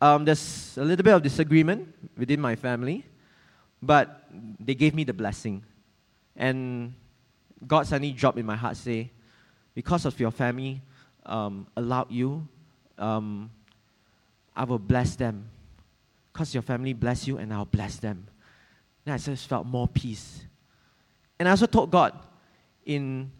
Um, 0.00 0.24
there's 0.24 0.76
a 0.76 0.84
little 0.84 1.04
bit 1.04 1.14
of 1.14 1.22
disagreement 1.22 1.94
within 2.18 2.40
my 2.40 2.56
family, 2.56 3.06
but 3.80 4.26
they 4.58 4.74
gave 4.74 4.92
me 4.92 5.04
the 5.04 5.12
blessing. 5.12 5.64
And 6.34 6.94
God 7.64 7.86
suddenly 7.86 8.10
dropped 8.10 8.38
in 8.38 8.44
my 8.44 8.56
heart, 8.56 8.76
say, 8.76 9.12
because 9.74 10.04
of 10.04 10.18
your 10.20 10.30
family 10.30 10.82
um, 11.26 11.66
allowed 11.76 12.10
you, 12.10 12.46
um, 12.98 13.50
I 14.54 14.64
will 14.64 14.78
bless 14.78 15.16
them. 15.16 15.48
Because 16.32 16.54
your 16.54 16.62
family 16.62 16.92
bless 16.92 17.26
you, 17.26 17.38
and 17.38 17.52
I'll 17.52 17.64
bless 17.64 17.96
them. 17.96 18.26
Then 19.04 19.14
I 19.14 19.18
just 19.18 19.48
felt 19.48 19.66
more 19.66 19.88
peace. 19.88 20.44
And 21.38 21.48
I 21.48 21.50
also 21.50 21.66
told 21.66 21.90
God 21.90 22.18
in 22.84 23.30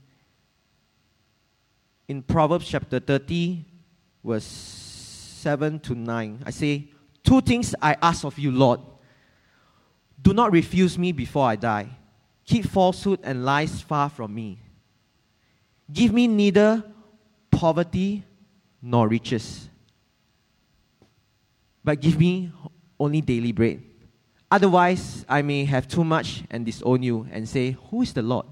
in 2.08 2.22
Proverbs 2.22 2.68
chapter 2.68 3.00
30, 3.00 3.64
verse 4.22 4.44
7 4.44 5.80
to 5.80 5.94
9, 5.94 6.42
I 6.44 6.50
say, 6.50 6.88
Two 7.24 7.40
things 7.40 7.74
I 7.80 7.96
ask 8.02 8.24
of 8.24 8.38
you, 8.38 8.50
Lord. 8.50 8.80
Do 10.20 10.32
not 10.32 10.52
refuse 10.52 10.98
me 10.98 11.12
before 11.12 11.46
I 11.46 11.56
die. 11.56 11.88
Keep 12.44 12.66
falsehood 12.66 13.20
and 13.22 13.44
lies 13.44 13.80
far 13.80 14.10
from 14.10 14.34
me. 14.34 14.58
Give 15.92 16.12
me 16.12 16.26
neither 16.26 16.84
poverty 17.50 18.24
nor 18.80 19.08
riches, 19.08 19.68
but 21.84 22.00
give 22.00 22.18
me 22.18 22.52
only 22.98 23.20
daily 23.20 23.52
bread. 23.52 23.82
Otherwise, 24.50 25.24
I 25.28 25.42
may 25.42 25.64
have 25.64 25.88
too 25.88 26.04
much 26.04 26.44
and 26.50 26.64
disown 26.64 27.02
you 27.02 27.26
and 27.32 27.48
say, 27.48 27.76
Who 27.90 28.02
is 28.02 28.12
the 28.12 28.22
Lord? 28.22 28.46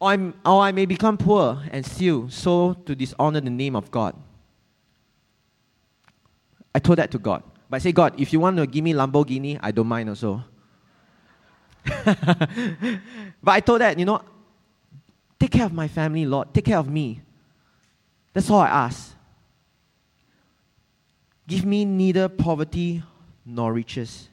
Or, 0.00 0.10
I'm, 0.10 0.34
or 0.44 0.62
I 0.62 0.72
may 0.72 0.86
become 0.86 1.16
poor 1.16 1.62
and 1.70 1.84
steal, 1.84 2.28
so 2.28 2.74
to 2.86 2.94
dishonor 2.94 3.40
the 3.40 3.50
name 3.50 3.76
of 3.76 3.90
God. 3.90 4.16
I 6.74 6.78
told 6.78 6.98
that 6.98 7.10
to 7.12 7.18
God. 7.18 7.42
But 7.68 7.76
I 7.76 7.78
say, 7.78 7.92
God, 7.92 8.20
if 8.20 8.32
you 8.32 8.40
want 8.40 8.56
to 8.56 8.66
give 8.66 8.82
me 8.82 8.92
Lamborghini, 8.92 9.58
I 9.62 9.70
don't 9.70 9.86
mind 9.86 10.08
also. 10.08 10.42
but 12.04 13.00
I 13.46 13.60
told 13.60 13.80
that, 13.80 13.98
you 13.98 14.04
know, 14.04 14.20
take 15.42 15.50
care 15.50 15.66
of 15.66 15.72
my 15.72 15.88
family, 15.88 16.24
Lord. 16.24 16.54
Take 16.54 16.66
care 16.66 16.78
of 16.78 16.88
me. 16.88 17.20
That's 18.32 18.48
all 18.48 18.60
I 18.60 18.68
ask. 18.68 19.12
Give 21.48 21.64
me 21.64 21.84
neither 21.84 22.28
poverty 22.28 23.02
nor 23.44 23.72
riches. 23.72 24.28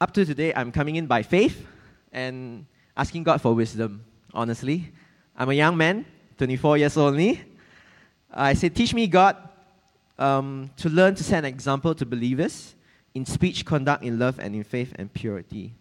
Up 0.00 0.12
to 0.14 0.24
today, 0.24 0.52
I'm 0.52 0.72
coming 0.72 0.96
in 0.96 1.06
by 1.06 1.22
faith 1.22 1.64
and 2.10 2.66
asking 2.96 3.22
God 3.22 3.40
for 3.40 3.54
wisdom, 3.54 4.04
honestly. 4.34 4.92
I'm 5.36 5.48
a 5.48 5.54
young 5.54 5.76
man, 5.76 6.06
24 6.38 6.78
years 6.78 6.96
old 6.96 7.12
only. 7.12 7.44
I 8.32 8.54
say, 8.54 8.68
Teach 8.68 8.92
me, 8.92 9.06
God, 9.06 9.36
um, 10.18 10.70
to 10.78 10.88
learn 10.88 11.14
to 11.14 11.22
set 11.22 11.38
an 11.38 11.44
example 11.44 11.94
to 11.94 12.04
believers 12.04 12.74
in 13.18 13.26
speech, 13.26 13.64
conduct, 13.64 14.04
in 14.04 14.16
love, 14.16 14.38
and 14.38 14.54
in 14.54 14.62
faith 14.62 14.92
and 14.96 15.12
purity. 15.12 15.74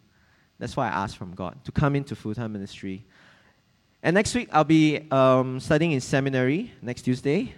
That's 0.57 0.75
why 0.75 0.87
I 0.87 1.03
asked 1.03 1.17
from 1.17 1.35
God 1.35 1.63
to 1.65 1.71
come 1.71 1.95
into 1.95 2.15
full 2.15 2.33
time 2.33 2.51
ministry. 2.51 3.05
And 4.01 4.15
next 4.15 4.33
week, 4.33 4.49
I'll 4.51 4.63
be 4.63 5.07
um, 5.11 5.59
studying 5.59 5.91
in 5.91 6.01
seminary 6.01 6.71
next 6.81 7.03
Tuesday, 7.03 7.53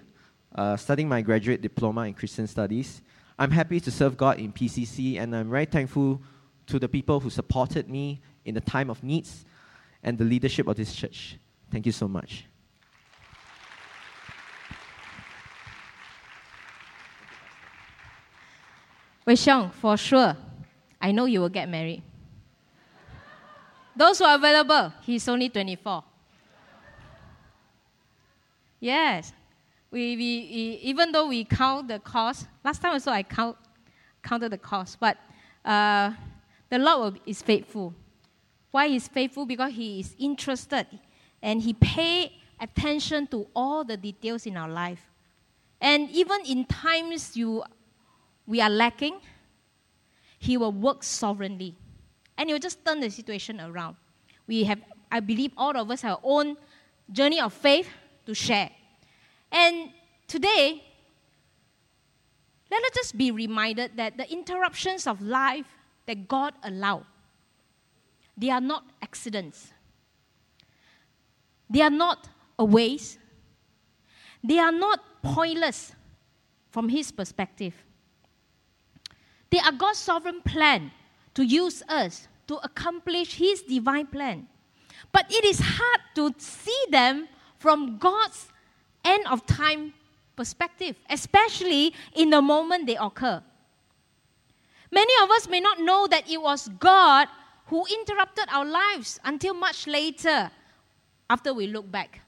uh, 0.53 0.75
studying 0.75 1.07
my 1.07 1.21
graduate 1.21 1.61
diploma 1.61 2.01
in 2.01 2.13
Christian 2.13 2.45
Studies. 2.45 3.01
I'm 3.38 3.51
happy 3.51 3.80
to 3.80 3.89
serve 3.89 4.17
God 4.17 4.38
in 4.38 4.51
PCC, 4.51 5.17
and 5.17 5.34
I'm 5.34 5.49
very 5.49 5.65
thankful 5.65 6.21
to 6.67 6.77
the 6.77 6.89
people 6.89 7.21
who 7.21 7.30
supported 7.30 7.89
me 7.89 8.19
in 8.43 8.55
the 8.55 8.61
time 8.61 8.89
of 8.89 9.01
needs 9.01 9.45
and 10.03 10.17
the 10.17 10.25
leadership 10.25 10.67
of 10.67 10.75
this 10.75 10.93
church. 10.93 11.38
Thank 11.71 11.86
you 11.86 11.93
so 11.93 12.09
much. 12.09 12.48
Wei 19.30 19.36
Xiong, 19.36 19.71
for 19.71 19.95
sure, 19.95 20.36
I 20.99 21.11
know 21.11 21.25
you 21.25 21.41
will 21.41 21.49
get 21.49 21.69
married. 21.69 22.01
Those 23.95 24.17
who 24.17 24.25
are 24.25 24.34
available, 24.34 24.91
he's 25.03 25.30
only 25.30 25.49
24. 25.49 26.03
Yes. 28.80 29.32
We, 29.91 30.17
we, 30.17 30.17
we, 30.17 30.80
even 30.82 31.11
though 31.11 31.27
we 31.27 31.43
count 31.43 31.89
the 31.89 31.99
cost, 31.99 32.47
last 32.65 32.82
time 32.82 32.93
also 32.93 33.11
I 33.11 33.21
count, 33.21 33.55
counted 34.23 34.51
the 34.51 34.57
cost, 34.57 34.99
but 34.99 35.15
uh, 35.63 36.11
the 36.71 36.80
Lord 36.80 37.19
is 37.27 37.43
faithful. 37.43 37.93
Why 38.71 38.88
He's 38.88 39.07
faithful? 39.07 39.45
Because 39.45 39.73
He 39.73 39.99
is 39.99 40.15
interested 40.17 40.88
and 41.39 41.61
He 41.61 41.73
pay 41.73 42.34
attention 42.59 43.27
to 43.27 43.45
all 43.55 43.84
the 43.84 43.95
details 43.95 44.47
in 44.47 44.57
our 44.57 44.69
life. 44.69 45.07
And 45.80 46.09
even 46.09 46.41
in 46.47 46.65
times 46.65 47.38
you, 47.38 47.63
we 48.49 48.59
are 48.61 48.69
lacking, 48.69 49.19
He 50.39 50.57
will 50.57 50.71
work 50.71 51.03
sovereignly. 51.03 51.75
And 52.35 52.49
He 52.49 52.53
will 52.53 52.59
just 52.59 52.83
turn 52.83 52.99
the 52.99 53.11
situation 53.11 53.61
around. 53.61 53.95
We 54.47 54.63
have, 54.63 54.79
I 55.11 55.19
believe 55.19 55.51
all 55.55 55.77
of 55.77 55.91
us 55.91 56.01
have 56.01 56.13
our 56.13 56.21
own 56.23 56.57
journey 57.11 57.39
of 57.39 57.53
faith 57.53 57.87
to 58.25 58.33
share. 58.33 58.71
And 59.51 59.91
today, 60.27 60.83
let 62.71 62.83
us 62.83 62.89
just 62.95 63.17
be 63.17 63.29
reminded 63.29 63.95
that 63.97 64.17
the 64.17 64.29
interruptions 64.31 65.05
of 65.05 65.21
life 65.21 65.67
that 66.07 66.27
God 66.27 66.55
allowed, 66.63 67.05
they 68.35 68.49
are 68.49 68.61
not 68.61 68.83
accidents. 68.99 69.71
They 71.69 71.81
are 71.81 71.91
not 71.91 72.29
a 72.57 72.65
waste. 72.65 73.19
They 74.43 74.57
are 74.57 74.71
not 74.71 75.01
pointless 75.21 75.93
from 76.71 76.89
His 76.89 77.11
perspective. 77.11 77.75
They 79.51 79.59
are 79.59 79.71
God's 79.71 79.99
sovereign 79.99 80.41
plan 80.41 80.91
to 81.33 81.43
use 81.43 81.81
us 81.87 82.27
to 82.47 82.55
accomplish 82.63 83.35
His 83.35 83.61
divine 83.61 84.07
plan. 84.07 84.47
But 85.11 85.25
it 85.29 85.45
is 85.45 85.59
hard 85.63 86.01
to 86.15 86.33
see 86.37 86.85
them 86.89 87.27
from 87.57 87.97
God's 87.97 88.47
end 89.03 89.25
of 89.27 89.45
time 89.45 89.93
perspective, 90.35 90.95
especially 91.09 91.93
in 92.15 92.29
the 92.29 92.41
moment 92.41 92.87
they 92.87 92.95
occur. 92.95 93.41
Many 94.91 95.13
of 95.23 95.29
us 95.31 95.47
may 95.47 95.59
not 95.59 95.79
know 95.79 96.07
that 96.07 96.29
it 96.29 96.41
was 96.41 96.67
God 96.79 97.27
who 97.67 97.85
interrupted 97.85 98.45
our 98.49 98.65
lives 98.65 99.19
until 99.23 99.53
much 99.53 99.85
later 99.85 100.49
after 101.29 101.53
we 101.53 101.67
look 101.67 101.89
back. 101.91 102.21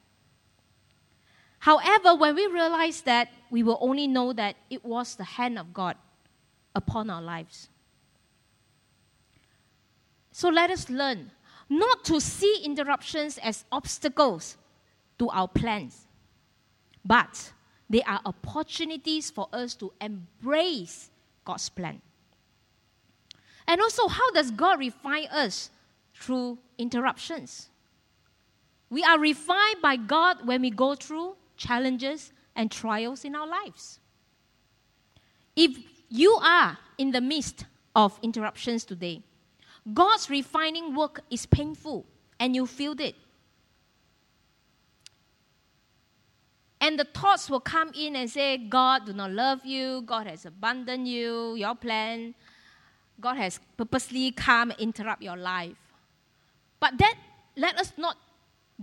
However, 1.60 2.16
when 2.16 2.36
we 2.36 2.48
realize 2.48 3.02
that, 3.02 3.30
we 3.50 3.64
will 3.64 3.78
only 3.82 4.08
know 4.08 4.34
that 4.34 4.56
it 4.70 4.84
was 4.86 5.16
the 5.16 5.24
hand 5.24 5.58
of 5.60 5.74
God 5.74 5.96
upon 6.76 7.10
our 7.10 7.22
lives. 7.22 7.70
So 10.32 10.50
let 10.50 10.70
us 10.70 10.90
learn 10.90 11.32
not 11.70 12.04
to 12.06 12.20
see 12.20 12.62
interruptions 12.64 13.38
as 13.38 13.66
obstacles 13.72 14.58
to 15.20 15.30
our 15.30 15.48
plans, 15.48 16.08
but 17.06 17.54
they 17.90 18.02
are 18.04 18.22
opportunities 18.26 19.30
for 19.30 19.48
us 19.52 19.76
to 19.76 19.92
embrace 20.00 21.10
God's 21.46 21.70
plan. 21.70 22.02
And 23.68 23.80
also, 23.82 24.08
how 24.08 24.32
does 24.32 24.52
God 24.52 24.80
refine 24.80 25.28
us? 25.28 25.70
Through 26.14 26.60
interruptions. 26.78 27.70
We 28.92 29.02
are 29.04 29.18
refined 29.18 29.82
by 29.82 29.96
God 29.96 30.46
when 30.46 30.62
we 30.62 30.70
go 30.70 30.94
through 30.94 31.36
challenges 31.58 32.32
and 32.56 32.70
trials 32.70 33.26
in 33.26 33.36
our 33.36 33.48
lives. 33.48 34.00
If 35.56 35.78
you 36.12 36.38
are 36.44 36.78
in 36.98 37.12
the 37.12 37.22
midst 37.22 37.66
of 37.96 38.20
interruptions 38.22 38.84
today, 38.84 39.24
God's 39.94 40.30
refining 40.30 40.94
work 40.94 41.22
is 41.32 41.46
painful 41.46 42.06
and 42.40 42.56
you 42.56 42.68
feel 42.68 43.00
it. 43.00 43.16
And 46.80 47.00
the 47.00 47.06
thoughts 47.06 47.50
will 47.50 47.60
come 47.60 47.92
in 47.96 48.16
and 48.16 48.30
say, 48.30 48.58
God 48.58 49.06
do 49.06 49.14
not 49.14 49.32
love 49.32 49.66
you, 49.66 50.02
God 50.02 50.28
has 50.28 50.46
abandoned 50.46 51.08
you, 51.08 51.56
your 51.56 51.76
plan, 51.76 52.36
God 53.20 53.38
has 53.38 53.60
purposely 53.78 54.32
come 54.32 54.72
and 54.72 54.80
interrupt 54.80 55.22
your 55.22 55.38
life. 55.38 55.78
But 56.80 56.98
that 56.98 57.16
let 57.56 57.80
us 57.80 57.94
not 57.98 58.18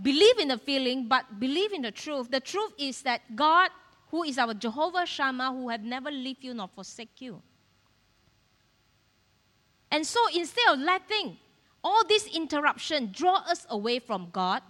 believe 0.01 0.39
in 0.39 0.47
the 0.47 0.57
feeling, 0.57 1.07
but 1.07 1.39
believe 1.39 1.73
in 1.73 1.81
the 1.81 1.91
truth. 1.91 2.31
The 2.31 2.39
truth 2.39 2.71
is 2.77 3.01
that 3.01 3.35
God, 3.35 3.69
who 4.09 4.23
is 4.23 4.37
our 4.37 4.53
Jehovah 4.53 5.05
Shammah, 5.05 5.51
who 5.53 5.69
have 5.69 5.83
never 5.83 6.09
leave 6.11 6.43
you 6.43 6.53
nor 6.53 6.67
forsake 6.67 7.21
you. 7.21 7.41
And 9.91 10.05
so 10.05 10.19
instead 10.33 10.67
of 10.71 10.79
letting 10.79 11.37
all 11.83 12.05
this 12.07 12.27
interruption 12.27 13.11
draw 13.11 13.37
us 13.37 13.65
away 13.69 13.99
from 13.99 14.29
God, 14.31 14.61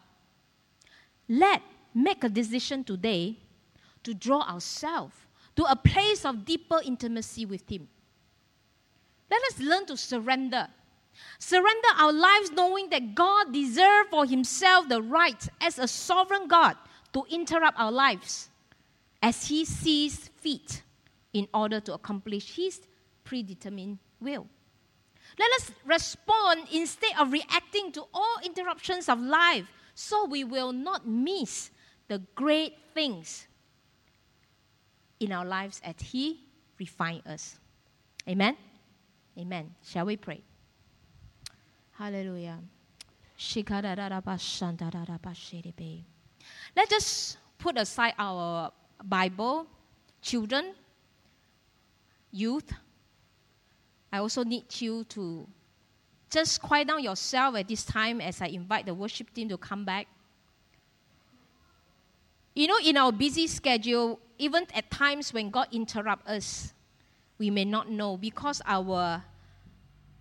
let 1.27 1.61
make 1.93 2.23
a 2.23 2.29
decision 2.29 2.83
today 2.83 3.37
to 4.03 4.13
draw 4.13 4.41
ourselves 4.41 5.15
to 5.55 5.63
a 5.63 5.75
place 5.75 6.25
of 6.25 6.45
deeper 6.45 6.79
intimacy 6.83 7.45
with 7.45 7.69
Him. 7.69 7.87
Let 9.29 9.41
us 9.43 9.59
learn 9.59 9.85
to 9.87 9.97
surrender. 9.97 10.67
Surrender 11.37 11.87
our 11.97 12.13
lives 12.13 12.51
knowing 12.51 12.89
that 12.89 13.13
God 13.13 13.53
deserves 13.53 14.09
for 14.09 14.25
Himself 14.25 14.87
the 14.87 15.01
right 15.01 15.47
as 15.61 15.77
a 15.77 15.87
sovereign 15.87 16.47
God 16.47 16.77
to 17.13 17.25
interrupt 17.29 17.79
our 17.79 17.91
lives 17.91 18.48
as 19.21 19.47
He 19.47 19.65
sees 19.65 20.29
fit 20.37 20.83
in 21.33 21.47
order 21.53 21.79
to 21.81 21.93
accomplish 21.93 22.55
His 22.55 22.81
predetermined 23.23 23.99
will. 24.19 24.47
Let 25.37 25.51
us 25.53 25.71
respond 25.85 26.67
instead 26.73 27.11
of 27.19 27.31
reacting 27.31 27.91
to 27.93 28.03
all 28.13 28.37
interruptions 28.43 29.07
of 29.09 29.19
life 29.19 29.65
so 29.93 30.25
we 30.25 30.43
will 30.43 30.71
not 30.71 31.07
miss 31.07 31.71
the 32.07 32.19
great 32.35 32.73
things 32.93 33.47
in 35.19 35.31
our 35.31 35.45
lives 35.45 35.81
as 35.83 35.95
He 36.01 36.39
refine 36.79 37.21
us. 37.25 37.59
Amen. 38.27 38.57
Amen. 39.37 39.75
Shall 39.83 40.05
we 40.05 40.17
pray? 40.17 40.41
Hallelujah. 41.91 42.59
Let 46.75 46.93
us 46.93 47.37
put 47.57 47.77
aside 47.77 48.13
our 48.17 48.71
Bible, 49.03 49.67
children, 50.21 50.73
youth. 52.31 52.71
I 54.11 54.19
also 54.19 54.43
need 54.43 54.65
you 54.81 55.03
to 55.05 55.47
just 56.29 56.61
quiet 56.61 56.87
down 56.87 57.03
yourself 57.03 57.55
at 57.55 57.67
this 57.67 57.83
time 57.83 58.21
as 58.21 58.41
I 58.41 58.47
invite 58.47 58.85
the 58.85 58.93
worship 58.93 59.33
team 59.33 59.49
to 59.49 59.57
come 59.57 59.85
back. 59.85 60.07
You 62.55 62.67
know, 62.67 62.77
in 62.83 62.97
our 62.97 63.11
busy 63.11 63.47
schedule, 63.47 64.19
even 64.37 64.65
at 64.73 64.89
times 64.91 65.33
when 65.33 65.49
God 65.49 65.67
interrupt 65.71 66.27
us, 66.27 66.73
we 67.37 67.49
may 67.49 67.65
not 67.65 67.89
know 67.89 68.17
because 68.17 68.61
our 68.65 69.23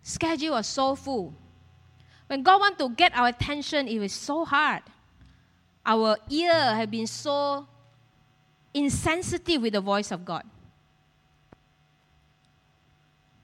schedule 0.02 0.56
is 0.56 0.66
so 0.66 0.94
full. 0.94 1.34
When 2.28 2.42
God 2.42 2.60
want 2.60 2.78
to 2.78 2.90
get 2.90 3.16
our 3.16 3.28
attention, 3.28 3.88
it 3.88 4.00
is 4.00 4.12
so 4.12 4.44
hard. 4.44 4.82
Our 5.84 6.18
ear 6.28 6.52
have 6.52 6.90
been 6.90 7.06
so 7.06 7.66
insensitive 8.78 9.62
with 9.62 9.72
the 9.72 9.80
voice 9.80 10.10
of 10.10 10.24
God. 10.24 10.44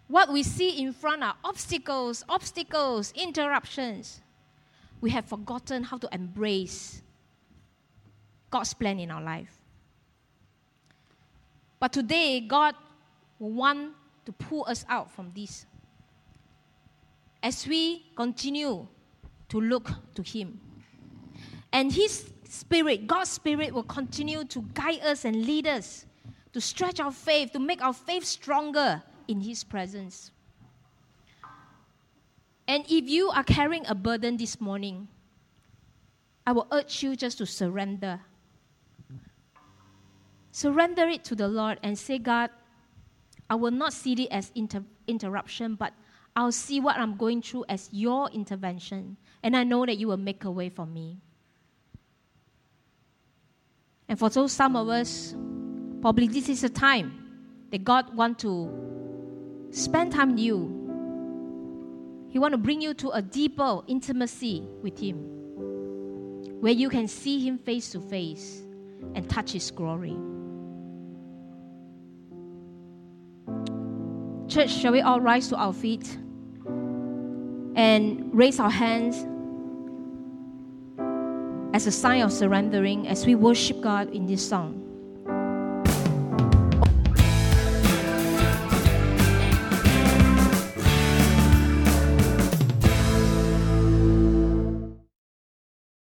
What 0.09 0.33
we 0.33 0.43
see 0.43 0.81
in 0.81 0.93
front 0.93 1.23
are 1.23 1.35
obstacles, 1.43 2.25
obstacles, 2.29 3.13
interruptions. 3.17 4.21
We 5.01 5.11
have 5.11 5.25
forgotten 5.25 5.83
how 5.83 5.99
to 5.99 6.09
embrace 6.13 7.03
God's 8.51 8.75
plan 8.75 9.01
in 9.01 9.11
our 9.11 9.23
life. 9.23 9.53
But 11.81 11.93
today, 11.93 12.41
God 12.41 12.75
will 13.39 13.51
want 13.51 13.93
to 14.25 14.33
pull 14.33 14.65
us 14.69 14.87
out 14.89 15.11
from 15.11 15.33
this 15.35 15.67
as 17.43 17.67
we 17.67 18.07
continue 18.17 18.87
to 19.49 19.61
look 19.61 19.91
to 20.15 20.23
Him. 20.23 20.61
And 21.73 21.93
His 21.93 22.31
Spirit, 22.55 23.07
God's 23.07 23.31
Spirit, 23.31 23.75
will 23.75 23.83
continue 23.83 24.45
to 24.45 24.63
guide 24.75 25.01
us 25.01 25.25
and 25.25 25.45
lead 25.45 25.67
us 25.67 26.07
to 26.53 26.61
stretch 26.61 27.01
our 27.01 27.11
faith, 27.11 27.53
to 27.53 27.59
make 27.59 27.83
our 27.83 27.93
faith 27.93 28.25
stronger 28.25 29.03
in 29.27 29.41
His 29.41 29.65
presence. 29.65 30.31
And 32.69 32.85
if 32.89 33.09
you 33.09 33.29
are 33.31 33.43
carrying 33.43 33.85
a 33.87 33.95
burden 33.95 34.37
this 34.37 34.61
morning, 34.61 35.09
I 36.47 36.53
will 36.53 36.69
urge 36.71 37.03
you 37.03 37.17
just 37.17 37.39
to 37.39 37.47
surrender. 37.47 38.21
Surrender 40.53 41.09
it 41.09 41.25
to 41.25 41.35
the 41.35 41.49
Lord 41.49 41.81
and 41.83 41.99
say, 41.99 42.19
God, 42.19 42.51
I 43.51 43.57
will 43.57 43.73
not 43.73 43.93
see 43.93 44.13
it 44.13 44.29
as 44.31 44.53
inter- 44.55 44.85
interruption, 45.09 45.75
but 45.75 45.93
I'll 46.37 46.53
see 46.53 46.81
what 46.81 46.97
I'm 46.97 47.17
going 47.17 47.43
through 47.43 47.65
as 47.69 47.89
your 47.93 48.31
intervention. 48.31 49.17
And 49.43 49.57
I 49.57 49.65
know 49.65 49.85
that 49.85 49.99
you 49.99 50.07
will 50.07 50.17
make 50.17 50.45
a 50.45 50.51
way 50.51 50.69
for 50.69 50.87
me. 50.87 51.19
And 54.09 54.19
for 54.19 54.29
those 54.29 54.53
some 54.53 54.77
of 54.77 54.89
us, 54.89 55.35
probably 56.01 56.29
this 56.29 56.49
is 56.49 56.65
a 56.65 56.69
time 56.69 57.21
that 57.71 57.85
God 57.85 58.15
want 58.15 58.39
to 58.41 58.71
spend 59.71 60.13
time 60.13 60.33
with 60.33 60.41
you. 60.41 60.81
He 62.31 62.39
want 62.39 62.53
to 62.53 62.59
bring 62.59 62.81
you 62.81 62.95
to 62.95 63.11
a 63.11 63.23
deeper 63.23 63.81
intimacy 63.87 64.63
with 64.83 64.99
Him, 64.99 65.17
where 66.61 66.73
you 66.73 66.89
can 66.89 67.09
see 67.09 67.47
Him 67.47 67.59
face 67.59 67.91
to 67.91 68.01
face 68.01 68.63
and 69.15 69.29
touch 69.31 69.53
His 69.53 69.71
glory. 69.71 70.17
Church, 74.49 74.71
shall 74.71 74.93
we 74.93 75.01
all 75.01 75.21
rise 75.21 75.49
to 75.49 75.57
our 75.57 75.73
feet 75.73 76.19
and 77.77 78.31
raise 78.35 78.61
our 78.61 78.71
hands 78.71 79.27
as 81.75 81.89
a 81.89 81.91
sign 81.91 82.23
of 82.23 82.33
surrendering 82.33 83.09
as 83.09 83.27
we 83.27 83.35
worship 83.35 83.81
God 83.81 84.09
in 84.15 84.27
this 84.27 84.49
song? 84.49 84.84